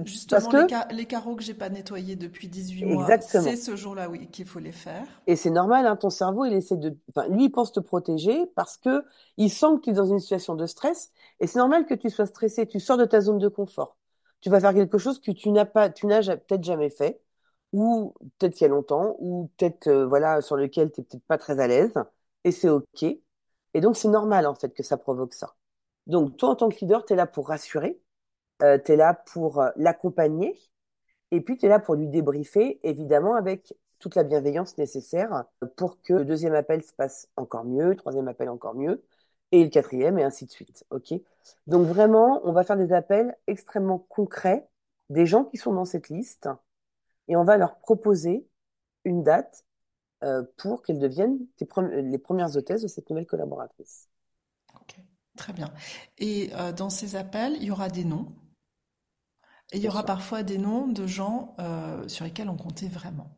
Justement, 0.05 0.41
Parce 0.41 0.69
que... 0.69 0.93
les, 0.93 1.05
carreaux 1.05 1.35
que 1.35 1.43
j'ai 1.43 1.53
pas 1.53 1.69
nettoyés 1.69 2.15
depuis 2.15 2.47
18 2.47 2.85
mois, 2.85 3.19
c'est 3.19 3.55
ce 3.55 3.75
jour-là, 3.75 4.09
oui, 4.09 4.27
qu'il 4.27 4.45
faut 4.45 4.59
les 4.59 4.71
faire. 4.71 5.07
Et 5.27 5.35
c'est 5.35 5.49
normal, 5.49 5.87
hein, 5.87 5.95
ton 5.95 6.09
cerveau, 6.09 6.45
il 6.45 6.53
essaie 6.53 6.77
de, 6.77 6.95
enfin, 7.09 7.27
lui, 7.29 7.45
il 7.45 7.49
pense 7.49 7.71
te 7.71 7.79
protéger 7.79 8.45
parce 8.55 8.77
que 8.77 9.03
il 9.37 9.49
sent 9.49 9.77
que 9.77 9.81
tu 9.81 9.89
es 9.89 9.93
dans 9.93 10.05
une 10.05 10.19
situation 10.19 10.55
de 10.55 10.65
stress. 10.65 11.11
Et 11.39 11.47
c'est 11.47 11.59
normal 11.59 11.85
que 11.85 11.95
tu 11.95 12.09
sois 12.09 12.27
stressé. 12.27 12.67
Tu 12.67 12.79
sors 12.79 12.97
de 12.97 13.05
ta 13.05 13.21
zone 13.21 13.39
de 13.39 13.47
confort. 13.47 13.97
Tu 14.41 14.49
vas 14.49 14.59
faire 14.59 14.73
quelque 14.73 14.97
chose 14.97 15.19
que 15.19 15.31
tu 15.31 15.49
n'as 15.49 15.65
pas, 15.65 15.89
tu 15.89 16.05
n'as 16.05 16.21
peut-être 16.21 16.63
jamais 16.63 16.89
fait, 16.89 17.21
ou 17.73 18.13
peut-être 18.37 18.59
il 18.59 18.63
y 18.63 18.65
a 18.65 18.69
longtemps, 18.69 19.15
ou 19.19 19.49
peut-être, 19.57 19.87
euh, 19.87 20.05
voilà, 20.05 20.41
sur 20.41 20.57
lequel 20.57 20.91
tu 20.91 21.01
n'es 21.01 21.05
peut-être 21.05 21.25
pas 21.25 21.37
très 21.37 21.59
à 21.59 21.67
l'aise. 21.67 21.93
Et 22.43 22.51
c'est 22.51 22.69
OK. 22.69 23.03
Et 23.03 23.81
donc, 23.81 23.95
c'est 23.97 24.09
normal, 24.09 24.45
en 24.47 24.55
fait, 24.55 24.73
que 24.73 24.83
ça 24.83 24.97
provoque 24.97 25.33
ça. 25.33 25.55
Donc, 26.07 26.37
toi, 26.37 26.49
en 26.49 26.55
tant 26.55 26.69
que 26.69 26.77
leader, 26.81 27.05
tu 27.05 27.13
es 27.13 27.15
là 27.15 27.27
pour 27.27 27.47
rassurer 27.47 27.99
euh, 28.61 28.77
tu 28.83 28.91
es 28.91 28.95
là 28.95 29.13
pour 29.13 29.59
euh, 29.59 29.69
l'accompagner 29.75 30.59
et 31.31 31.41
puis 31.41 31.57
tu 31.57 31.65
es 31.65 31.69
là 31.69 31.79
pour 31.79 31.95
lui 31.95 32.07
débriefer, 32.07 32.79
évidemment, 32.83 33.35
avec 33.35 33.73
toute 33.99 34.15
la 34.15 34.23
bienveillance 34.23 34.77
nécessaire 34.77 35.45
pour 35.77 36.01
que 36.01 36.13
le 36.13 36.25
deuxième 36.25 36.53
appel 36.53 36.83
se 36.83 36.93
passe 36.93 37.29
encore 37.37 37.63
mieux, 37.63 37.89
le 37.89 37.95
troisième 37.95 38.27
appel 38.27 38.49
encore 38.49 38.75
mieux, 38.75 39.03
et 39.51 39.63
le 39.63 39.69
quatrième, 39.69 40.17
et 40.19 40.23
ainsi 40.23 40.45
de 40.45 40.51
suite. 40.51 40.85
OK? 40.89 41.13
Donc 41.67 41.87
vraiment, 41.87 42.41
on 42.43 42.51
va 42.51 42.63
faire 42.63 42.77
des 42.77 42.93
appels 42.93 43.35
extrêmement 43.47 43.99
concrets 43.99 44.67
des 45.09 45.25
gens 45.25 45.45
qui 45.45 45.57
sont 45.57 45.73
dans 45.73 45.85
cette 45.85 46.09
liste, 46.09 46.49
et 47.27 47.35
on 47.35 47.43
va 47.43 47.57
leur 47.57 47.79
proposer 47.79 48.47
une 49.05 49.23
date 49.23 49.65
euh, 50.23 50.43
pour 50.57 50.83
qu'elles 50.83 50.99
deviennent 50.99 51.39
les 51.59 52.17
premières 52.17 52.57
hôtesses 52.57 52.81
de 52.81 52.87
cette 52.87 53.09
nouvelle 53.09 53.25
collaboratrice. 53.25 54.09
Ok, 54.75 54.95
très 55.37 55.53
bien. 55.53 55.69
Et 56.17 56.51
dans 56.75 56.89
ces 56.89 57.15
appels, 57.15 57.53
il 57.53 57.63
y 57.63 57.71
aura 57.71 57.89
des 57.89 58.03
noms 58.03 58.33
et 59.71 59.77
il 59.77 59.83
y 59.83 59.87
aura 59.87 60.03
parfois 60.03 60.43
des 60.43 60.57
noms 60.57 60.87
de 60.87 61.07
gens 61.07 61.55
euh, 61.59 62.07
sur 62.07 62.25
lesquels 62.25 62.49
on 62.49 62.57
comptait 62.57 62.87
vraiment. 62.87 63.37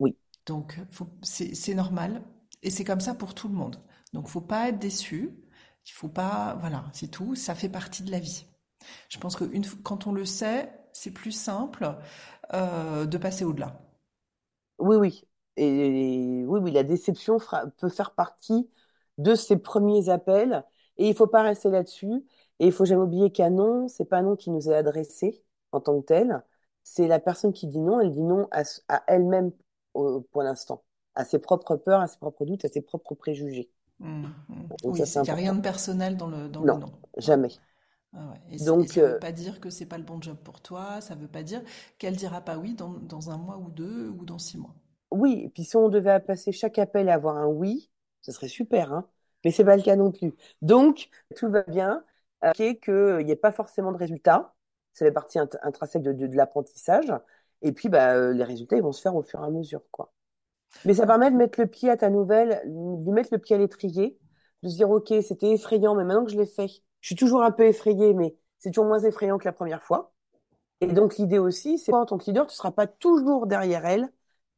Oui. 0.00 0.16
Donc 0.46 0.78
c'est 1.22 1.74
normal 1.74 2.22
et 2.62 2.70
c'est 2.70 2.84
comme 2.84 3.00
ça 3.00 3.14
pour 3.14 3.34
tout 3.34 3.48
le 3.48 3.54
monde. 3.54 3.76
Donc 4.12 4.28
faut 4.28 4.40
pas 4.40 4.68
être 4.68 4.78
déçu. 4.78 5.34
Il 5.86 5.92
faut 5.92 6.08
pas, 6.08 6.56
voilà, 6.60 6.86
c'est 6.92 7.08
tout. 7.10 7.34
Ça 7.34 7.54
fait 7.54 7.68
partie 7.68 8.02
de 8.02 8.10
la 8.10 8.18
vie. 8.18 8.46
Je 9.10 9.18
pense 9.18 9.36
que 9.36 9.44
une, 9.44 9.66
quand 9.82 10.06
on 10.06 10.12
le 10.12 10.24
sait, 10.24 10.70
c'est 10.92 11.10
plus 11.10 11.32
simple 11.32 11.94
euh, 12.54 13.04
de 13.06 13.18
passer 13.18 13.44
au-delà. 13.44 13.80
Oui, 14.78 14.96
oui. 14.96 15.24
Et 15.56 16.44
oui, 16.46 16.60
oui, 16.60 16.70
la 16.72 16.82
déception 16.82 17.38
peut 17.78 17.88
faire 17.88 18.14
partie 18.14 18.68
de 19.18 19.34
ces 19.34 19.56
premiers 19.58 20.08
appels. 20.08 20.64
Et 20.96 21.08
il 21.08 21.14
faut 21.14 21.26
pas 21.26 21.42
rester 21.42 21.70
là-dessus. 21.70 22.24
Et 22.60 22.66
il 22.66 22.72
faut 22.72 22.84
jamais 22.84 23.02
oublier 23.02 23.30
qu'un 23.32 23.50
nom, 23.50 23.88
c'est 23.88 24.04
pas 24.04 24.18
un 24.18 24.22
nom 24.22 24.36
qui 24.36 24.50
nous 24.50 24.68
est 24.70 24.74
adressé 24.74 25.44
en 25.74 25.80
tant 25.80 26.00
que 26.00 26.06
telle, 26.06 26.42
c'est 26.82 27.08
la 27.08 27.18
personne 27.18 27.52
qui 27.52 27.66
dit 27.66 27.80
non, 27.80 28.00
elle 28.00 28.10
dit 28.10 28.22
non 28.22 28.48
à, 28.50 28.62
elle-même 29.06 29.52
pour 29.92 30.42
l'instant, 30.42 30.82
à 31.14 31.24
ses 31.24 31.38
propres 31.38 31.76
peurs, 31.76 32.00
à 32.00 32.06
ses 32.06 32.18
propres 32.18 32.44
doutes, 32.44 32.64
à 32.64 32.68
ses 32.68 32.82
propres 32.82 33.14
préjugés. 33.14 33.70
Mmh, 34.00 34.22
mmh. 34.22 34.54
oui, 34.84 35.00
il 35.00 35.22
n'y 35.22 35.30
a 35.30 35.34
rien 35.34 35.54
de 35.54 35.60
personnel 35.60 36.16
dans 36.16 36.26
le, 36.26 36.48
dans 36.48 36.62
non, 36.62 36.74
le 36.74 36.80
non. 36.80 36.92
Jamais. 37.16 37.50
Ah 38.12 38.34
Donc, 38.64 38.88
ça 38.88 39.00
ne 39.00 39.06
veut 39.06 39.12
euh, 39.14 39.18
pas 39.18 39.32
dire 39.32 39.60
que 39.60 39.70
c'est 39.70 39.86
pas 39.86 39.98
le 39.98 40.04
bon 40.04 40.20
job 40.20 40.36
pour 40.42 40.60
toi, 40.60 41.00
ça 41.00 41.14
ne 41.14 41.20
veut 41.20 41.28
pas 41.28 41.42
dire 41.42 41.62
qu'elle 41.98 42.16
dira 42.16 42.40
pas 42.40 42.58
oui 42.58 42.74
dans, 42.74 42.88
dans, 42.90 43.30
un 43.30 43.38
mois 43.38 43.58
ou 43.58 43.70
deux 43.70 44.08
ou 44.08 44.24
dans 44.24 44.38
six 44.38 44.58
mois. 44.58 44.74
Oui, 45.10 45.42
et 45.44 45.48
puis 45.48 45.64
si 45.64 45.76
on 45.76 45.88
devait 45.88 46.20
passer 46.20 46.52
chaque 46.52 46.78
appel 46.78 47.08
et 47.08 47.12
avoir 47.12 47.36
un 47.36 47.46
oui, 47.46 47.90
ce 48.20 48.32
serait 48.32 48.48
super, 48.48 48.92
hein 48.92 49.08
mais 49.44 49.50
c'est 49.50 49.64
pas 49.64 49.76
le 49.76 49.82
cas 49.82 49.96
non 49.96 50.10
plus. 50.10 50.32
Donc, 50.62 51.08
tout 51.36 51.50
va 51.50 51.62
bien, 51.62 52.02
euh, 52.44 52.52
qu'il 52.52 53.26
n'y 53.26 53.30
ait 53.30 53.36
pas 53.36 53.52
forcément 53.52 53.92
de 53.92 53.98
résultat, 53.98 54.54
ça 54.94 55.04
fait 55.04 55.12
partie 55.12 55.38
intrinsèque 55.38 56.02
de, 56.02 56.12
de, 56.12 56.36
l'apprentissage. 56.36 57.12
Et 57.62 57.72
puis, 57.72 57.88
bah, 57.88 58.14
euh, 58.14 58.32
les 58.32 58.44
résultats, 58.44 58.76
ils 58.76 58.82
vont 58.82 58.92
se 58.92 59.02
faire 59.02 59.16
au 59.16 59.22
fur 59.22 59.40
et 59.40 59.44
à 59.44 59.50
mesure, 59.50 59.82
quoi. 59.90 60.12
Mais 60.84 60.94
ça 60.94 61.06
permet 61.06 61.30
de 61.30 61.36
mettre 61.36 61.60
le 61.60 61.66
pied 61.66 61.90
à 61.90 61.96
ta 61.96 62.10
nouvelle, 62.10 62.62
de 62.66 63.10
mettre 63.12 63.30
le 63.32 63.38
pied 63.38 63.54
à 63.54 63.58
l'étrier, 63.58 64.18
de 64.62 64.68
se 64.68 64.76
dire, 64.76 64.90
OK, 64.90 65.12
c'était 65.22 65.50
effrayant, 65.50 65.94
mais 65.94 66.04
maintenant 66.04 66.24
que 66.24 66.32
je 66.32 66.36
l'ai 66.36 66.46
fait, 66.46 66.68
je 66.68 67.06
suis 67.06 67.16
toujours 67.16 67.42
un 67.42 67.52
peu 67.52 67.64
effrayée, 67.64 68.14
mais 68.14 68.36
c'est 68.58 68.70
toujours 68.70 68.86
moins 68.86 68.98
effrayant 68.98 69.38
que 69.38 69.44
la 69.44 69.52
première 69.52 69.82
fois. 69.82 70.12
Et 70.80 70.86
donc, 70.86 71.16
l'idée 71.16 71.38
aussi, 71.38 71.78
c'est 71.78 71.92
en 71.92 72.06
tant 72.06 72.18
que 72.18 72.26
leader, 72.26 72.46
tu 72.46 72.52
ne 72.52 72.56
seras 72.56 72.72
pas 72.72 72.86
toujours 72.86 73.46
derrière 73.46 73.86
elle 73.86 74.10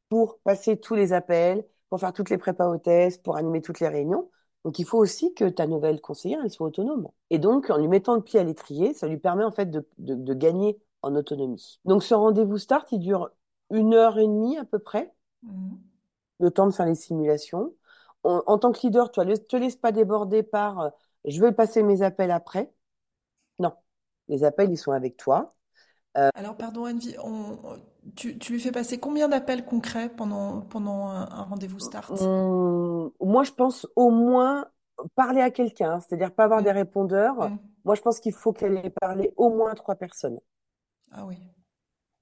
pour 0.08 0.38
passer 0.40 0.78
tous 0.78 0.94
les 0.94 1.12
appels, 1.12 1.66
pour 1.88 2.00
faire 2.00 2.12
toutes 2.12 2.30
les 2.30 2.38
prépas 2.38 2.68
hôtesses, 2.68 3.18
pour 3.18 3.36
animer 3.36 3.62
toutes 3.62 3.80
les 3.80 3.88
réunions. 3.88 4.30
Donc, 4.66 4.80
il 4.80 4.84
faut 4.84 4.98
aussi 4.98 5.32
que 5.32 5.44
ta 5.44 5.68
nouvelle 5.68 6.00
conseillère, 6.00 6.40
elle 6.42 6.50
soit 6.50 6.66
autonome. 6.66 7.06
Et 7.30 7.38
donc, 7.38 7.70
en 7.70 7.76
lui 7.76 7.86
mettant 7.86 8.16
le 8.16 8.20
pied 8.20 8.40
à 8.40 8.42
l'étrier, 8.42 8.94
ça 8.94 9.06
lui 9.06 9.16
permet 9.16 9.44
en 9.44 9.52
fait 9.52 9.70
de, 9.70 9.86
de, 9.98 10.34
gagner 10.34 10.76
en 11.02 11.14
autonomie. 11.14 11.78
Donc, 11.84 12.02
ce 12.02 12.14
rendez-vous 12.14 12.58
start, 12.58 12.90
il 12.90 12.98
dure 12.98 13.30
une 13.70 13.94
heure 13.94 14.18
et 14.18 14.26
demie 14.26 14.58
à 14.58 14.64
peu 14.64 14.80
près, 14.80 15.14
mmh. 15.44 15.76
le 16.40 16.50
temps 16.50 16.66
de 16.66 16.72
faire 16.72 16.86
les 16.86 16.96
simulations. 16.96 17.74
en 18.24 18.58
tant 18.58 18.72
que 18.72 18.80
leader, 18.82 19.12
tu 19.12 19.20
ne 19.20 19.36
te 19.36 19.54
laisses 19.54 19.76
pas 19.76 19.92
déborder 19.92 20.42
par 20.42 20.80
euh, 20.80 20.90
je 21.26 21.40
vais 21.40 21.52
passer 21.52 21.84
mes 21.84 22.02
appels 22.02 22.32
après. 22.32 22.72
Non, 23.60 23.72
les 24.26 24.42
appels, 24.42 24.72
ils 24.72 24.76
sont 24.76 24.90
avec 24.90 25.16
toi. 25.16 25.54
Alors, 26.34 26.56
pardon, 26.56 26.84
Anne, 26.84 27.00
tu, 28.14 28.32
lui 28.50 28.60
fais 28.60 28.72
passer 28.72 28.98
combien 28.98 29.28
d'appels 29.28 29.64
concrets 29.64 30.08
pendant, 30.08 30.62
pendant 30.62 31.08
un, 31.08 31.42
rendez-vous 31.42 31.80
start? 31.80 32.20
Hum, 32.22 33.10
Moi, 33.20 33.44
je 33.44 33.52
pense 33.52 33.86
au 33.96 34.10
moins 34.10 34.66
parler 35.14 35.40
à 35.40 35.50
quelqu'un, 35.50 35.92
hein, 35.92 36.00
c'est-à-dire 36.00 36.32
pas 36.32 36.44
avoir 36.44 36.60
mmh. 36.60 36.64
des 36.64 36.72
répondeurs. 36.72 37.50
Mmh. 37.50 37.58
Moi, 37.84 37.94
je 37.94 38.02
pense 38.02 38.20
qu'il 38.20 38.32
faut 38.32 38.52
qu'elle 38.52 38.76
ait 38.78 38.90
parlé 38.90 39.32
au 39.36 39.50
moins 39.50 39.72
à 39.72 39.74
trois 39.74 39.94
personnes. 39.94 40.40
Ah 41.12 41.26
oui. 41.26 41.36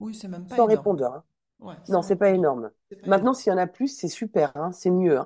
Oui, 0.01 0.15
c'est 0.15 0.29
même 0.29 0.47
pas 0.47 0.57
Sans 0.57 0.67
répondeur. 0.67 1.25
Hein. 1.63 1.77
non, 1.89 2.03
c'est 2.03 2.17
pas 2.17 2.31
énorme. 2.31 2.71
Maintenant, 3.07 3.33
s'il 3.33 3.53
y 3.53 3.55
en 3.55 3.59
a 3.59 3.67
plus, 3.67 3.89
c'est 3.89 4.09
super, 4.09 4.53
hein, 4.57 4.73
c'est 4.73 4.91
mieux. 4.91 5.21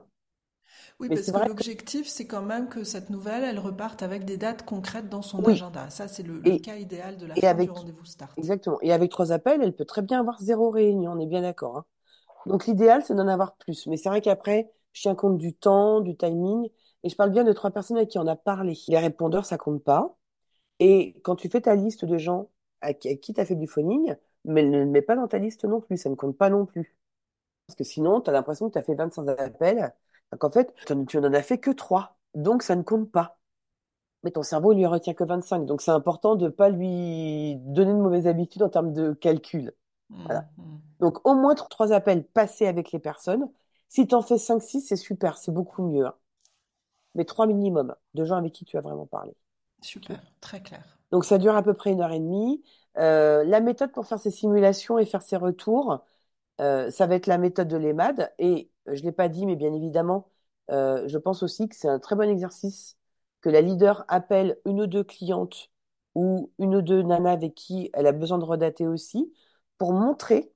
Oui, 1.01 1.09
parce 1.09 1.31
que 1.31 1.49
l'objectif, 1.49 2.07
c'est 2.09 2.27
quand 2.27 2.43
même 2.43 2.69
que 2.69 2.85
cette 2.85 3.11
nouvelle, 3.11 3.45
elle 3.45 3.59
reparte 3.59 4.03
avec 4.03 4.25
des 4.25 4.37
dates 4.37 4.65
concrètes 4.65 5.09
dans 5.09 5.23
son 5.23 5.45
agenda. 5.45 5.91
Ça, 5.91 6.09
c'est 6.09 6.23
le, 6.23 6.41
cas 6.59 6.77
idéal 6.77 7.17
de 7.17 7.27
la 7.27 7.35
fin 7.35 7.55
du 7.55 7.71
rendez-vous 7.71 8.05
start. 8.05 8.33
Exactement. 8.37 8.79
Et 8.83 8.93
avec 8.93 9.11
trois 9.11 9.33
appels, 9.33 9.63
elle 9.63 9.75
peut 9.75 9.85
très 9.85 10.03
bien 10.03 10.21
avoir 10.21 10.41
zéro 10.41 10.71
réunion, 10.71 11.13
on 11.13 11.21
est 11.21 11.27
bien 11.27 11.43
d'accord. 11.43 11.79
Hein. 11.79 11.85
Donc 12.47 12.67
l'idéal, 12.67 13.03
c'est 13.05 13.15
d'en 13.15 13.29
avoir 13.29 13.57
plus. 13.57 13.87
Mais 13.87 13.97
c'est 13.97 14.09
vrai 14.09 14.21
qu'après, 14.21 14.71
je 14.93 15.03
tiens 15.03 15.15
compte 15.15 15.39
du 15.39 15.55
temps, 15.55 16.01
du 16.01 16.17
timing, 16.17 16.69
et 17.05 17.09
je 17.09 17.17
parle 17.17 17.31
bien 17.31 17.45
de 17.45 17.53
trois 17.53 17.71
personnes 17.71 17.99
à 17.99 18.07
qui 18.07 18.19
on 18.19 18.27
a 18.27 18.37
parlé. 18.37 18.77
Les 18.89 18.99
répondeurs, 18.99 19.45
ça 19.45 19.59
compte 19.59 19.83
pas. 19.85 20.17
Et 20.81 21.21
quand 21.23 21.37
tu 21.37 21.49
fais 21.49 21.61
ta 21.61 21.75
liste 21.75 22.05
de 22.05 22.19
gens 22.19 22.51
à 22.81 22.95
qui 22.95 23.19
tu 23.21 23.41
as 23.41 23.45
fait 23.45 23.57
du 23.57 23.67
phoning, 23.67 24.15
mais 24.45 24.63
ne 24.63 24.79
le 24.79 24.87
mets 24.87 25.03
pas 25.03 25.17
dans 25.17 25.29
ta 25.29 25.39
liste 25.39 25.65
non 25.65 25.81
plus, 25.81 25.97
ça 25.97 26.09
ne 26.09 26.15
compte 26.15 26.37
pas 26.37 26.51
non 26.51 26.67
plus. 26.67 26.97
Parce 27.67 27.77
que 27.77 27.85
sinon, 27.85 28.21
tu 28.21 28.31
as 28.31 28.33
l'impression 28.33 28.69
que 28.69 28.73
tu 28.73 28.79
as 28.79 28.83
fait 28.83 28.95
25 28.95 29.29
appels 29.29 29.95
donc 30.33 30.45
en 30.45 30.51
fait, 30.51 30.75
tu 31.09 31.21
n'en 31.21 31.33
as 31.33 31.43
fait 31.43 31.59
que 31.59 31.71
3, 31.71 32.19
donc 32.35 32.63
ça 32.63 32.77
ne 32.77 32.83
compte 32.83 33.11
pas. 33.11 33.39
Mais 34.25 34.31
ton 34.31 34.43
cerveau, 34.43 34.73
il 34.73 34.79
lui 34.79 34.87
retient 34.87 35.15
que 35.15 35.25
25, 35.25 35.65
donc 35.65 35.81
c'est 35.81 35.91
important 35.91 36.35
de 36.35 36.47
ne 36.47 36.51
pas 36.51 36.69
lui 36.69 37.57
donner 37.57 37.93
de 37.93 37.99
mauvaises 37.99 38.27
habitudes 38.27 38.63
en 38.63 38.69
termes 38.69 38.93
de 38.93 39.13
calcul. 39.13 39.73
Mmh, 40.11 40.33
mmh. 40.33 40.63
Donc 41.01 41.27
au 41.27 41.35
moins 41.35 41.55
trois 41.55 41.93
appels 41.93 42.25
passés 42.25 42.67
avec 42.67 42.93
les 42.93 42.99
personnes. 42.99 43.49
Si 43.89 44.07
tu 44.07 44.15
en 44.15 44.23
fais 44.23 44.39
5-6, 44.39 44.81
c'est 44.81 44.97
super, 44.97 45.39
c'est 45.39 45.53
beaucoup 45.53 45.83
mieux. 45.83 46.07
Hein. 46.07 46.15
Mais 47.15 47.25
trois 47.25 47.47
minimum 47.47 47.95
de 48.15 48.25
gens 48.25 48.37
avec 48.37 48.53
qui 48.53 48.65
tu 48.65 48.77
as 48.77 48.81
vraiment 48.81 49.07
parlé. 49.07 49.35
Super, 49.83 50.21
très 50.41 50.63
clair. 50.63 50.99
Donc 51.11 51.25
ça 51.25 51.39
dure 51.39 51.57
à 51.57 51.63
peu 51.63 51.75
près 51.75 51.93
une 51.93 52.01
heure 52.01 52.13
et 52.13 52.19
demie. 52.19 52.63
Euh, 52.99 53.45
la 53.45 53.61
méthode 53.61 53.93
pour 53.93 54.07
faire 54.07 54.19
ces 54.19 54.31
simulations 54.31 54.99
et 54.99 55.07
faire 55.07 55.23
ces 55.23 55.37
retours, 55.37 56.05
euh, 56.61 56.91
ça 56.91 57.07
va 57.07 57.15
être 57.15 57.27
la 57.27 57.39
méthode 57.39 57.69
de 57.69 57.77
l'EMAD. 57.77 58.33
Et 58.39 58.71
je 58.95 59.03
l'ai 59.03 59.13
pas 59.13 59.29
dit, 59.29 59.47
mais 59.47 59.57
bien 59.57 59.73
évidemment, 59.73 60.29
euh, 60.71 61.07
je 61.09 61.19
pense 61.19 61.43
aussi 61.43 61.69
que 61.69 61.77
c'est 61.77 61.89
un 61.89 61.99
très 61.99 62.17
bon 62.17 62.29
exercice 62.29 62.97
que 63.41 63.49
la 63.49 63.61
leader 63.61 64.05
appelle 64.09 64.59
une 64.67 64.83
ou 64.83 64.87
deux 64.87 65.05
clientes 65.05 65.71
ou 66.15 66.51
une 66.59 66.75
ou 66.77 66.83
deux 66.83 67.03
nanas 67.03 67.33
avec 67.33 67.55
qui 67.55 67.91
elle 67.95 68.07
a 68.07 68.13
besoin 68.13 68.39
de 68.39 68.45
redater 68.45 68.87
aussi 68.87 69.33
pour 69.79 69.93
montrer 69.93 70.53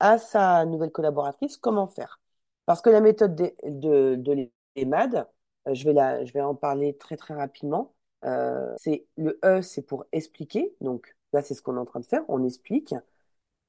à 0.00 0.18
sa 0.18 0.64
nouvelle 0.66 0.90
collaboratrice 0.90 1.56
comment 1.56 1.86
faire. 1.86 2.20
Parce 2.66 2.82
que 2.82 2.90
la 2.90 3.00
méthode 3.00 3.34
de, 3.34 4.16
de, 4.16 4.50
l'EMAD, 4.76 5.26
euh, 5.68 5.74
je 5.74 5.84
vais, 5.90 6.26
je 6.26 6.32
vais 6.32 6.40
en 6.40 6.54
parler 6.54 6.96
très 6.96 7.16
très 7.16 7.34
rapidement. 7.34 7.94
Euh, 8.24 8.74
c'est 8.78 9.06
le 9.16 9.38
E, 9.44 9.62
c'est 9.62 9.82
pour 9.82 10.04
expliquer. 10.12 10.74
Donc 10.80 11.16
là, 11.32 11.42
c'est 11.42 11.54
ce 11.54 11.62
qu'on 11.62 11.76
est 11.76 11.80
en 11.80 11.84
train 11.84 12.00
de 12.00 12.06
faire. 12.06 12.24
On 12.28 12.44
explique. 12.44 12.94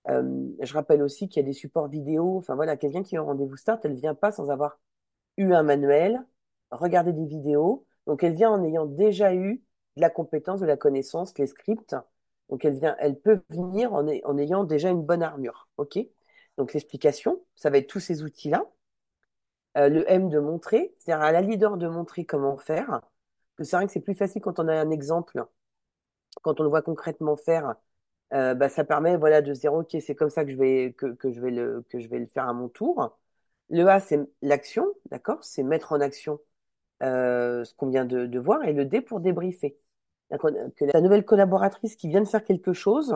Euh, 0.08 0.47
je 0.62 0.74
rappelle 0.74 1.02
aussi 1.04 1.28
qu'il 1.28 1.41
y 1.41 1.45
a 1.45 1.47
des 1.47 1.54
supports 1.54 1.88
vidéo. 1.88 2.38
Enfin 2.38 2.56
voilà, 2.56 2.78
quelqu'un 2.78 3.04
qui 3.04 3.18
a 3.18 3.20
un 3.22 3.24
rendez-vous 3.24 3.58
start, 3.58 3.84
elle 3.86 3.95
vient 3.95 4.16
pas 4.16 4.32
sans 4.32 4.50
avoir 4.50 4.80
eu 5.38 5.54
un 5.54 5.64
manuel, 5.64 6.26
regarder 6.72 7.14
des 7.14 7.26
vidéos. 7.26 7.86
Donc 8.08 8.24
elle 8.24 8.34
vient 8.34 8.52
en 8.52 8.64
ayant 8.64 8.86
déjà 8.86 9.34
eu 9.34 9.64
de 9.97 10.02
la 10.02 10.10
compétence, 10.10 10.62
de 10.62 10.66
la 10.66 10.78
connaissance, 10.78 11.38
les 11.38 11.47
scripts. 11.47 11.95
Donc 12.50 12.66
elle 12.66 12.80
vient, 12.80 12.95
elle 13.00 13.20
peut 13.20 13.41
venir 13.50 13.93
en, 13.93 14.08
en 14.08 14.38
ayant 14.38 14.64
déjà 14.64 14.89
une 14.89 15.04
bonne 15.04 15.24
armure. 15.24 15.68
Ok? 15.78 16.00
Donc 16.58 16.74
l'explication, 16.74 17.43
ça 17.56 17.70
va 17.70 17.78
être 17.78 17.88
tous 17.88 18.00
ces 18.00 18.24
outils-là. 18.24 18.66
Euh, 19.78 19.89
le 19.89 20.10
M 20.12 20.30
de 20.30 20.39
montrer, 20.39 20.95
c'est-à-dire 20.97 21.24
à 21.24 21.32
la 21.32 21.41
leader 21.41 21.78
de 21.78 21.88
montrer 21.88 22.26
comment 22.26 22.58
faire. 22.58 23.02
C'est 23.60 23.76
vrai 23.76 23.86
que 23.86 23.91
c'est 23.91 24.00
plus 24.00 24.16
facile 24.16 24.41
quand 24.41 24.60
on 24.60 24.68
a 24.68 24.74
un 24.74 24.89
exemple, 24.89 25.45
quand 26.41 26.60
on 26.60 26.64
le 26.64 26.70
voit 26.70 26.82
concrètement 26.82 27.36
faire. 27.36 27.76
Euh, 28.34 28.53
bah, 28.53 28.69
ça 28.69 28.84
permet 28.84 29.17
voilà 29.17 29.41
de 29.41 29.53
se 29.55 29.61
dire 29.61 29.73
ok 29.73 29.97
c'est 30.01 30.13
comme 30.15 30.30
ça 30.30 30.45
que 30.45 30.51
je 30.51 30.57
vais 30.57 30.93
que, 30.93 31.07
que 31.07 31.32
je 31.32 31.41
vais 31.41 31.49
le 31.49 31.84
que 31.89 31.99
je 31.99 32.07
vais 32.07 32.19
le 32.19 32.27
faire 32.27 32.47
à 32.47 32.53
mon 32.53 32.69
tour. 32.69 33.17
Le 33.69 33.88
A 33.88 33.99
c'est 33.99 34.19
l'action, 34.41 34.88
d'accord, 35.11 35.43
c'est 35.43 35.63
mettre 35.63 35.93
en 35.93 36.01
action 36.01 36.39
euh, 37.03 37.65
ce 37.65 37.73
qu'on 37.75 37.89
vient 37.89 38.05
de, 38.05 38.25
de, 38.27 38.39
voir 38.39 38.63
et 38.65 38.73
le 38.73 38.86
D 38.86 39.01
pour 39.01 39.19
débriefer. 39.19 39.77
La 40.32 41.01
nouvelle 41.01 41.25
collaboratrice 41.25 41.95
qui 41.95 42.07
vient 42.09 42.21
de 42.21 42.27
faire 42.27 42.43
quelque 42.43 42.73
chose, 42.73 43.15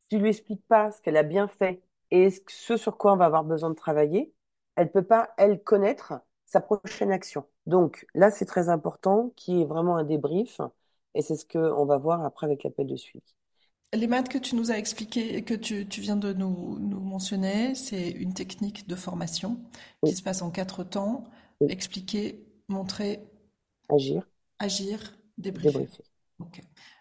si 0.00 0.08
tu 0.08 0.18
lui 0.18 0.28
expliques 0.30 0.66
pas 0.68 0.90
ce 0.92 1.02
qu'elle 1.02 1.16
a 1.16 1.22
bien 1.24 1.48
fait 1.48 1.82
et 2.10 2.30
ce 2.48 2.76
sur 2.76 2.96
quoi 2.96 3.12
on 3.14 3.16
va 3.16 3.26
avoir 3.26 3.44
besoin 3.44 3.70
de 3.70 3.74
travailler, 3.74 4.32
elle 4.76 4.90
peut 4.90 5.02
pas, 5.04 5.30
elle, 5.36 5.62
connaître 5.62 6.14
sa 6.46 6.60
prochaine 6.60 7.12
action. 7.12 7.46
Donc 7.66 8.06
là, 8.14 8.30
c'est 8.30 8.44
très 8.46 8.68
important, 8.68 9.32
qui 9.36 9.62
est 9.62 9.64
vraiment 9.64 9.96
un 9.96 10.04
débrief, 10.04 10.60
et 11.14 11.22
c'est 11.22 11.36
ce 11.36 11.46
qu'on 11.46 11.84
va 11.86 11.98
voir 11.98 12.24
après 12.24 12.46
avec 12.46 12.64
l'appel 12.64 12.86
de 12.86 12.96
suivi. 12.96 13.34
Les 13.94 14.06
maths 14.06 14.28
que 14.28 14.38
tu 14.38 14.56
nous 14.56 14.70
as 14.70 14.78
expliqué, 14.78 15.42
que 15.44 15.54
tu, 15.54 16.00
viens 16.00 16.16
de 16.16 16.32
nous, 16.32 16.78
mentionner, 17.00 17.74
c'est 17.74 18.10
une 18.10 18.34
technique 18.34 18.88
de 18.88 18.96
formation 18.96 19.58
qui 20.04 20.14
se 20.14 20.22
passe 20.22 20.42
en 20.42 20.50
quatre 20.50 20.84
temps. 20.84 21.24
Expliquer, 21.68 22.44
montrer, 22.68 23.20
agir, 23.88 24.28
agir, 24.58 25.16
débriefer. 25.38 25.88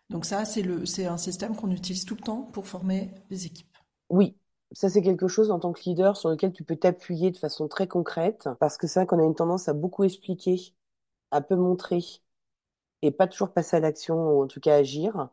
Donc 0.10 0.26
ça, 0.26 0.46
c'est 0.46 1.06
un 1.06 1.18
système 1.18 1.56
qu'on 1.56 1.72
utilise 1.72 2.06
tout 2.06 2.16
le 2.16 2.22
temps 2.22 2.44
pour 2.44 2.68
former 2.68 3.12
les 3.30 3.46
équipes. 3.48 3.76
Oui, 4.10 4.36
ça, 4.74 4.90
c'est 4.90 5.02
quelque 5.02 5.28
chose 5.28 5.52
en 5.52 5.60
tant 5.60 5.72
que 5.72 5.82
leader 5.86 6.18
sur 6.18 6.30
lequel 6.30 6.52
tu 6.52 6.64
peux 6.64 6.76
t'appuyer 6.76 7.32
de 7.32 7.38
façon 7.38 7.68
très 7.68 7.88
concrète, 7.88 8.50
parce 8.60 8.78
que 8.78 8.88
c'est 8.88 9.00
vrai 9.00 9.08
qu'on 9.08 9.20
a 9.20 9.26
une 9.26 9.36
tendance 9.36 9.68
à 9.68 9.74
beaucoup 9.74 10.04
expliquer, 10.04 10.74
à 11.32 11.42
peu 11.42 11.56
montrer, 11.56 12.00
et 13.02 13.12
pas 13.12 13.28
toujours 13.28 13.52
passer 13.52 13.78
à 13.78 13.80
l'action, 13.80 14.16
ou 14.16 14.44
en 14.44 14.48
tout 14.48 14.60
cas 14.60 14.76
agir, 14.76 15.30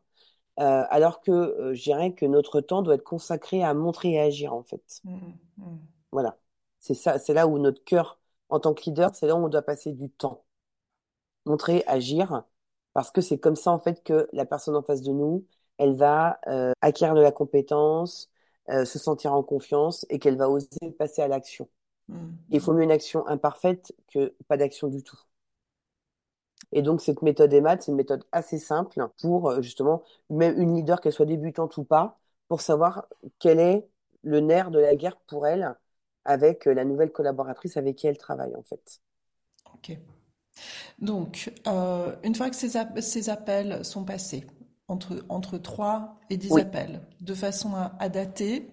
euh, 0.60 0.84
alors 0.90 1.20
que 1.22 1.30
euh, 1.30 1.74
je 1.74 1.82
dirais 1.82 2.12
que 2.12 2.26
notre 2.26 2.60
temps 2.60 2.82
doit 2.82 2.94
être 2.94 3.04
consacré 3.04 3.64
à 3.64 3.72
montrer 3.72 4.12
et 4.12 4.20
agir, 4.20 4.52
en 4.52 4.62
fait. 4.62 5.00
Mmh, 5.04 5.16
mmh. 5.58 5.78
Voilà. 6.12 6.38
C'est 6.80 6.94
ça, 6.94 7.18
c'est 7.18 7.34
là 7.34 7.46
où 7.46 7.58
notre 7.58 7.82
cœur, 7.84 8.18
en 8.48 8.60
tant 8.60 8.74
que 8.74 8.82
leader, 8.84 9.14
c'est 9.14 9.26
là 9.26 9.36
où 9.36 9.44
on 9.44 9.48
doit 9.48 9.62
passer 9.62 9.92
du 9.92 10.10
temps. 10.10 10.44
Montrer, 11.46 11.82
agir, 11.86 12.44
parce 12.92 13.10
que 13.10 13.20
c'est 13.20 13.38
comme 13.38 13.56
ça, 13.56 13.70
en 13.70 13.78
fait, 13.78 14.02
que 14.02 14.28
la 14.32 14.44
personne 14.44 14.76
en 14.76 14.82
face 14.82 15.02
de 15.02 15.12
nous, 15.12 15.46
elle 15.78 15.94
va 15.94 16.38
euh, 16.46 16.72
acquérir 16.82 17.14
de 17.14 17.22
la 17.22 17.32
compétence, 17.32 18.30
se 18.68 19.00
sentir 19.00 19.32
en 19.34 19.42
confiance 19.42 20.06
et 20.10 20.20
qu'elle 20.20 20.36
va 20.36 20.48
oser 20.48 20.92
passer 20.96 21.22
à 21.22 21.26
l'action. 21.26 21.68
Mmh. 22.06 22.28
Il 22.50 22.60
faut 22.60 22.72
mieux 22.72 22.84
une 22.84 22.92
action 22.92 23.26
imparfaite 23.26 23.92
que 24.12 24.32
pas 24.46 24.56
d'action 24.56 24.86
du 24.86 25.02
tout. 25.02 25.18
Et 26.72 26.82
donc, 26.82 27.00
cette 27.00 27.22
méthode 27.22 27.52
EMAT, 27.52 27.80
c'est 27.80 27.90
une 27.90 27.96
méthode 27.96 28.24
assez 28.32 28.58
simple 28.58 29.08
pour 29.20 29.50
euh, 29.50 29.62
justement, 29.62 30.02
même 30.28 30.60
une 30.60 30.74
leader, 30.74 31.00
qu'elle 31.00 31.12
soit 31.12 31.26
débutante 31.26 31.76
ou 31.76 31.84
pas, 31.84 32.18
pour 32.48 32.60
savoir 32.60 33.06
quel 33.38 33.58
est 33.58 33.88
le 34.22 34.40
nerf 34.40 34.70
de 34.70 34.78
la 34.78 34.94
guerre 34.94 35.16
pour 35.16 35.46
elle 35.46 35.74
avec 36.24 36.68
euh, 36.68 36.74
la 36.74 36.84
nouvelle 36.84 37.10
collaboratrice 37.10 37.76
avec 37.76 37.96
qui 37.96 38.06
elle 38.06 38.18
travaille, 38.18 38.54
en 38.54 38.62
fait. 38.62 39.00
Ok. 39.74 39.98
Donc, 40.98 41.52
une 42.22 42.34
fois 42.34 42.50
que 42.50 42.56
ces, 42.56 42.70
ces 43.00 43.30
appels 43.30 43.84
sont 43.84 44.04
passés, 44.04 44.44
entre, 44.90 45.24
entre 45.28 45.56
3 45.56 46.18
et 46.30 46.36
10 46.36 46.58
appels, 46.58 47.00
de 47.20 47.34
façon 47.34 47.74
à, 47.74 48.08
dater. 48.08 48.68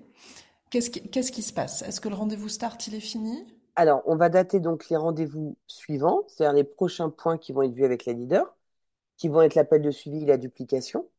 Qu'est-ce 0.70 0.90
qui, 0.90 1.02
qu'est-ce 1.10 1.32
qui 1.32 1.44
se 1.44 1.54
passe? 1.54 1.84
Est-ce 1.84 2.02
que 2.02 2.10
le 2.10 2.16
rendez-vous 2.16 2.50
start, 2.50 2.88
il 2.88 2.96
est 2.96 3.00
fini? 3.00 3.46
Alors, 3.78 4.02
on 4.08 4.16
va 4.16 4.30
dater 4.30 4.60
donc 4.60 4.90
les 4.90 4.98
rendez-vous 4.98 5.56
suivants, 5.68 6.24
c'est-à-dire 6.28 6.56
les 6.56 6.64
prochains 6.64 7.10
points 7.12 7.38
qui 7.38 7.54
vont 7.54 7.62
être 7.62 7.74
vus 7.74 7.86
avec 7.86 8.06
la 8.06 8.14
leader, 8.14 8.56
qui 9.18 9.30
vont 9.30 9.42
être 9.42 9.56
l'appel 9.56 9.82
de 9.84 9.92
suivi 9.92 10.24
et 10.24 10.28
la 10.28 10.38
duplication. 10.38 11.10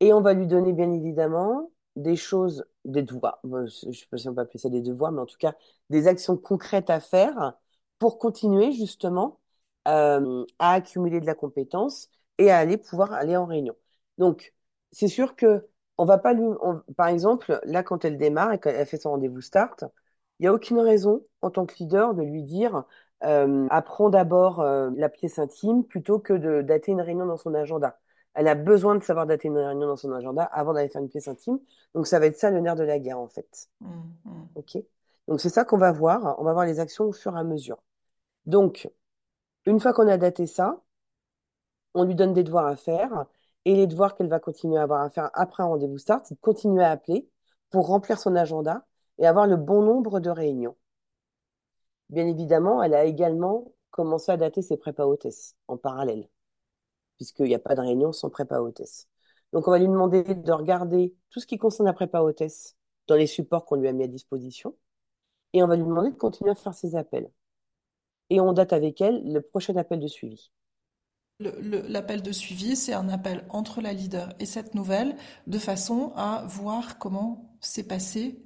Et 0.00 0.12
on 0.14 0.20
va 0.22 0.34
lui 0.34 0.46
donner, 0.48 0.72
bien 0.74 0.92
évidemment, 0.92 1.70
des 1.96 2.16
choses, 2.16 2.66
des 2.86 3.02
devoirs. 3.02 3.40
je 3.44 3.88
ne 3.88 3.92
sais 3.94 4.06
pas 4.10 4.18
si 4.18 4.28
on 4.28 4.34
peut 4.34 4.42
appeler 4.42 4.58
ça 4.60 4.70
des 4.70 4.82
devoirs, 4.82 5.12
mais 5.12 5.20
en 5.22 5.26
tout 5.26 5.38
cas, 5.38 5.54
des 5.90 6.08
actions 6.08 6.36
concrètes 6.38 6.90
à 6.90 7.00
faire 7.00 7.54
pour 7.98 8.18
continuer 8.18 8.72
justement 8.72 9.40
euh, 9.88 10.44
à 10.60 10.74
accumuler 10.74 11.20
de 11.20 11.26
la 11.26 11.34
compétence 11.36 12.10
et 12.38 12.50
à 12.50 12.58
aller 12.58 12.78
pouvoir 12.78 13.12
aller 13.14 13.36
en 13.36 13.46
réunion. 13.46 13.76
Donc, 14.18 14.54
c'est 14.92 15.08
sûr 15.08 15.36
que 15.36 15.68
on 15.98 16.04
va 16.06 16.18
pas 16.18 16.32
lui, 16.34 16.44
par 16.96 17.08
exemple, 17.08 17.60
là, 17.64 17.82
quand 17.82 18.04
elle 18.04 18.18
démarre 18.18 18.52
et 18.54 18.60
qu'elle 18.60 18.86
fait 18.86 18.98
son 18.98 19.10
rendez-vous 19.12 19.40
start, 19.42 19.84
il 20.40 20.44
n'y 20.44 20.48
a 20.48 20.54
aucune 20.54 20.80
raison, 20.80 21.22
en 21.42 21.50
tant 21.50 21.66
que 21.66 21.74
leader, 21.78 22.14
de 22.14 22.22
lui 22.22 22.42
dire 22.42 22.84
euh, 23.24 23.66
apprends 23.68 24.08
d'abord 24.08 24.60
euh, 24.60 24.90
la 24.96 25.10
pièce 25.10 25.38
intime 25.38 25.84
plutôt 25.84 26.18
que 26.18 26.32
de 26.32 26.62
dater 26.62 26.92
une 26.92 27.02
réunion 27.02 27.26
dans 27.26 27.36
son 27.36 27.52
agenda. 27.52 27.98
Elle 28.32 28.48
a 28.48 28.54
besoin 28.54 28.94
de 28.94 29.02
savoir 29.02 29.26
dater 29.26 29.48
une 29.48 29.58
réunion 29.58 29.86
dans 29.86 29.96
son 29.96 30.10
agenda 30.12 30.44
avant 30.44 30.72
d'aller 30.72 30.88
faire 30.88 31.02
une 31.02 31.10
pièce 31.10 31.28
intime. 31.28 31.58
Donc, 31.94 32.06
ça 32.06 32.18
va 32.18 32.24
être 32.24 32.38
ça 32.38 32.50
le 32.50 32.58
nerf 32.60 32.74
de 32.74 32.84
la 32.84 32.98
guerre, 32.98 33.18
en 33.18 33.28
fait. 33.28 33.68
Mmh, 33.80 33.88
mmh. 34.24 34.30
OK? 34.54 34.78
Donc, 35.28 35.40
c'est 35.42 35.50
ça 35.50 35.66
qu'on 35.66 35.76
va 35.76 35.92
voir. 35.92 36.36
On 36.38 36.44
va 36.44 36.54
voir 36.54 36.64
les 36.64 36.80
actions 36.80 37.04
au 37.04 37.12
fur 37.12 37.36
et 37.36 37.38
à 37.38 37.44
mesure. 37.44 37.82
Donc, 38.46 38.90
une 39.66 39.78
fois 39.78 39.92
qu'on 39.92 40.08
a 40.08 40.16
daté 40.16 40.46
ça, 40.46 40.80
on 41.92 42.04
lui 42.04 42.14
donne 42.14 42.32
des 42.32 42.44
devoirs 42.44 42.66
à 42.66 42.76
faire 42.76 43.26
et 43.66 43.74
les 43.74 43.86
devoirs 43.86 44.14
qu'elle 44.14 44.28
va 44.28 44.40
continuer 44.40 44.78
à 44.78 44.84
avoir 44.84 45.02
à 45.02 45.10
faire 45.10 45.28
après 45.34 45.62
un 45.62 45.66
rendez-vous 45.66 45.98
start, 45.98 46.24
c'est 46.24 46.36
de 46.36 46.40
continuer 46.40 46.82
à 46.82 46.92
appeler 46.92 47.28
pour 47.70 47.88
remplir 47.88 48.18
son 48.18 48.34
agenda 48.36 48.86
et 49.20 49.26
avoir 49.26 49.46
le 49.46 49.56
bon 49.56 49.82
nombre 49.82 50.18
de 50.18 50.30
réunions. 50.30 50.76
Bien 52.08 52.26
évidemment, 52.26 52.82
elle 52.82 52.94
a 52.94 53.04
également 53.04 53.72
commencé 53.90 54.32
à 54.32 54.36
dater 54.36 54.62
ses 54.62 54.76
prépa 54.76 55.04
hôtesses 55.04 55.54
en 55.68 55.76
parallèle, 55.76 56.28
puisqu'il 57.16 57.46
n'y 57.46 57.54
a 57.54 57.60
pas 57.60 57.74
de 57.74 57.80
réunion 57.80 58.12
sans 58.12 58.30
prépa 58.30 58.60
hôtesse. 58.60 59.08
Donc, 59.52 59.68
on 59.68 59.70
va 59.70 59.78
lui 59.78 59.86
demander 59.86 60.22
de 60.22 60.52
regarder 60.52 61.14
tout 61.30 61.40
ce 61.40 61.46
qui 61.46 61.58
concerne 61.58 61.86
la 61.86 61.92
prépa 61.92 62.20
hôtesse 62.20 62.76
dans 63.06 63.16
les 63.16 63.26
supports 63.26 63.64
qu'on 63.64 63.76
lui 63.76 63.88
a 63.88 63.92
mis 63.92 64.04
à 64.04 64.08
disposition, 64.08 64.74
et 65.52 65.62
on 65.62 65.66
va 65.66 65.76
lui 65.76 65.84
demander 65.84 66.10
de 66.10 66.16
continuer 66.16 66.50
à 66.50 66.54
faire 66.54 66.74
ses 66.74 66.96
appels. 66.96 67.30
Et 68.30 68.40
on 68.40 68.52
date 68.52 68.72
avec 68.72 69.00
elle 69.00 69.32
le 69.32 69.40
prochain 69.40 69.76
appel 69.76 70.00
de 70.00 70.06
suivi. 70.06 70.50
L'appel 71.40 72.22
de 72.22 72.32
suivi, 72.32 72.76
c'est 72.76 72.92
un 72.92 73.08
appel 73.08 73.46
entre 73.48 73.80
la 73.80 73.92
leader 73.92 74.32
et 74.38 74.46
cette 74.46 74.74
nouvelle, 74.74 75.16
de 75.46 75.58
façon 75.58 76.12
à 76.14 76.44
voir 76.46 76.98
comment 76.98 77.56
s'est 77.60 77.86
passé, 77.86 78.44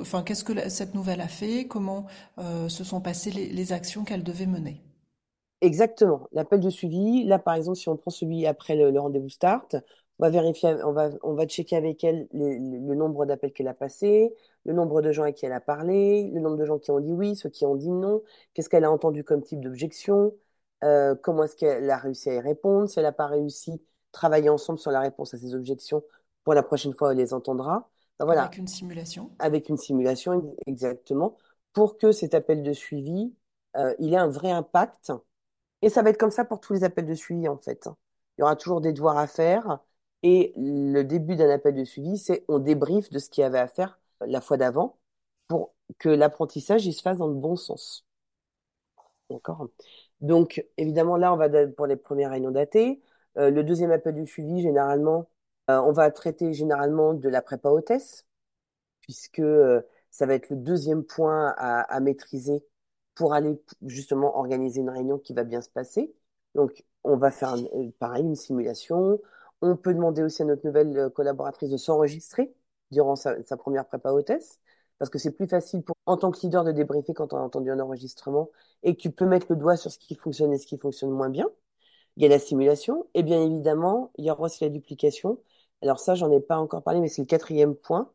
enfin 0.00 0.22
qu'est-ce 0.22 0.44
que 0.44 0.68
cette 0.68 0.94
nouvelle 0.94 1.20
a 1.20 1.28
fait, 1.28 1.66
comment 1.66 2.06
euh, 2.38 2.68
se 2.68 2.84
sont 2.84 3.00
passées 3.00 3.30
les, 3.30 3.72
actions 3.72 4.04
qu'elle 4.04 4.22
devait 4.22 4.46
mener? 4.46 4.80
Exactement. 5.60 6.28
L'appel 6.32 6.60
de 6.60 6.70
suivi, 6.70 7.24
là 7.24 7.38
par 7.38 7.54
exemple, 7.54 7.78
si 7.78 7.88
on 7.88 7.96
prend 7.96 8.10
celui 8.10 8.46
après 8.46 8.76
le, 8.76 8.98
rendez-vous 8.98 9.28
start, 9.28 9.76
on 10.18 10.24
va 10.24 10.30
vérifier, 10.30 10.74
on 10.84 10.92
va, 10.92 11.10
on 11.22 11.34
va 11.34 11.46
checker 11.46 11.76
avec 11.76 12.02
elle 12.04 12.28
le 12.32 12.94
nombre 12.94 13.26
d'appels 13.26 13.52
qu'elle 13.52 13.68
a 13.68 13.74
passé, 13.74 14.34
le 14.64 14.72
nombre 14.72 15.02
de 15.02 15.12
gens 15.12 15.24
à 15.24 15.32
qui 15.32 15.46
elle 15.46 15.52
a 15.52 15.60
parlé, 15.60 16.30
le 16.32 16.40
nombre 16.40 16.56
de 16.56 16.64
gens 16.64 16.78
qui 16.78 16.90
ont 16.90 17.00
dit 17.00 17.12
oui, 17.12 17.36
ceux 17.36 17.50
qui 17.50 17.64
ont 17.66 17.76
dit 17.76 17.90
non, 17.90 18.22
qu'est-ce 18.54 18.68
qu'elle 18.68 18.84
a 18.84 18.90
entendu 18.90 19.24
comme 19.24 19.42
type 19.42 19.60
d'objection, 19.60 20.34
euh, 20.84 21.14
comment 21.22 21.44
est-ce 21.44 21.56
qu'elle 21.56 21.90
a 21.90 21.98
réussi 21.98 22.30
à 22.30 22.34
y 22.34 22.40
répondre, 22.40 22.88
si 22.88 22.98
elle 22.98 23.04
n'a 23.04 23.12
pas 23.12 23.26
réussi, 23.26 23.82
travailler 24.12 24.48
ensemble 24.48 24.78
sur 24.78 24.90
la 24.90 25.00
réponse 25.00 25.34
à 25.34 25.38
ces 25.38 25.54
objections. 25.54 26.02
Pour 26.44 26.54
la 26.54 26.62
prochaine 26.62 26.94
fois, 26.94 27.12
elle 27.12 27.18
les 27.18 27.34
entendra. 27.34 27.90
Voilà. 28.20 28.42
Avec 28.42 28.58
une 28.58 28.66
simulation. 28.66 29.30
Avec 29.38 29.68
une 29.68 29.76
simulation, 29.76 30.54
exactement, 30.66 31.36
pour 31.72 31.98
que 31.98 32.12
cet 32.12 32.34
appel 32.34 32.62
de 32.62 32.72
suivi, 32.72 33.34
euh, 33.76 33.94
il 33.98 34.14
ait 34.14 34.18
un 34.18 34.28
vrai 34.28 34.50
impact. 34.50 35.12
Et 35.82 35.90
ça 35.90 36.02
va 36.02 36.10
être 36.10 36.18
comme 36.18 36.30
ça 36.30 36.44
pour 36.44 36.60
tous 36.60 36.72
les 36.72 36.84
appels 36.84 37.06
de 37.06 37.14
suivi, 37.14 37.48
en 37.48 37.58
fait. 37.58 37.88
Il 38.36 38.40
y 38.40 38.42
aura 38.42 38.56
toujours 38.56 38.80
des 38.80 38.92
devoirs 38.92 39.18
à 39.18 39.26
faire. 39.26 39.80
Et 40.22 40.52
le 40.56 41.02
début 41.02 41.36
d'un 41.36 41.50
appel 41.50 41.74
de 41.74 41.84
suivi, 41.84 42.18
c'est 42.18 42.44
on 42.48 42.58
débriefe 42.58 43.10
de 43.10 43.18
ce 43.18 43.28
qu'il 43.28 43.42
y 43.42 43.44
avait 43.44 43.58
à 43.58 43.68
faire 43.68 44.00
la 44.20 44.40
fois 44.40 44.56
d'avant 44.56 44.98
pour 45.46 45.74
que 45.98 46.08
l'apprentissage 46.08 46.86
il 46.86 46.92
se 46.92 47.02
fasse 47.02 47.18
dans 47.18 47.28
le 47.28 47.34
bon 47.34 47.54
sens. 47.56 48.06
D'accord? 49.30 49.68
Donc, 50.20 50.64
évidemment, 50.78 51.16
là, 51.16 51.32
on 51.32 51.36
va 51.36 51.48
pour 51.68 51.86
les 51.86 51.96
premières 51.96 52.30
réunions 52.30 52.50
datées. 52.50 53.02
Euh, 53.38 53.50
le 53.50 53.64
deuxième 53.64 53.90
appel 53.90 54.14
du 54.14 54.26
suivi, 54.26 54.62
généralement, 54.62 55.20
euh, 55.20 55.26
on 55.68 55.92
va 55.92 56.10
traiter 56.10 56.52
généralement 56.52 57.14
de 57.14 57.28
la 57.28 57.42
prépa 57.42 57.70
hôtesse, 57.70 58.26
puisque 59.06 59.40
euh, 59.40 59.82
ça 60.10 60.26
va 60.26 60.34
être 60.34 60.50
le 60.50 60.56
deuxième 60.56 61.04
point 61.04 61.54
à, 61.58 62.00
maîtriser 62.00 62.64
pour 63.14 63.34
aller 63.34 63.60
justement 63.86 64.38
organiser 64.38 64.80
une 64.80 64.90
réunion 64.90 65.18
qui 65.18 65.32
va 65.34 65.44
bien 65.44 65.60
se 65.62 65.70
passer. 65.70 66.14
Donc, 66.54 66.84
on 67.04 67.16
va 67.16 67.30
faire 67.30 67.54
euh, 67.54 67.90
pareil, 67.98 68.24
une 68.24 68.36
simulation. 68.36 69.20
On 69.62 69.76
peut 69.76 69.94
demander 69.94 70.22
aussi 70.22 70.42
à 70.42 70.44
notre 70.44 70.66
nouvelle 70.66 70.98
euh, 70.98 71.10
collaboratrice 71.10 71.70
de 71.70 71.76
s'enregistrer 71.76 72.54
durant 72.90 73.16
sa, 73.16 73.42
sa 73.44 73.56
première 73.56 73.86
prépa 73.86 74.12
hôtesse, 74.12 74.60
parce 74.98 75.10
que 75.10 75.18
c'est 75.18 75.32
plus 75.32 75.46
facile 75.46 75.82
pour, 75.82 75.96
en 76.06 76.16
tant 76.16 76.30
que 76.30 76.40
leader 76.40 76.64
de 76.64 76.72
débriefer 76.72 77.14
quand 77.14 77.32
on 77.32 77.36
a 77.38 77.40
entendu 77.40 77.70
un 77.70 77.80
enregistrement 77.80 78.50
et 78.82 78.96
que 78.96 79.00
tu 79.00 79.10
peux 79.10 79.26
mettre 79.26 79.46
le 79.50 79.56
doigt 79.56 79.76
sur 79.76 79.90
ce 79.90 79.98
qui 79.98 80.14
fonctionne 80.14 80.52
et 80.52 80.58
ce 80.58 80.66
qui 80.66 80.78
fonctionne 80.78 81.10
moins 81.10 81.30
bien. 81.30 81.46
Il 82.16 82.22
y 82.22 82.26
a 82.26 82.28
la 82.28 82.38
simulation 82.38 83.06
et 83.14 83.22
bien 83.22 83.42
évidemment, 83.42 84.10
il 84.16 84.24
y 84.24 84.30
aura 84.30 84.44
aussi 84.44 84.64
la 84.64 84.70
duplication. 84.70 85.38
Alors 85.82 86.00
ça, 86.00 86.14
j'en 86.14 86.30
ai 86.32 86.40
pas 86.40 86.58
encore 86.58 86.82
parlé, 86.82 87.00
mais 87.00 87.08
c'est 87.08 87.22
le 87.22 87.26
quatrième 87.26 87.74
point. 87.74 88.12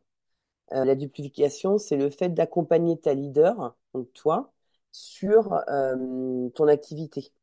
Euh, 0.74 0.86
la 0.86 0.95
duplication, 0.95 1.78
c'est 1.78 1.97
le 1.97 2.09
fait 2.09 2.30
d'accompagner 2.30 2.99
ta 2.99 3.14
leader, 3.16 3.76
donc 3.93 4.12
toi, 4.14 4.53
sur 4.91 5.53
euh, 5.70 6.49
ton 6.55 6.68
activité. 6.68 7.34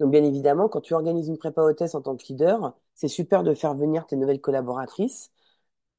Donc 0.00 0.10
bien 0.12 0.24
évidemment, 0.24 0.68
quand 0.68 0.80
tu 0.82 0.94
organises 0.94 1.28
une 1.28 1.38
prépa 1.38 1.62
hôtesse 1.62 1.94
en 1.94 2.02
tant 2.02 2.16
que 2.16 2.24
leader, 2.28 2.76
c'est 2.94 3.08
super 3.08 3.44
de 3.44 3.54
faire 3.54 3.74
venir 3.76 4.06
tes 4.06 4.16
nouvelles 4.16 4.40
collaboratrices 4.40 5.32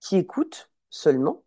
qui 0.01 0.17
écoutent 0.17 0.71
seulement 0.89 1.43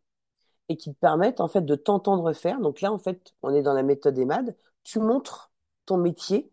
et 0.69 0.77
qui 0.77 0.93
te 0.95 0.99
permettent 1.01 1.41
en 1.41 1.49
fait 1.49 1.63
de 1.63 1.75
t'entendre 1.77 2.33
faire. 2.33 2.61
Donc 2.61 2.81
là, 2.81 2.93
en 2.93 2.99
fait, 2.99 3.35
on 3.43 3.55
est 3.55 3.63
dans 3.63 3.75
la 3.75 3.83
méthode 3.83 4.19
EMAD. 4.19 4.57
Tu 4.85 5.01
montres 5.01 5.53
ton 5.87 5.99
métier, 5.99 6.53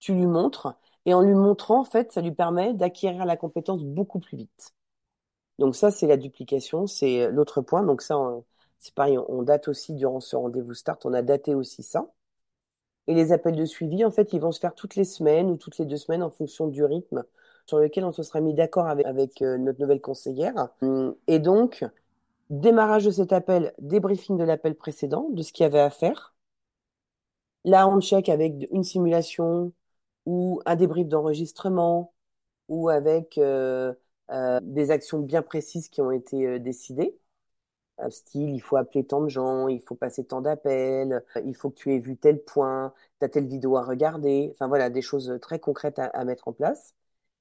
tu 0.00 0.14
lui 0.14 0.26
montres, 0.26 0.74
et 1.06 1.14
en 1.14 1.22
lui 1.22 1.34
montrant, 1.34 1.80
en 1.80 1.84
fait, 1.84 2.12
ça 2.12 2.20
lui 2.22 2.32
permet 2.32 2.74
d'acquérir 2.74 3.24
la 3.26 3.36
compétence 3.36 3.84
beaucoup 3.84 4.20
plus 4.20 4.36
vite. 4.38 4.74
Donc 5.58 5.76
ça, 5.76 5.90
c'est 5.90 6.06
la 6.06 6.16
duplication, 6.16 6.86
c'est 6.86 7.30
l'autre 7.30 7.60
point. 7.62 7.82
Donc 7.82 8.02
ça, 8.02 8.16
c'est 8.78 8.94
pareil, 8.94 9.18
on 9.18 9.42
date 9.42 9.68
aussi 9.68 9.94
durant 9.94 10.20
ce 10.20 10.36
rendez-vous 10.36 10.74
start, 10.74 11.04
on 11.06 11.12
a 11.14 11.22
daté 11.22 11.54
aussi 11.54 11.82
ça. 11.82 12.10
Et 13.08 13.14
les 13.14 13.32
appels 13.32 13.56
de 13.56 13.64
suivi, 13.64 14.04
en 14.04 14.10
fait, 14.10 14.32
ils 14.32 14.40
vont 14.40 14.52
se 14.52 14.60
faire 14.60 14.74
toutes 14.74 14.94
les 14.94 15.04
semaines 15.04 15.50
ou 15.50 15.56
toutes 15.56 15.78
les 15.78 15.86
deux 15.86 15.96
semaines 15.96 16.22
en 16.22 16.30
fonction 16.30 16.68
du 16.68 16.84
rythme 16.84 17.24
sur 17.66 17.78
lequel 17.78 18.04
on 18.04 18.12
se 18.12 18.22
sera 18.22 18.40
mis 18.40 18.54
d'accord 18.54 18.86
avec, 18.86 19.06
avec 19.06 19.42
euh, 19.42 19.58
notre 19.58 19.80
nouvelle 19.80 20.00
conseillère. 20.00 20.68
Hum, 20.82 21.14
Et 21.26 21.38
donc, 21.38 21.84
démarrage 22.50 23.06
de 23.06 23.10
cet 23.12 23.32
appel, 23.32 23.74
débriefing 23.80 24.38
de 24.38 24.44
l'appel 24.44 24.76
précédent, 24.76 25.28
de 25.32 25.42
ce 25.42 25.52
qu'il 25.52 25.64
y 25.64 25.66
avait 25.66 25.80
à 25.80 25.90
faire. 25.90 26.34
Là, 27.64 27.88
on 27.88 28.00
check 28.00 28.28
avec 28.28 28.54
une 28.70 28.84
simulation 28.84 29.72
ou 30.26 30.60
un 30.66 30.76
débrief 30.76 31.08
d'enregistrement 31.08 32.14
ou 32.68 32.88
avec 32.90 33.38
euh, 33.38 33.94
euh, 34.30 34.60
des 34.62 34.90
actions 34.90 35.18
bien 35.20 35.42
précises 35.42 35.88
qui 35.88 36.00
ont 36.02 36.10
été 36.12 36.46
euh, 36.46 36.58
décidées. 36.58 37.18
Euh, 38.00 38.10
style, 38.10 38.50
il 38.50 38.60
faut 38.60 38.76
appeler 38.76 39.04
tant 39.06 39.22
de 39.22 39.28
gens, 39.28 39.68
il 39.68 39.80
faut 39.82 39.94
passer 39.96 40.24
tant 40.24 40.40
d'appels, 40.40 41.24
euh, 41.36 41.40
il 41.44 41.56
faut 41.56 41.70
que 41.70 41.76
tu 41.76 41.94
aies 41.94 41.98
vu 41.98 42.16
tel 42.16 42.42
point, 42.44 42.94
tu 43.20 43.24
as 43.26 43.28
telle 43.28 43.46
vidéo 43.46 43.76
à 43.76 43.82
regarder. 43.84 44.50
Enfin 44.52 44.68
voilà, 44.68 44.90
des 44.90 45.02
choses 45.02 45.38
très 45.42 45.58
concrètes 45.60 45.98
à, 45.98 46.06
à 46.06 46.24
mettre 46.24 46.48
en 46.48 46.52
place. 46.52 46.94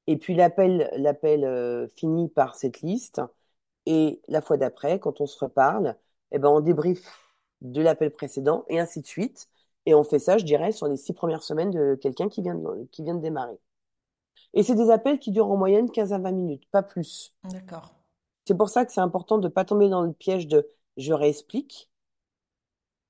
Et 0.08 0.18
puis 0.18 0.36
l'appel, 0.36 0.90
l'appel 0.98 1.90
finit 1.96 2.30
par 2.30 2.56
cette 2.56 2.82
liste. 2.82 3.22
Et 3.86 4.22
la 4.28 4.42
fois 4.42 4.58
d'après, 4.58 5.00
quand 5.00 5.22
on 5.22 5.26
se 5.28 5.44
reparle, 5.44 5.96
eh 6.32 6.40
ben, 6.40 6.50
on 6.50 6.60
débriefe 6.62 7.20
de 7.62 7.82
l'appel 7.82 8.12
précédent 8.12 8.66
et 8.70 8.80
ainsi 8.80 9.02
de 9.02 9.08
suite. 9.08 9.50
Et 9.86 9.94
on 9.96 10.04
fait 10.04 10.20
ça, 10.20 10.38
je 10.38 10.46
dirais, 10.46 10.72
sur 10.72 10.88
les 10.88 10.98
six 10.98 11.14
premières 11.14 11.44
semaines 11.44 11.72
de 11.72 11.96
quelqu'un 11.96 12.30
qui 12.30 12.42
vient 12.42 12.56
de, 12.56 12.86
qui 12.92 13.04
vient 13.04 13.16
de 13.16 13.22
démarrer. 13.22 13.58
Et 14.54 14.64
c'est 14.64 14.76
des 14.76 14.90
appels 14.90 15.20
qui 15.20 15.32
durent 15.32 15.52
en 15.52 15.58
moyenne 15.58 15.90
15 15.92 16.14
à 16.14 16.20
20 16.20 16.32
minutes, 16.32 16.64
pas 16.72 16.84
plus. 16.84 17.34
D'accord. 17.44 17.92
C'est 18.46 18.58
pour 18.58 18.70
ça 18.70 18.84
que 18.86 18.92
c'est 18.92 19.00
important 19.02 19.38
de 19.38 19.48
ne 19.48 19.54
pas 19.54 19.64
tomber 19.64 19.90
dans 19.90 20.02
le 20.02 20.12
piège 20.12 20.48
de 20.48 20.68
je 20.98 21.14
réexplique, 21.14 21.90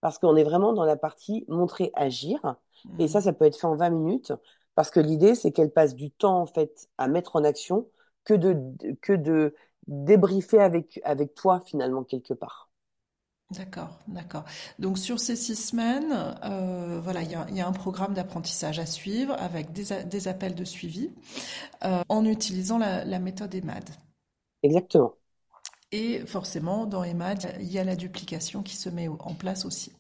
parce 0.02 0.20
qu'on 0.20 0.36
est 0.36 0.44
vraiment 0.44 0.74
dans 0.74 0.86
la 0.86 0.98
partie 0.98 1.46
montrer, 1.48 1.92
agir. 1.96 2.56
Et 3.00 3.08
ça, 3.08 3.20
Mhm. 3.20 3.24
ça 3.26 3.34
peut 3.34 3.46
être 3.46 3.58
fait 3.60 3.68
en 3.68 3.76
20 3.76 3.90
minutes, 3.90 4.34
parce 4.76 4.92
que 4.92 5.00
l'idée, 5.00 5.36
c'est 5.36 5.52
qu'elle 5.52 5.72
passe 5.72 5.96
du 5.96 6.12
temps, 6.12 6.40
en 6.42 6.46
fait, 6.46 6.90
à 6.98 7.08
mettre 7.08 7.36
en 7.36 7.44
action 7.44 7.90
que 8.24 8.34
de, 8.34 8.56
que 9.02 9.14
de 9.14 9.56
débriefer 9.88 10.60
avec, 10.60 11.00
avec 11.04 11.34
toi, 11.36 11.62
finalement, 11.62 12.04
quelque 12.04 12.34
part. 12.34 12.67
D'accord, 13.52 13.98
d'accord. 14.10 14.44
Donc 14.78 14.98
sur 14.98 15.20
ces 15.22 15.38
six 15.38 15.56
semaines, 15.56 16.12
euh, 16.44 17.00
voilà, 17.02 17.22
il 17.22 17.32
y 17.32 17.36
a, 17.36 17.46
il 17.50 17.56
y 17.56 17.62
a 17.62 17.68
un 17.68 17.72
programme 17.72 18.14
d'apprentissage 18.14 18.78
à 18.78 18.86
suivre 18.86 19.34
avec 19.40 19.72
des, 19.72 19.94
a- 19.94 20.04
des 20.04 20.28
appels 20.28 20.54
de 20.54 20.66
suivi 20.66 21.12
euh, 21.86 22.04
en 22.10 22.26
utilisant 22.26 22.78
la, 22.80 23.06
la 23.06 23.20
méthode 23.20 23.56
EMAD. 23.56 23.90
Exactement. 24.62 25.18
Et 25.92 26.26
forcément, 26.26 26.86
dans 26.86 27.04
EMAD, 27.04 27.58
il 27.60 27.70
y 27.70 27.78
a 27.78 27.84
la 27.84 27.98
duplication 27.98 28.64
qui 28.64 28.78
se 28.78 28.88
met 28.88 29.10
en 29.10 29.34
place 29.36 29.66
aussi. 29.66 29.92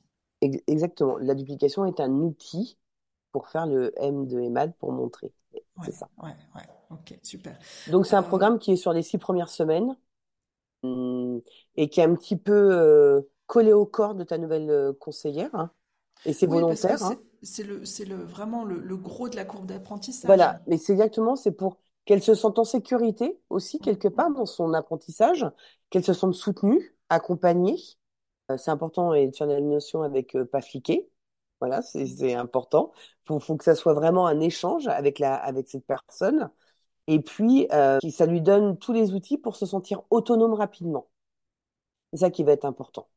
Ex- 0.41 0.63
Exactement. 0.67 1.17
La 1.19 1.35
duplication 1.35 1.85
est 1.85 1.99
un 1.99 2.11
outil 2.11 2.77
pour 3.33 3.49
faire 3.49 3.67
le 3.67 3.93
M 4.01 4.27
de 4.27 4.39
EMAD 4.41 4.75
pour 4.77 4.91
montrer. 4.93 5.33
Ouais, 5.77 5.87
C'est 5.87 5.93
ça. 5.93 6.09
ouais, 6.23 6.35
ouais. 6.55 6.67
Ok, 6.89 7.13
super. 7.23 7.57
Donc, 7.87 8.05
c'est 8.05 8.15
un 8.15 8.23
Euh, 8.23 8.23
programme 8.23 8.59
qui 8.59 8.71
est 8.71 8.75
sur 8.75 8.93
les 8.93 9.01
six 9.03 9.17
premières 9.17 9.49
semaines 9.49 9.95
hum, 10.83 11.41
et 11.77 11.89
qui 11.89 12.01
est 12.01 12.03
un 12.05 12.15
petit 12.15 12.37
peu 12.37 13.27
collé 13.47 13.73
au 13.73 13.85
corps 13.85 14.15
de 14.15 14.23
ta 14.23 14.37
nouvelle 14.37 14.69
euh, 14.69 14.93
conseillère. 14.93 15.53
hein. 15.53 15.71
Et 16.25 16.33
c'est 16.33 16.47
oui, 16.47 16.53
volontaire. 16.53 16.97
c'est 16.97 17.05
hein. 17.05 17.17
c'est 17.83 18.05
le, 18.05 18.15
vraiment 18.15 18.63
le, 18.63 18.79
le 18.79 18.97
gros 18.97 19.29
de 19.29 19.35
la 19.35 19.45
courbe 19.45 19.65
d'apprentissage. 19.65 20.27
Voilà. 20.27 20.59
Mais 20.67 20.77
c'est 20.77 20.93
exactement, 20.93 21.35
c'est 21.35 21.51
pour 21.51 21.77
qu'elle 22.05 22.23
se 22.23 22.35
sente 22.35 22.57
en 22.59 22.63
sécurité 22.63 23.39
aussi, 23.49 23.79
quelque 23.79 24.07
part, 24.07 24.31
dans 24.31 24.45
son 24.45 24.73
apprentissage, 24.73 25.45
qu'elle 25.89 26.03
se 26.03 26.13
sente 26.13 26.33
soutenue, 26.33 26.95
accompagnée. 27.09 27.77
Euh, 28.49 28.57
c'est 28.57 28.71
important 28.71 29.13
et 29.13 29.27
de 29.27 29.35
faire 29.35 29.47
la 29.47 29.59
notion 29.59 30.01
avec 30.01 30.35
euh, 30.35 30.45
pas 30.45 30.61
fliquer. 30.61 31.09
Voilà, 31.59 31.81
c'est 31.81 32.33
important. 32.35 32.91
Faut, 33.25 33.39
faut 33.39 33.55
que 33.57 33.63
ça 33.63 33.75
soit 33.75 33.93
vraiment 33.93 34.27
un 34.27 34.39
échange 34.39 34.87
avec 34.87 35.19
la, 35.19 35.35
avec 35.35 35.67
cette 35.67 35.85
personne. 35.85 36.49
Et 37.07 37.19
puis, 37.19 37.67
euh, 37.73 37.99
ça 38.11 38.25
lui 38.25 38.41
donne 38.41 38.77
tous 38.77 38.93
les 38.93 39.13
outils 39.13 39.37
pour 39.37 39.55
se 39.55 39.65
sentir 39.65 40.03
autonome 40.09 40.53
rapidement. 40.53 41.07
C'est 42.11 42.19
ça 42.19 42.29
qui 42.31 42.43
va 42.43 42.51
être 42.51 42.65
important. 42.65 43.07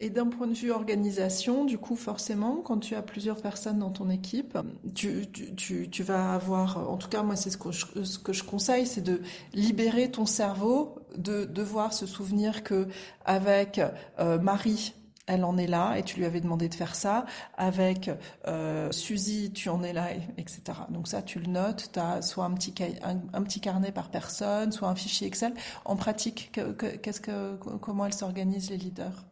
Et 0.00 0.10
d'un 0.10 0.26
point 0.26 0.48
de 0.48 0.54
vue 0.54 0.72
organisation, 0.72 1.64
du 1.64 1.78
coup, 1.78 1.94
forcément, 1.96 2.56
quand 2.56 2.78
tu 2.78 2.94
as 2.96 3.02
plusieurs 3.02 3.40
personnes 3.40 3.78
dans 3.78 3.90
ton 3.90 4.10
équipe, 4.10 4.58
tu, 4.94 5.26
tu, 5.56 5.88
tu, 5.88 6.02
vas 6.02 6.34
avoir, 6.34 6.90
en 6.90 6.96
tout 6.96 7.08
cas, 7.08 7.22
moi, 7.22 7.36
c'est 7.36 7.50
ce 7.50 7.56
que 7.56 7.70
je, 7.70 8.02
ce 8.02 8.18
que 8.18 8.32
je 8.32 8.42
conseille, 8.42 8.86
c'est 8.86 9.00
de 9.02 9.22
libérer 9.52 10.10
ton 10.10 10.26
cerveau, 10.26 10.96
de 11.16 11.44
devoir 11.44 11.92
se 11.92 12.06
souvenir 12.06 12.64
que 12.64 12.88
avec 13.24 13.80
euh, 14.18 14.38
Marie, 14.40 14.94
elle 15.26 15.44
en 15.44 15.56
est 15.56 15.68
là 15.68 15.96
et 15.96 16.02
tu 16.02 16.18
lui 16.18 16.26
avais 16.26 16.40
demandé 16.40 16.68
de 16.68 16.74
faire 16.74 16.96
ça. 16.96 17.24
Avec 17.56 18.10
euh, 18.48 18.90
Suzy, 18.92 19.52
tu 19.52 19.68
en 19.68 19.82
es 19.84 19.92
là, 19.92 20.12
et- 20.12 20.20
etc. 20.38 20.60
Donc 20.90 21.06
ça, 21.08 21.22
tu 21.22 21.38
le 21.38 21.46
notes. 21.46 21.90
Tu 21.92 21.98
as 22.00 22.20
soit 22.20 22.44
un 22.44 22.52
petit, 22.52 22.74
un, 23.02 23.20
un 23.32 23.42
petit 23.42 23.60
carnet 23.60 23.92
par 23.92 24.10
personne, 24.10 24.72
soit 24.72 24.88
un 24.88 24.94
fichier 24.96 25.28
Excel. 25.28 25.54
En 25.84 25.94
pratique, 25.96 26.50
que- 26.52 26.72
que- 26.72 26.96
qu'est-ce 26.96 27.20
que, 27.20 27.54
comment 27.80 28.04
elles 28.06 28.12
s'organisent 28.12 28.70
les 28.70 28.76
leaders? 28.76 29.24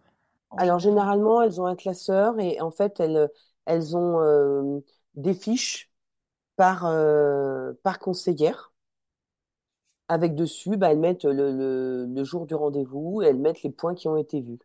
Alors, 0.57 0.79
général? 0.79 0.81
généralement, 0.81 1.43
elles 1.43 1.61
ont 1.61 1.67
un 1.67 1.77
classeur 1.77 2.39
et 2.41 2.61
en 2.61 2.71
fait, 2.71 3.01
elles, 3.01 3.31
elles 3.67 3.97
ont 3.97 4.21
euh, 4.21 4.81
des 5.15 5.35
fiches 5.35 5.91
par, 6.57 6.87
euh, 6.87 7.73
par 7.85 7.99
conseillère. 8.01 8.73
Avec 10.09 10.35
dessus, 10.35 10.77
bah, 10.77 10.93
elles 10.93 10.99
mettent 10.99 11.25
le, 11.25 11.53
le, 11.53 12.07
le 12.07 12.25
jour 12.25 12.47
du 12.47 12.55
rendez-vous 12.55 13.23
et 13.23 13.27
elles 13.27 13.39
mettent 13.39 13.63
les 13.63 13.71
points 13.71 13.95
qui 13.95 14.09
ont 14.09 14.17
été 14.17 14.41
vus. 14.41 14.59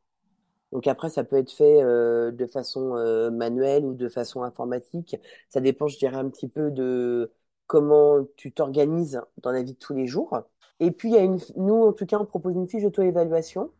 Donc 0.74 0.88
après, 0.88 1.10
ça 1.10 1.24
peut 1.24 1.38
être 1.38 1.52
fait 1.52 1.84
euh, 1.84 2.32
de 2.32 2.48
façon 2.48 2.96
euh, 2.98 3.32
manuelle 3.32 3.86
ou 3.86 3.94
de 3.96 4.10
façon 4.10 4.44
informatique. 4.44 5.18
Ça 5.50 5.62
dépend, 5.62 5.88
je 5.88 5.98
dirais, 6.00 6.18
un 6.18 6.30
petit 6.30 6.48
peu 6.50 6.72
de 6.72 7.32
comment 7.68 8.26
tu 8.38 8.52
t'organises 8.54 9.22
dans 9.44 9.52
la 9.52 9.64
vie 9.64 9.74
de 9.74 9.80
tous 9.80 9.94
les 9.96 10.08
jours. 10.08 10.40
Et 10.82 10.92
puis, 10.92 11.10
il 11.12 11.16
y 11.16 11.18
a 11.20 11.24
une, 11.24 11.40
nous, 11.58 11.76
en 11.86 11.94
tout 11.94 12.06
cas, 12.08 12.20
on 12.20 12.26
propose 12.26 12.56
une 12.56 12.68
fiche 12.68 12.84
d'auto-évaluation 12.84 13.72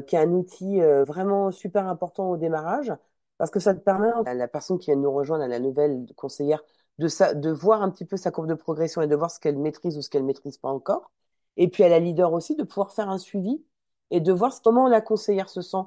qui 0.00 0.16
est 0.16 0.18
un 0.20 0.30
outil 0.32 0.80
euh, 0.80 1.04
vraiment 1.04 1.50
super 1.50 1.86
important 1.88 2.30
au 2.30 2.36
démarrage 2.36 2.92
parce 3.38 3.50
que 3.50 3.60
ça 3.60 3.74
te 3.74 3.80
permet 3.80 4.08
à 4.26 4.34
la 4.34 4.48
personne 4.48 4.78
qui 4.78 4.86
vient 4.90 4.96
de 4.96 5.02
nous 5.02 5.12
rejoindre, 5.12 5.44
à 5.44 5.48
la 5.48 5.58
nouvelle 5.60 6.06
conseillère, 6.16 6.62
de, 6.98 7.08
sa, 7.08 7.34
de 7.34 7.50
voir 7.50 7.82
un 7.82 7.90
petit 7.90 8.04
peu 8.04 8.16
sa 8.16 8.30
courbe 8.30 8.46
de 8.48 8.54
progression 8.54 9.02
et 9.02 9.06
de 9.08 9.16
voir 9.16 9.30
ce 9.30 9.40
qu'elle 9.40 9.58
maîtrise 9.58 9.98
ou 9.98 10.02
ce 10.02 10.10
qu'elle 10.10 10.22
maîtrise 10.24 10.58
pas 10.58 10.68
encore. 10.70 11.10
Et 11.56 11.68
puis 11.68 11.82
à 11.84 11.88
la 11.88 11.98
leader 11.98 12.32
aussi 12.32 12.54
de 12.56 12.62
pouvoir 12.64 12.92
faire 12.92 13.08
un 13.10 13.18
suivi 13.18 13.62
et 14.10 14.20
de 14.20 14.32
voir 14.32 14.52
comment 14.62 14.88
la 14.88 15.00
conseillère 15.00 15.48
se 15.48 15.62
sent. 15.62 15.78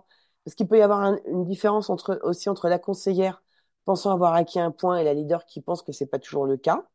Parce 0.44 0.56
qu'il 0.56 0.68
peut 0.68 0.78
y 0.78 0.82
avoir 0.82 1.02
un- 1.02 1.20
une 1.26 1.44
différence 1.46 1.90
entre, 1.90 2.20
aussi 2.24 2.50
entre 2.50 2.70
la 2.70 2.80
conseillère 2.80 3.44
pensant 3.86 4.12
avoir 4.12 4.34
acquis 4.34 4.60
un 4.60 4.72
point 4.72 4.98
et 4.98 5.04
la 5.04 5.14
leader 5.14 5.46
qui 5.46 5.62
pense 5.62 5.82
que 5.82 5.92
c'est 5.94 6.06
pas 6.08 6.20
toujours 6.20 6.46
le 6.46 6.58
cas. 6.58 6.86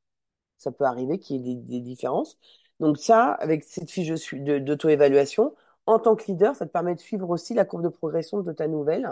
Ça 0.59 0.73
peut 0.73 0.85
arriver 0.85 1.19
qu'il 1.19 1.37
y 1.47 1.53
ait 1.53 1.57
des, 1.57 1.63
des 1.63 1.81
différences. 1.81 2.39
Donc 2.81 2.99
ça, 2.99 3.33
avec 3.35 3.65
cette 3.65 3.91
fiche 3.91 4.09
d'auto-évaluation, 4.35 5.55
en 5.87 5.99
tant 5.99 6.17
que 6.17 6.25
leader, 6.27 6.55
ça 6.57 6.67
te 6.67 6.71
permet 6.73 6.95
de 6.95 7.01
suivre 7.01 7.29
aussi 7.31 7.55
la 7.55 7.65
courbe 7.65 7.83
de 7.83 7.89
progression 7.89 8.41
de 8.43 8.53
ta 8.53 8.69
nouvelle 8.69 9.09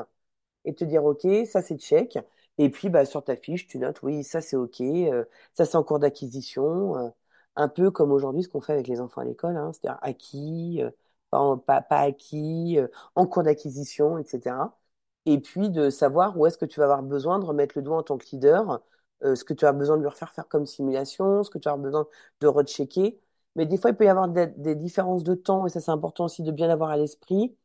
et 0.64 0.74
te 0.74 0.84
dire, 0.84 1.04
OK, 1.04 1.26
ça 1.46 1.62
c'est 1.62 1.78
check. 1.78 2.18
Et 2.58 2.70
puis, 2.70 2.88
bah, 2.90 3.04
sur 3.04 3.24
ta 3.24 3.36
fiche, 3.36 3.66
tu 3.66 3.78
notes, 3.78 4.02
oui, 4.02 4.24
ça 4.24 4.40
c'est 4.40 4.56
OK, 4.56 4.80
euh, 4.82 5.24
ça 5.54 5.64
c'est 5.64 5.76
en 5.76 5.84
cours 5.84 5.98
d'acquisition, 5.98 6.96
euh, 6.98 7.08
un 7.56 7.68
peu 7.68 7.90
comme 7.90 8.12
aujourd'hui 8.12 8.42
ce 8.42 8.48
qu'on 8.48 8.60
fait 8.60 8.72
avec 8.74 8.88
les 8.88 9.00
enfants 9.00 9.22
à 9.22 9.24
l'école, 9.24 9.56
hein, 9.56 9.72
c'est-à-dire 9.72 9.98
acquis, 10.02 10.82
euh, 10.82 10.90
pas, 11.30 11.82
pas, 11.82 12.00
acquis, 12.00 12.78
en 13.14 13.26
cours 13.26 13.42
d'acquisition, 13.44 14.18
etc. 14.18 14.78
Et 15.26 15.38
puis 15.40 15.70
de 15.70 15.90
savoir 15.90 16.36
où 16.38 16.46
est-ce 16.46 16.58
que 16.58 16.64
tu 16.64 16.80
vas 16.80 16.84
avoir 16.86 17.02
besoin 17.02 17.38
de 17.38 17.44
remettre 17.44 17.74
le 17.76 17.82
doigt 17.82 17.98
en 17.98 18.02
tant 18.02 18.18
que 18.18 18.26
leader, 18.32 18.82
ce 19.22 19.44
que 19.44 19.52
tu 19.54 19.66
as 19.66 19.72
besoin 19.72 19.96
de 19.96 20.02
lui 20.02 20.08
refaire 20.08 20.32
faire 20.32 20.48
comme 20.48 20.66
simulation, 20.66 21.44
ce 21.44 21.50
que 21.50 21.58
tu 21.58 21.68
as 21.68 21.76
besoin 21.76 22.06
de 22.40 22.46
rechecker. 22.48 23.20
Mais 23.56 23.66
des 23.66 23.76
fois, 23.76 23.90
il 23.90 23.96
peut 23.96 24.04
y 24.04 24.08
avoir 24.08 24.28
des, 24.28 24.46
des 24.48 24.74
différences 24.76 25.24
de 25.24 25.34
temps, 25.34 25.66
et 25.66 25.70
ça 25.70 25.80
c'est 25.80 25.90
important 25.90 26.26
aussi 26.26 26.42
de 26.42 26.52
bien 26.52 26.68
l'avoir 26.68 26.90
à 26.90 26.96
l'esprit. 26.96 27.56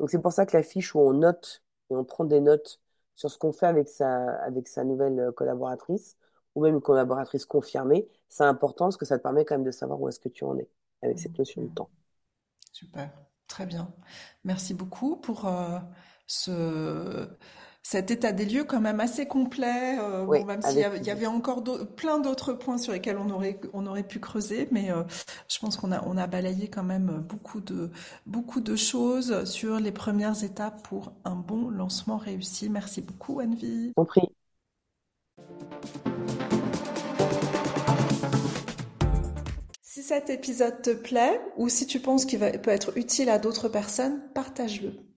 Donc 0.00 0.10
c'est 0.10 0.20
pour 0.20 0.32
ça 0.32 0.46
que 0.46 0.56
la 0.56 0.62
fiche 0.62 0.94
où 0.94 1.00
on 1.00 1.12
note 1.12 1.62
et 1.90 1.96
on 1.96 2.04
prend 2.04 2.24
des 2.24 2.40
notes 2.40 2.80
sur 3.14 3.30
ce 3.30 3.38
qu'on 3.38 3.52
fait 3.52 3.66
avec 3.66 3.88
sa, 3.88 4.34
avec 4.42 4.66
sa 4.68 4.84
nouvelle 4.84 5.18
euh, 5.20 5.32
collaboratrice 5.32 6.16
ou 6.54 6.62
même 6.62 6.76
une 6.76 6.80
collaboratrice 6.80 7.44
confirmée, 7.44 8.08
c'est 8.28 8.44
important 8.44 8.86
parce 8.86 8.96
que 8.96 9.04
ça 9.04 9.18
te 9.18 9.22
permet 9.22 9.44
quand 9.44 9.54
même 9.56 9.64
de 9.64 9.70
savoir 9.70 10.00
où 10.00 10.08
est-ce 10.08 10.18
que 10.20 10.28
tu 10.28 10.44
en 10.44 10.58
es 10.58 10.68
avec 11.02 11.18
cette 11.18 11.38
notion 11.38 11.62
de 11.62 11.68
temps. 11.68 11.90
Super, 12.72 13.10
très 13.46 13.66
bien. 13.66 13.92
Merci 14.44 14.74
beaucoup 14.74 15.16
pour 15.16 15.46
euh, 15.46 15.78
ce, 16.26 17.28
cet 17.82 18.10
état 18.10 18.32
des 18.32 18.44
lieux 18.44 18.64
quand 18.64 18.80
même 18.80 19.00
assez 19.00 19.26
complet. 19.26 19.98
euh, 19.98 20.24
Oui, 20.26 20.40
bon, 20.40 20.46
même 20.46 20.62
s'il 20.62 20.78
y 20.78 20.84
avait, 20.84 21.00
y 21.22 21.26
encore 21.26 21.62
plein 21.96 22.18
d'autres 22.18 22.52
points 22.52 22.78
sur 22.78 22.92
lesquels 22.92 23.18
on 23.18 23.30
aurait, 23.30 23.60
on 23.72 23.86
aurait 23.86 24.02
pu 24.06 24.20
creuser, 24.20 24.68
mais 24.70 24.90
euh, 24.90 25.02
je 25.48 25.58
pense 25.58 25.76
qu'on 25.76 25.92
a, 25.92 26.02
on 26.06 26.16
a 26.16 26.26
balayé 26.26 26.68
quand 26.68 26.82
même 26.82 27.24
beaucoup 27.28 27.60
de, 27.60 27.90
beaucoup 28.26 28.60
de 28.60 28.76
choses 28.76 29.44
sur 29.44 29.80
les 29.80 29.92
premières 29.92 30.44
étapes 30.44 30.82
pour 30.86 31.12
un 31.24 31.36
bon 31.36 31.70
lancement 31.70 32.18
réussi. 32.18 32.68
Merci 32.68 33.00
beaucoup, 33.00 33.40
Anne-Vie. 33.40 33.92
Compris. 33.96 34.28
Si 39.82 40.02
cet 40.02 40.30
épisode 40.30 40.82
te 40.82 40.90
plaît 40.90 41.40
ou 41.56 41.68
si 41.68 41.86
tu 41.86 42.00
penses 42.00 42.24
qu'il 42.24 42.38
peut 42.38 42.70
être 42.70 42.96
utile 42.96 43.28
à 43.28 43.38
d'autres 43.38 43.68
personnes, 43.68 44.20
partage-le. 44.34 45.09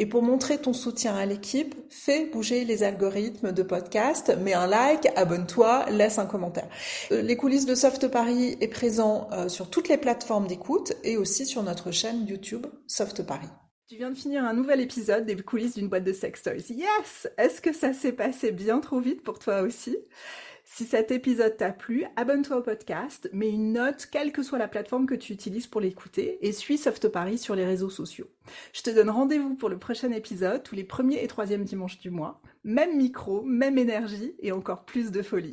Et 0.00 0.06
pour 0.06 0.22
montrer 0.22 0.56
ton 0.56 0.72
soutien 0.72 1.14
à 1.14 1.26
l'équipe, 1.26 1.74
fais 1.90 2.24
bouger 2.24 2.64
les 2.64 2.82
algorithmes 2.84 3.52
de 3.52 3.62
podcast, 3.62 4.34
mets 4.40 4.54
un 4.54 4.66
like, 4.66 5.06
abonne-toi, 5.14 5.90
laisse 5.90 6.18
un 6.18 6.24
commentaire. 6.24 6.70
Euh, 7.12 7.20
Les 7.20 7.36
coulisses 7.36 7.66
de 7.66 7.74
Soft 7.74 8.08
Paris 8.08 8.56
est 8.62 8.68
présent 8.68 9.28
euh, 9.32 9.50
sur 9.50 9.68
toutes 9.68 9.90
les 9.90 9.98
plateformes 9.98 10.46
d'écoute 10.46 10.94
et 11.04 11.18
aussi 11.18 11.44
sur 11.44 11.62
notre 11.62 11.90
chaîne 11.90 12.26
YouTube 12.26 12.66
Soft 12.86 13.26
Paris. 13.26 13.50
Tu 13.90 13.96
viens 13.96 14.08
de 14.08 14.16
finir 14.16 14.42
un 14.42 14.54
nouvel 14.54 14.80
épisode 14.80 15.26
des 15.26 15.36
coulisses 15.36 15.74
d'une 15.74 15.88
boîte 15.88 16.04
de 16.04 16.14
sextoys. 16.14 16.70
Yes! 16.70 17.28
Est-ce 17.36 17.60
que 17.60 17.74
ça 17.74 17.92
s'est 17.92 18.12
passé 18.12 18.52
bien 18.52 18.80
trop 18.80 19.00
vite 19.00 19.22
pour 19.22 19.38
toi 19.38 19.60
aussi? 19.60 19.98
Si 20.72 20.84
cet 20.84 21.10
épisode 21.10 21.56
t'a 21.56 21.72
plu, 21.72 22.04
abonne-toi 22.14 22.58
au 22.58 22.62
podcast, 22.62 23.28
mets 23.32 23.50
une 23.50 23.72
note, 23.72 24.06
quelle 24.10 24.30
que 24.30 24.44
soit 24.44 24.56
la 24.56 24.68
plateforme 24.68 25.04
que 25.04 25.16
tu 25.16 25.32
utilises 25.32 25.66
pour 25.66 25.80
l'écouter, 25.80 26.38
et 26.46 26.52
suis 26.52 26.78
Soft 26.78 27.08
Paris 27.08 27.38
sur 27.38 27.56
les 27.56 27.64
réseaux 27.64 27.90
sociaux. 27.90 28.28
Je 28.72 28.82
te 28.82 28.90
donne 28.90 29.10
rendez-vous 29.10 29.56
pour 29.56 29.68
le 29.68 29.78
prochain 29.78 30.12
épisode, 30.12 30.62
tous 30.62 30.76
les 30.76 30.84
premiers 30.84 31.24
et 31.24 31.26
troisièmes 31.26 31.64
dimanches 31.64 31.98
du 31.98 32.10
mois. 32.10 32.40
Même 32.62 32.96
micro, 32.96 33.42
même 33.42 33.78
énergie 33.78 34.36
et 34.38 34.52
encore 34.52 34.84
plus 34.84 35.10
de 35.10 35.22
folie. 35.22 35.52